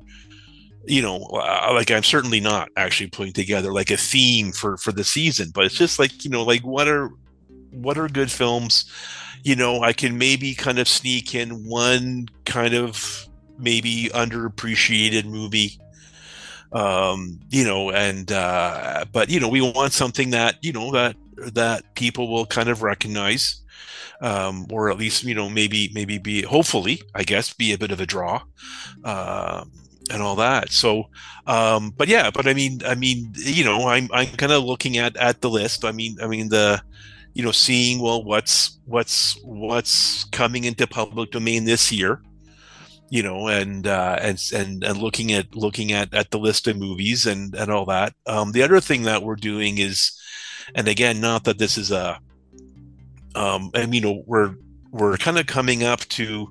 you 0.87 1.01
know 1.01 1.25
uh, 1.33 1.71
like 1.73 1.91
i'm 1.91 2.03
certainly 2.03 2.41
not 2.41 2.69
actually 2.77 3.09
putting 3.09 3.33
together 3.33 3.73
like 3.73 3.91
a 3.91 3.97
theme 3.97 4.53
for 4.53 4.77
for 4.77 4.93
the 4.93 5.03
season 5.03 5.51
but 5.55 5.65
it's 5.65 5.77
just 5.77 5.99
like 5.99 6.25
you 6.25 6.31
know 6.31 6.43
like 6.43 6.61
what 6.61 6.87
are 6.87 7.09
what 7.71 7.97
are 7.97 8.07
good 8.07 8.31
films 8.31 8.85
you 9.45 9.55
know 9.55 9.83
i 9.83 9.93
can 9.93 10.19
maybe 10.19 10.55
kind 10.55 10.79
of 10.79 10.89
sneak 10.89 11.35
in 11.35 11.69
one 11.69 12.27
kind 12.45 12.75
of 12.75 13.29
maybe 13.59 14.11
underappreciated 14.13 15.25
movie 15.25 15.79
um 16.73 17.39
you 17.51 17.65
know 17.65 17.91
and 17.91 18.33
uh 18.33 19.05
but 19.13 19.31
you 19.31 19.39
know 19.39 19.49
we 19.49 19.61
want 19.61 19.93
something 19.93 20.31
that 20.31 20.57
you 20.63 20.73
know 20.73 20.91
that 20.91 21.15
that 21.53 21.95
people 21.95 22.29
will 22.29 22.47
kind 22.47 22.69
of 22.69 22.83
recognize 22.83 23.63
um 24.21 24.67
or 24.71 24.91
at 24.91 24.99
least 24.99 25.23
you 25.23 25.35
know 25.35 25.49
maybe 25.49 25.91
maybe 25.95 26.19
be 26.19 26.43
hopefully 26.43 27.01
i 27.15 27.23
guess 27.23 27.53
be 27.53 27.73
a 27.73 27.79
bit 27.79 27.93
of 27.93 28.01
a 28.01 28.07
draw 28.07 28.43
um 29.05 29.71
and 30.11 30.23
all 30.23 30.37
that. 30.37 30.71
So, 30.71 31.09
um, 31.47 31.93
but 31.97 32.09
yeah, 32.09 32.31
but 32.31 32.47
I 32.47 32.55
mean, 32.55 32.81
I 32.87 32.95
mean, 32.95 33.33
you 33.37 33.65
know, 33.65 33.89
I'm 33.89 34.09
I'm 34.13 34.29
kind 34.29 34.53
of 34.53 34.65
looking 34.65 34.99
at 34.99 35.17
at 35.17 35.41
the 35.41 35.51
list. 35.51 35.85
I 35.85 35.93
mean, 35.93 36.17
I 36.23 36.27
mean 36.27 36.49
the, 36.49 36.83
you 37.35 37.43
know, 37.43 37.53
seeing 37.53 38.01
well 38.01 38.25
what's 38.25 38.79
what's 38.87 39.39
what's 39.45 40.25
coming 40.25 40.65
into 40.65 40.87
public 40.87 41.31
domain 41.31 41.65
this 41.65 41.93
year. 41.93 42.23
you 43.11 43.23
know, 43.23 43.49
and 43.49 43.87
uh, 43.87 44.19
and 44.21 44.41
and 44.53 44.83
and 44.83 44.99
looking 44.99 45.33
at 45.33 45.55
looking 45.55 45.93
at 45.93 46.13
at 46.15 46.31
the 46.31 46.39
list 46.39 46.67
of 46.67 46.77
movies 46.77 47.27
and 47.27 47.55
and 47.55 47.71
all 47.71 47.85
that. 47.87 48.15
Um, 48.27 48.53
the 48.53 48.63
other 48.63 48.81
thing 48.81 49.03
that 49.03 49.23
we're 49.23 49.37
doing 49.37 49.79
is, 49.79 50.19
and 50.75 50.89
again, 50.89 51.21
not 51.21 51.45
that 51.45 51.59
this 51.59 51.79
is 51.79 51.91
a, 51.93 52.19
um, 53.35 53.71
I 53.75 53.87
mean, 53.87 53.93
you 53.95 54.01
know, 54.01 54.23
we're 54.27 54.57
we're 54.91 55.17
kind 55.19 55.39
of 55.39 55.47
coming 55.47 55.85
up 55.85 56.01
to, 56.01 56.49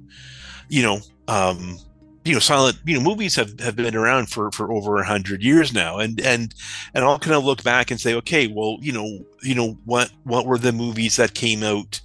you 0.69 0.84
know, 0.84 0.99
um, 1.27 1.77
you 2.26 2.34
know, 2.34 2.39
silent, 2.39 2.78
you 2.86 2.95
know, 2.95 3.03
movies 3.03 3.36
have, 3.36 3.59
have 3.59 3.76
been 3.76 3.95
around 3.95 4.30
for, 4.30 4.49
for 4.51 4.71
over 4.71 4.97
a 4.97 5.05
hundred 5.05 5.43
years 5.43 5.74
now. 5.74 5.99
And, 5.99 6.21
and, 6.21 6.53
and 6.93 7.03
I'll 7.03 7.19
kind 7.19 7.36
of 7.36 7.43
look 7.43 7.63
back 7.63 7.91
and 7.91 7.99
say, 7.99 8.15
okay, 8.15 8.47
well, 8.47 8.78
you 8.82 8.93
know, 8.93 9.26
you 9.41 9.55
know, 9.55 9.78
what, 9.86 10.11
what 10.24 10.45
were 10.45 10.57
the 10.57 10.71
movies 10.71 11.17
that 11.17 11.34
came 11.34 11.63
out 11.63 11.99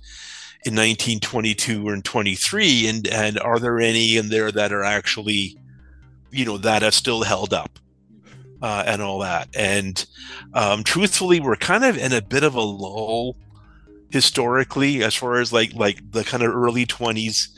in 0.65 0.75
1922 0.75 1.89
and 1.89 2.05
23? 2.05 2.89
And, 2.89 3.07
and 3.07 3.39
are 3.39 3.61
there 3.61 3.79
any 3.79 4.17
in 4.17 4.29
there 4.29 4.51
that 4.51 4.73
are 4.73 4.83
actually, 4.83 5.57
you 6.33 6.45
know, 6.45 6.59
that 6.59 6.83
have 6.83 6.95
still 6.95 7.23
held 7.23 7.55
up? 7.55 7.79
Uh, 8.61 8.83
and 8.85 9.01
all 9.01 9.21
that. 9.21 9.49
And 9.55 10.05
um, 10.53 10.83
truthfully, 10.83 11.39
we're 11.39 11.55
kind 11.55 11.85
of 11.85 11.97
in 11.97 12.13
a 12.13 12.21
bit 12.21 12.43
of 12.43 12.57
a 12.57 12.61
lull 12.61 13.37
historically, 14.11 15.03
as 15.03 15.15
far 15.15 15.41
as 15.41 15.53
like 15.53 15.75
like 15.75 16.11
the 16.13 16.25
kind 16.25 16.43
of 16.43 16.55
early 16.55 16.87
20s 16.87 17.49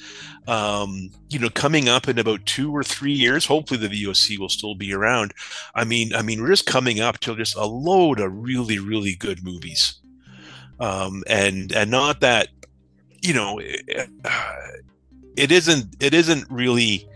um, 0.47 1.11
you 1.29 1.39
know, 1.39 1.51
coming 1.51 1.89
up 1.89 2.09
in 2.09 2.19
about 2.19 2.47
two 2.47 2.75
or 2.75 2.83
three 2.83 3.13
years, 3.13 3.47
hopefully 3.47 3.79
the 3.79 4.05
VOC 4.05 4.39
will 4.39 4.49
still 4.49 4.75
be 4.75 4.93
around. 4.93 5.33
I 5.75 5.85
mean, 5.85 6.15
I 6.15 6.23
mean, 6.23 6.43
we're 6.43 6.49
just 6.49 6.67
coming 6.67 7.01
up 7.01 7.19
to 7.21 7.37
just 7.37 7.57
a 7.57 7.67
load 7.67 8.21
of 8.21 8.33
really, 8.35 8.79
really 8.79 9.15
good 9.15 9.45
movies, 9.45 10.01
um, 10.81 11.23
and 11.27 11.73
and 11.73 11.91
not 11.91 12.21
that, 12.21 12.49
you 13.23 13.35
know, 13.35 13.61
it, 13.63 14.11
it 15.37 15.53
isn't 15.53 15.97
it 16.01 16.15
isn't 16.15 16.51
really 16.51 17.09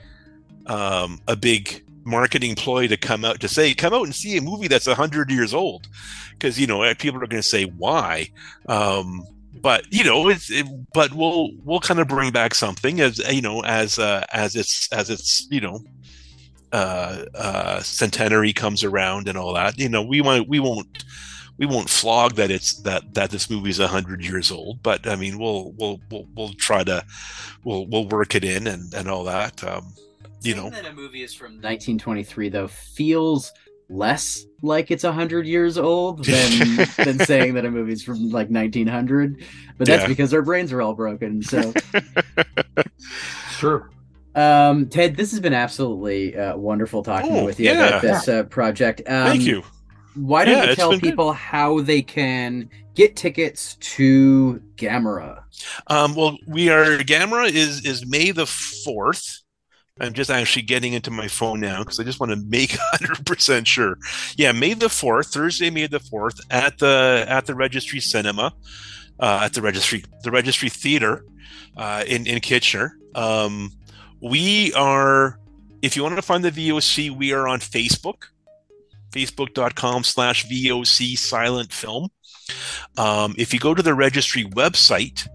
um, 0.67 1.21
a 1.27 1.35
big 1.35 1.84
marketing 2.05 2.55
ploy 2.55 2.87
to 2.87 2.97
come 2.97 3.25
out 3.25 3.41
to 3.41 3.49
say 3.49 3.75
come 3.75 3.95
out 3.95 4.05
and 4.05 4.15
see 4.15 4.37
a 4.37 4.43
movie 4.43 4.69
that's 4.69 4.87
100 4.87 5.31
years 5.31 5.55
old 5.55 5.89
because 6.33 6.59
you 6.61 6.67
know 6.67 6.95
people 6.95 7.23
are 7.23 7.27
going 7.27 7.43
to 7.43 7.49
say 7.49 7.65
why 7.65 8.29
um, 8.69 9.27
but 9.65 9.91
you 9.91 10.05
know, 10.05 10.29
it's 10.29 10.51
it, 10.51 10.67
but 10.93 11.15
we'll 11.15 11.51
we'll 11.65 11.81
kind 11.81 11.99
of 11.99 12.07
bring 12.07 12.31
back 12.33 12.55
something 12.55 13.01
as 13.01 13.19
you 13.33 13.41
know 13.41 13.63
as 13.65 13.99
uh, 13.99 14.23
as 14.31 14.57
it's 14.57 14.93
as 14.93 15.09
it's 15.09 15.47
you 15.51 15.61
know 15.61 15.81
uh, 16.73 17.25
uh, 17.35 17.81
centenary 17.81 18.53
comes 18.53 18.85
around 18.85 19.27
and 19.27 19.39
all 19.39 19.55
that. 19.55 19.79
You 19.79 19.89
know, 19.89 20.03
we 20.03 20.21
want 20.21 20.49
we 20.49 20.61
won't 20.61 21.05
we 21.57 21.65
won't 21.65 21.89
flog 21.89 22.35
that 22.35 22.51
it's 22.51 22.75
that 22.83 23.15
that 23.15 23.31
this 23.31 23.49
movie 23.49 23.71
is 23.71 23.79
hundred 23.79 24.23
years 24.23 24.51
old, 24.51 24.83
but 24.83 25.07
I 25.07 25.17
mean 25.17 25.39
we'll 25.39 25.73
we'll 25.79 25.99
we'll 26.11 26.27
we'll 26.37 26.53
try 26.55 26.85
to 26.85 27.03
we'll 27.65 27.87
we'll 27.87 28.09
work 28.09 28.35
it 28.35 28.45
in 28.45 28.67
and 28.67 28.93
and 28.93 29.09
all 29.09 29.25
that. 29.25 29.65
Um, 29.65 29.95
you 30.45 30.55
know, 30.55 30.71
that 30.71 30.87
a 30.87 30.93
movie 30.93 31.23
is 31.23 31.35
from 31.35 31.53
1923 31.53 32.49
though 32.49 32.69
feels 32.69 33.53
less 33.89 34.45
like 34.63 34.91
it's 34.91 35.05
100 35.05 35.47
years 35.47 35.77
old 35.77 36.25
than 36.25 36.89
than 36.97 37.19
saying 37.21 37.55
that 37.55 37.65
a 37.65 37.71
movie's 37.71 38.03
from 38.03 38.31
like 38.31 38.49
1900 38.49 39.45
but 39.77 39.87
that's 39.87 40.03
yeah. 40.03 40.09
because 40.09 40.33
our 40.33 40.43
brains 40.43 40.73
are 40.73 40.83
all 40.83 40.95
broken 40.95 41.43
so. 41.43 41.73
Sure. 43.59 43.91
Um 44.35 44.89
ted 44.89 45.17
this 45.17 45.31
has 45.31 45.41
been 45.41 45.55
absolutely 45.55 46.37
uh, 46.37 46.57
wonderful 46.57 47.03
talking 47.03 47.37
oh, 47.37 47.45
with 47.45 47.61
you 47.61 47.67
yeah. 47.67 47.87
about 47.87 48.03
this 48.03 48.29
uh, 48.29 48.43
project. 48.45 49.01
Um, 49.07 49.29
thank 49.29 49.43
you. 49.43 49.63
why 50.15 50.45
don't 50.45 50.57
yeah, 50.57 50.71
you 50.71 50.75
tell 50.75 50.99
people 50.99 51.31
good. 51.31 51.37
how 51.37 51.81
they 51.81 52.03
can 52.03 52.69
get 52.95 53.17
tickets 53.17 53.77
to 53.77 54.61
gamera? 54.77 55.45
Um 55.87 56.15
well 56.15 56.37
we 56.49 56.69
are 56.69 56.99
gamera 56.99 57.49
is 57.51 57.85
is 57.85 58.07
may 58.07 58.33
the 58.33 58.45
4th 58.45 59.44
I'm 60.01 60.13
just 60.13 60.31
actually 60.31 60.63
getting 60.63 60.93
into 60.93 61.13
my 61.13 61.29
phone 61.29 61.61
now 61.61 61.79
because 61.79 62.01
I 62.01 62.05
just 62.05 62.19
want 62.19 62.33
to 62.33 62.37
make 62.49 62.71
100% 62.95 63.67
sure. 63.67 63.97
Yeah, 64.37 64.51
May 64.53 64.75
the 64.75 64.87
4th, 64.87 65.33
Thursday, 65.33 65.71
May 65.71 65.87
the 65.87 66.01
4th 66.01 66.41
at 66.51 66.79
the 66.79 67.25
at 67.29 67.47
the 67.47 67.55
Registry 67.55 68.01
Cinema, 68.01 68.53
uh, 69.21 69.41
at 69.45 69.53
the 69.53 69.63
Registry 69.63 70.05
the 70.25 70.33
Registry 70.33 70.69
Theater 70.69 71.25
uh, 71.77 72.03
in 72.07 72.27
in 72.27 72.41
Kitchener. 72.41 72.99
Um, 73.15 73.71
we 74.21 74.73
are 74.75 75.39
if 75.81 75.97
you 75.97 76.03
want 76.03 76.17
to 76.17 76.23
find 76.23 76.45
the 76.45 76.51
VOC, 76.51 77.17
we 77.17 77.33
are 77.33 77.47
on 77.47 77.61
Facebook, 77.61 78.25
facebook.com 79.13 80.03
slash 80.03 80.45
VOC 80.47 81.17
silent 81.17 81.73
film. 81.73 82.09
Um, 82.99 83.35
if 83.39 83.55
you 83.55 83.61
go 83.61 83.75
to 83.75 83.83
the 83.83 83.95
registry 83.95 84.45
website, 84.45 85.29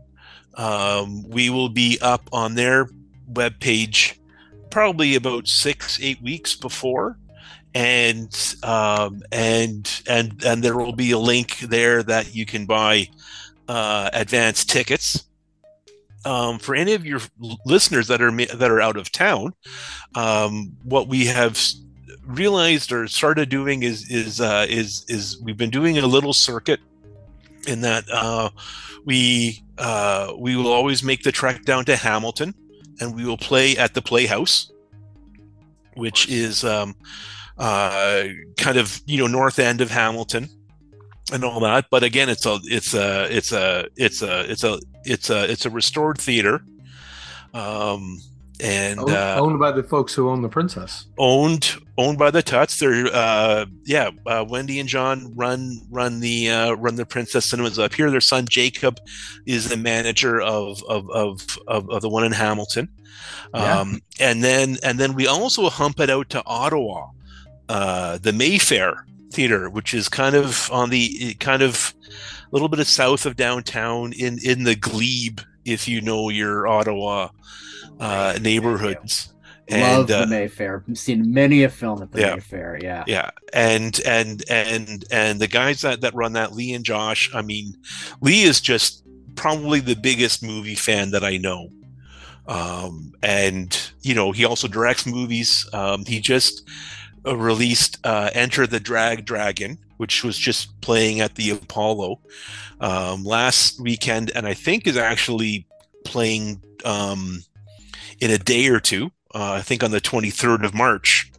um, 0.55 1.23
we 1.29 1.49
will 1.49 1.69
be 1.69 1.97
up 2.01 2.27
on 2.33 2.55
their 2.55 2.89
webpage 3.31 4.19
probably 4.69 5.15
about 5.15 5.47
six 5.47 5.99
eight 6.01 6.21
weeks 6.21 6.55
before. 6.55 7.17
And 7.75 8.35
um, 8.63 9.21
and 9.31 10.01
and 10.07 10.43
and 10.43 10.63
there 10.63 10.75
will 10.75 10.95
be 10.95 11.11
a 11.11 11.19
link 11.19 11.59
there 11.59 12.01
that 12.01 12.33
you 12.33 12.45
can 12.45 12.65
buy 12.65 13.09
uh, 13.67 14.09
advance 14.13 14.65
tickets. 14.65 15.25
Um, 16.25 16.59
for 16.59 16.75
any 16.75 16.93
of 16.95 17.05
your 17.05 17.21
listeners 17.65 18.07
that 18.07 18.21
are 18.21 18.31
that 18.31 18.69
are 18.69 18.81
out 18.81 18.97
of 18.97 19.09
town 19.09 19.53
um, 20.15 20.75
what 20.83 21.07
we 21.07 21.25
have 21.27 21.57
realized 22.29 22.91
or 22.91 23.07
started 23.07 23.49
doing 23.49 23.83
is 23.83 24.09
is 24.11 24.39
uh, 24.39 24.65
is 24.69 25.05
is 25.07 25.39
we've 25.41 25.57
been 25.57 25.69
doing 25.69 25.97
a 25.97 26.05
little 26.05 26.33
circuit 26.33 26.79
in 27.67 27.81
that 27.81 28.05
uh, 28.11 28.49
we 29.05 29.63
uh, 29.77 30.33
we 30.37 30.55
will 30.55 30.71
always 30.71 31.03
make 31.03 31.23
the 31.23 31.31
trek 31.31 31.63
down 31.65 31.85
to 31.85 31.95
Hamilton 31.95 32.53
and 32.99 33.15
we 33.15 33.25
will 33.25 33.37
play 33.37 33.77
at 33.77 33.93
the 33.93 34.01
Playhouse, 34.01 34.71
which 35.95 36.29
is 36.29 36.63
um, 36.63 36.95
uh, 37.57 38.25
kind 38.57 38.77
of 38.77 39.01
you 39.05 39.17
know 39.17 39.27
north 39.27 39.59
end 39.59 39.81
of 39.81 39.91
Hamilton 39.91 40.49
and 41.31 41.43
all 41.43 41.59
that. 41.61 41.85
But 41.89 42.03
again, 42.03 42.29
it's 42.29 42.45
a 42.45 42.59
it's 42.63 42.93
a 42.93 43.35
it's 43.35 43.51
a 43.51 43.87
it's 43.95 44.21
a 44.21 44.51
it's 44.51 44.63
a 44.63 44.79
it's 45.03 45.29
a 45.29 45.51
it's 45.51 45.65
a 45.65 45.69
restored 45.69 46.19
theater. 46.19 46.61
Um, 47.53 48.21
and 48.59 48.99
owned, 48.99 49.09
uh, 49.09 49.37
owned, 49.39 49.59
by 49.59 49.71
the 49.71 49.83
folks 49.83 50.13
who 50.13 50.29
own 50.29 50.41
the 50.41 50.49
princess. 50.49 51.05
Owned 51.17 51.75
owned 51.97 52.17
by 52.17 52.31
the 52.31 52.43
Tutts. 52.43 52.79
They're 52.79 53.07
uh, 53.07 53.65
yeah. 53.85 54.11
Uh, 54.25 54.45
Wendy 54.47 54.79
and 54.79 54.89
John 54.89 55.33
run 55.35 55.79
run 55.89 56.19
the 56.19 56.49
uh, 56.49 56.73
run 56.73 56.95
the 56.95 57.05
Princess 57.05 57.45
Cinemas 57.45 57.79
up 57.79 57.93
here. 57.93 58.11
Their 58.11 58.21
son 58.21 58.45
Jacob 58.47 58.99
is 59.45 59.69
the 59.69 59.77
manager 59.77 60.41
of 60.41 60.83
of 60.89 61.09
of 61.09 61.59
of, 61.67 61.89
of 61.89 62.01
the 62.01 62.09
one 62.09 62.25
in 62.25 62.31
Hamilton. 62.31 62.89
Um, 63.53 64.01
yeah. 64.19 64.29
And 64.29 64.43
then 64.43 64.77
and 64.83 64.99
then 64.99 65.13
we 65.13 65.27
also 65.27 65.69
hump 65.69 65.99
it 65.99 66.09
out 66.09 66.29
to 66.31 66.43
Ottawa, 66.45 67.07
uh, 67.69 68.17
the 68.17 68.33
Mayfair 68.33 69.05
Theater, 69.31 69.69
which 69.69 69.93
is 69.93 70.09
kind 70.09 70.35
of 70.35 70.69
on 70.71 70.89
the 70.89 71.33
kind 71.35 71.61
of 71.61 71.93
a 72.07 72.49
little 72.51 72.69
bit 72.69 72.79
of 72.79 72.87
south 72.87 73.25
of 73.25 73.35
downtown 73.35 74.11
in 74.13 74.37
in 74.43 74.63
the 74.63 74.75
glebe, 74.75 75.39
if 75.65 75.87
you 75.87 76.01
know 76.01 76.29
your 76.29 76.67
Ottawa 76.67 77.29
uh, 77.99 78.37
neighborhoods. 78.41 79.33
And, 79.67 79.81
Love 79.81 80.11
uh, 80.11 80.25
the 80.25 80.27
Mayfair. 80.27 80.83
I've 80.87 80.97
seen 80.97 81.31
many 81.31 81.63
a 81.63 81.69
film 81.69 82.01
at 82.01 82.11
the 82.11 82.21
yeah, 82.21 82.33
Mayfair. 82.33 82.79
Yeah, 82.81 83.03
yeah, 83.05 83.29
and 83.53 83.99
and 84.03 84.43
and 84.49 85.05
and 85.11 85.39
the 85.39 85.47
guys 85.47 85.81
that 85.81 86.01
that 86.01 86.15
run 86.15 86.33
that, 86.33 86.53
Lee 86.53 86.73
and 86.73 86.83
Josh. 86.83 87.29
I 87.35 87.43
mean, 87.43 87.75
Lee 88.19 88.43
is 88.43 88.61
just 88.61 89.03
probably 89.35 89.79
the 89.79 89.95
biggest 89.95 90.41
movie 90.41 90.75
fan 90.75 91.11
that 91.11 91.23
I 91.23 91.37
know. 91.37 91.69
Um, 92.47 93.13
and 93.21 93.91
you 94.01 94.15
know, 94.15 94.31
he 94.31 94.43
also 94.43 94.67
directs 94.67 95.05
movies. 95.05 95.69
Um, 95.71 96.03
he 96.03 96.19
just 96.19 96.67
uh, 97.25 97.37
released 97.37 97.99
uh, 98.03 98.31
Enter 98.33 98.65
the 98.65 98.79
Drag 98.79 99.23
Dragon, 99.23 99.77
which 99.97 100.23
was 100.23 100.35
just 100.35 100.81
playing 100.81 101.19
at 101.19 101.35
the 101.35 101.51
Apollo 101.51 102.19
um, 102.79 103.23
last 103.23 103.79
weekend, 103.79 104.31
and 104.33 104.47
I 104.47 104.55
think 104.55 104.87
is 104.87 104.97
actually 104.97 105.67
playing 106.05 106.63
um, 106.85 107.43
in 108.21 108.31
a 108.31 108.37
day 108.37 108.67
or 108.67 108.79
two. 108.79 109.11
Uh, 109.33 109.53
I 109.53 109.61
think 109.61 109.83
on 109.83 109.91
the 109.91 110.01
23rd 110.01 110.65
of 110.65 110.73
March 110.73 111.31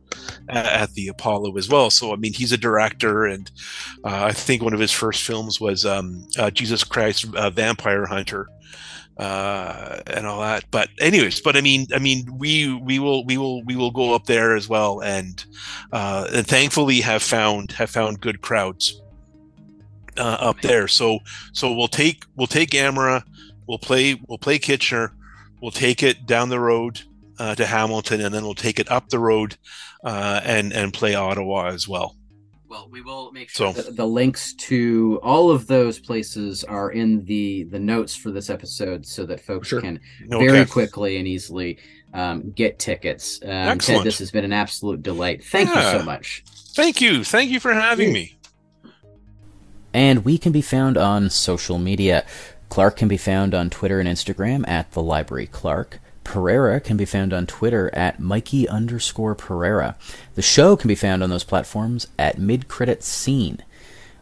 at 0.48 0.92
the 0.94 1.08
Apollo 1.08 1.56
as 1.56 1.68
well. 1.68 1.90
So 1.90 2.12
I 2.12 2.16
mean, 2.16 2.32
he's 2.32 2.52
a 2.52 2.58
director, 2.58 3.24
and 3.24 3.50
uh, 4.04 4.24
I 4.24 4.32
think 4.32 4.62
one 4.62 4.74
of 4.74 4.80
his 4.80 4.92
first 4.92 5.22
films 5.22 5.60
was 5.60 5.84
um, 5.84 6.26
uh, 6.38 6.50
Jesus 6.50 6.84
Christ 6.84 7.26
uh, 7.34 7.50
Vampire 7.50 8.06
Hunter. 8.06 8.48
Uh, 9.16 10.00
and 10.06 10.26
all 10.26 10.40
that, 10.40 10.64
but 10.70 10.88
anyways, 10.98 11.42
but 11.42 11.54
I 11.54 11.60
mean, 11.60 11.86
I 11.94 11.98
mean, 11.98 12.26
we 12.38 12.72
we 12.72 12.98
will 12.98 13.22
we 13.26 13.36
will 13.36 13.62
we 13.64 13.76
will 13.76 13.90
go 13.90 14.14
up 14.14 14.24
there 14.24 14.56
as 14.56 14.66
well, 14.66 15.02
and 15.02 15.44
uh, 15.92 16.26
and 16.32 16.46
thankfully 16.46 17.02
have 17.02 17.22
found 17.22 17.72
have 17.72 17.90
found 17.90 18.22
good 18.22 18.40
crowds 18.40 19.02
up 20.16 20.62
there. 20.62 20.88
So 20.88 21.18
so 21.52 21.74
we'll 21.74 21.88
take 21.88 22.24
we'll 22.36 22.46
take 22.46 22.70
Gamera, 22.70 23.22
we'll 23.68 23.78
play 23.78 24.18
we'll 24.26 24.38
play 24.38 24.58
Kitchener, 24.58 25.12
we'll 25.61 25.70
take 25.70 26.02
it 26.02 26.26
down 26.26 26.48
the 26.48 26.61
road 26.61 27.02
uh, 27.38 27.54
to 27.54 27.66
Hamilton, 27.66 28.20
and 28.20 28.34
then 28.34 28.44
we'll 28.44 28.54
take 28.54 28.78
it 28.78 28.90
up 28.90 29.08
the 29.08 29.18
road 29.18 29.56
uh, 30.04 30.40
and 30.44 30.72
and 30.72 30.92
play 30.92 31.14
Ottawa 31.14 31.68
as 31.68 31.86
well. 31.88 32.16
Well, 32.68 32.88
we 32.88 33.00
will 33.02 33.32
make 33.32 33.50
sure 33.50 33.74
So- 33.74 33.82
that 33.82 33.96
the 33.96 34.06
links 34.06 34.54
to 34.54 35.18
all 35.24 35.50
of 35.50 35.66
those 35.66 35.98
places 35.98 36.62
are 36.64 36.92
in 36.92 37.24
the 37.24 37.64
the 37.64 37.80
notes 37.80 38.14
for 38.14 38.30
this 38.30 38.48
episode, 38.48 39.04
so 39.06 39.26
that 39.26 39.40
folks 39.40 39.68
Sure. 39.68 39.80
can 39.80 39.98
Okay. 40.32 40.46
very 40.46 40.66
quickly 40.66 41.16
and 41.16 41.26
easily 41.26 41.78
um, 42.14 42.50
get 42.52 42.78
tickets. 42.78 43.40
Um, 43.42 43.48
Ted, 43.48 43.68
Excellent. 43.68 44.04
this 44.04 44.18
has 44.18 44.30
been 44.30 44.44
an 44.44 44.52
absolute 44.52 45.02
delight. 45.02 45.44
Thank 45.44 45.68
you 45.74 45.82
so 45.82 46.02
much. 46.04 46.44
Thank 46.74 47.00
you. 47.00 47.24
Thank 47.24 47.50
you 47.50 47.58
for 47.61 47.72
having 47.72 48.12
me. 48.12 48.36
And 49.92 50.24
we 50.24 50.38
can 50.38 50.52
be 50.52 50.62
found 50.62 50.96
on 50.96 51.30
social 51.30 51.78
media. 51.78 52.24
Clark 52.70 52.96
can 52.96 53.08
be 53.08 53.16
found 53.16 53.52
on 53.52 53.68
Twitter 53.68 53.98
and 53.98 54.08
Instagram 54.08 54.66
at 54.66 54.92
the 54.92 55.02
Library 55.02 55.48
Clark. 55.48 55.98
Pereira 56.22 56.78
can 56.78 56.96
be 56.96 57.04
found 57.04 57.32
on 57.32 57.44
Twitter 57.44 57.92
at 57.92 58.20
Mikey 58.20 58.68
underscore 58.68 59.34
Pereira. 59.34 59.96
The 60.36 60.42
show 60.42 60.76
can 60.76 60.86
be 60.86 60.94
found 60.94 61.24
on 61.24 61.30
those 61.30 61.42
platforms 61.42 62.06
at 62.16 62.38
Mid 62.38 62.68
Credit 62.68 63.02
Scene. 63.02 63.64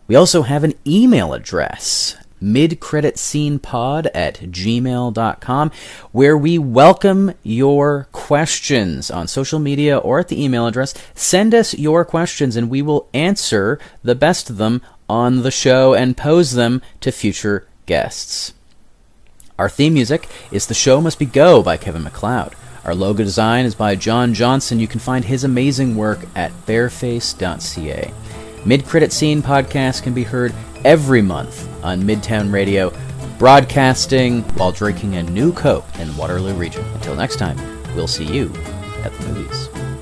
We 0.06 0.16
also 0.16 0.42
have 0.42 0.64
an 0.64 0.72
email 0.86 1.34
address, 1.34 2.16
midcreditscenepod 2.42 4.08
at 4.14 4.36
gmail.com, 4.36 5.70
where 6.12 6.38
we 6.38 6.58
welcome 6.58 7.34
your 7.42 8.08
questions 8.12 9.10
on 9.10 9.28
social 9.28 9.58
media 9.58 9.98
or 9.98 10.20
at 10.20 10.28
the 10.28 10.42
email 10.42 10.66
address. 10.66 10.94
Send 11.14 11.54
us 11.54 11.74
your 11.74 12.06
questions 12.06 12.56
and 12.56 12.70
we 12.70 12.80
will 12.80 13.10
answer 13.12 13.78
the 14.02 14.14
best 14.14 14.48
of 14.48 14.56
them 14.56 14.80
on 15.10 15.42
the 15.42 15.50
show 15.50 15.92
and 15.92 16.16
pose 16.16 16.54
them 16.54 16.80
to 17.00 17.12
future 17.12 17.67
guests. 17.88 18.54
Our 19.58 19.68
theme 19.68 19.94
music 19.94 20.28
is 20.52 20.68
The 20.68 20.74
Show 20.74 21.00
Must 21.00 21.18
Be 21.18 21.26
Go 21.26 21.64
by 21.64 21.76
Kevin 21.76 22.04
MacLeod. 22.04 22.54
Our 22.84 22.94
logo 22.94 23.24
design 23.24 23.64
is 23.64 23.74
by 23.74 23.96
Jon 23.96 24.32
Johnson. 24.32 24.78
You 24.78 24.86
can 24.86 25.00
find 25.00 25.24
his 25.24 25.42
amazing 25.42 25.96
work 25.96 26.20
at 26.36 26.52
bearface.ca. 26.66 28.12
Mid 28.64 28.86
Credit 28.86 29.12
Scene 29.12 29.42
podcast 29.42 30.04
can 30.04 30.14
be 30.14 30.22
heard 30.22 30.54
every 30.84 31.22
month 31.22 31.68
on 31.84 32.02
Midtown 32.02 32.52
Radio, 32.52 32.92
broadcasting 33.38 34.42
while 34.54 34.70
drinking 34.70 35.16
a 35.16 35.24
new 35.24 35.52
Coke 35.52 35.86
in 35.98 36.16
Waterloo 36.16 36.54
region. 36.54 36.84
Until 36.94 37.16
next 37.16 37.36
time, 37.36 37.56
we'll 37.96 38.06
see 38.06 38.24
you 38.24 38.52
at 39.02 39.12
the 39.12 39.28
movies. 39.28 39.97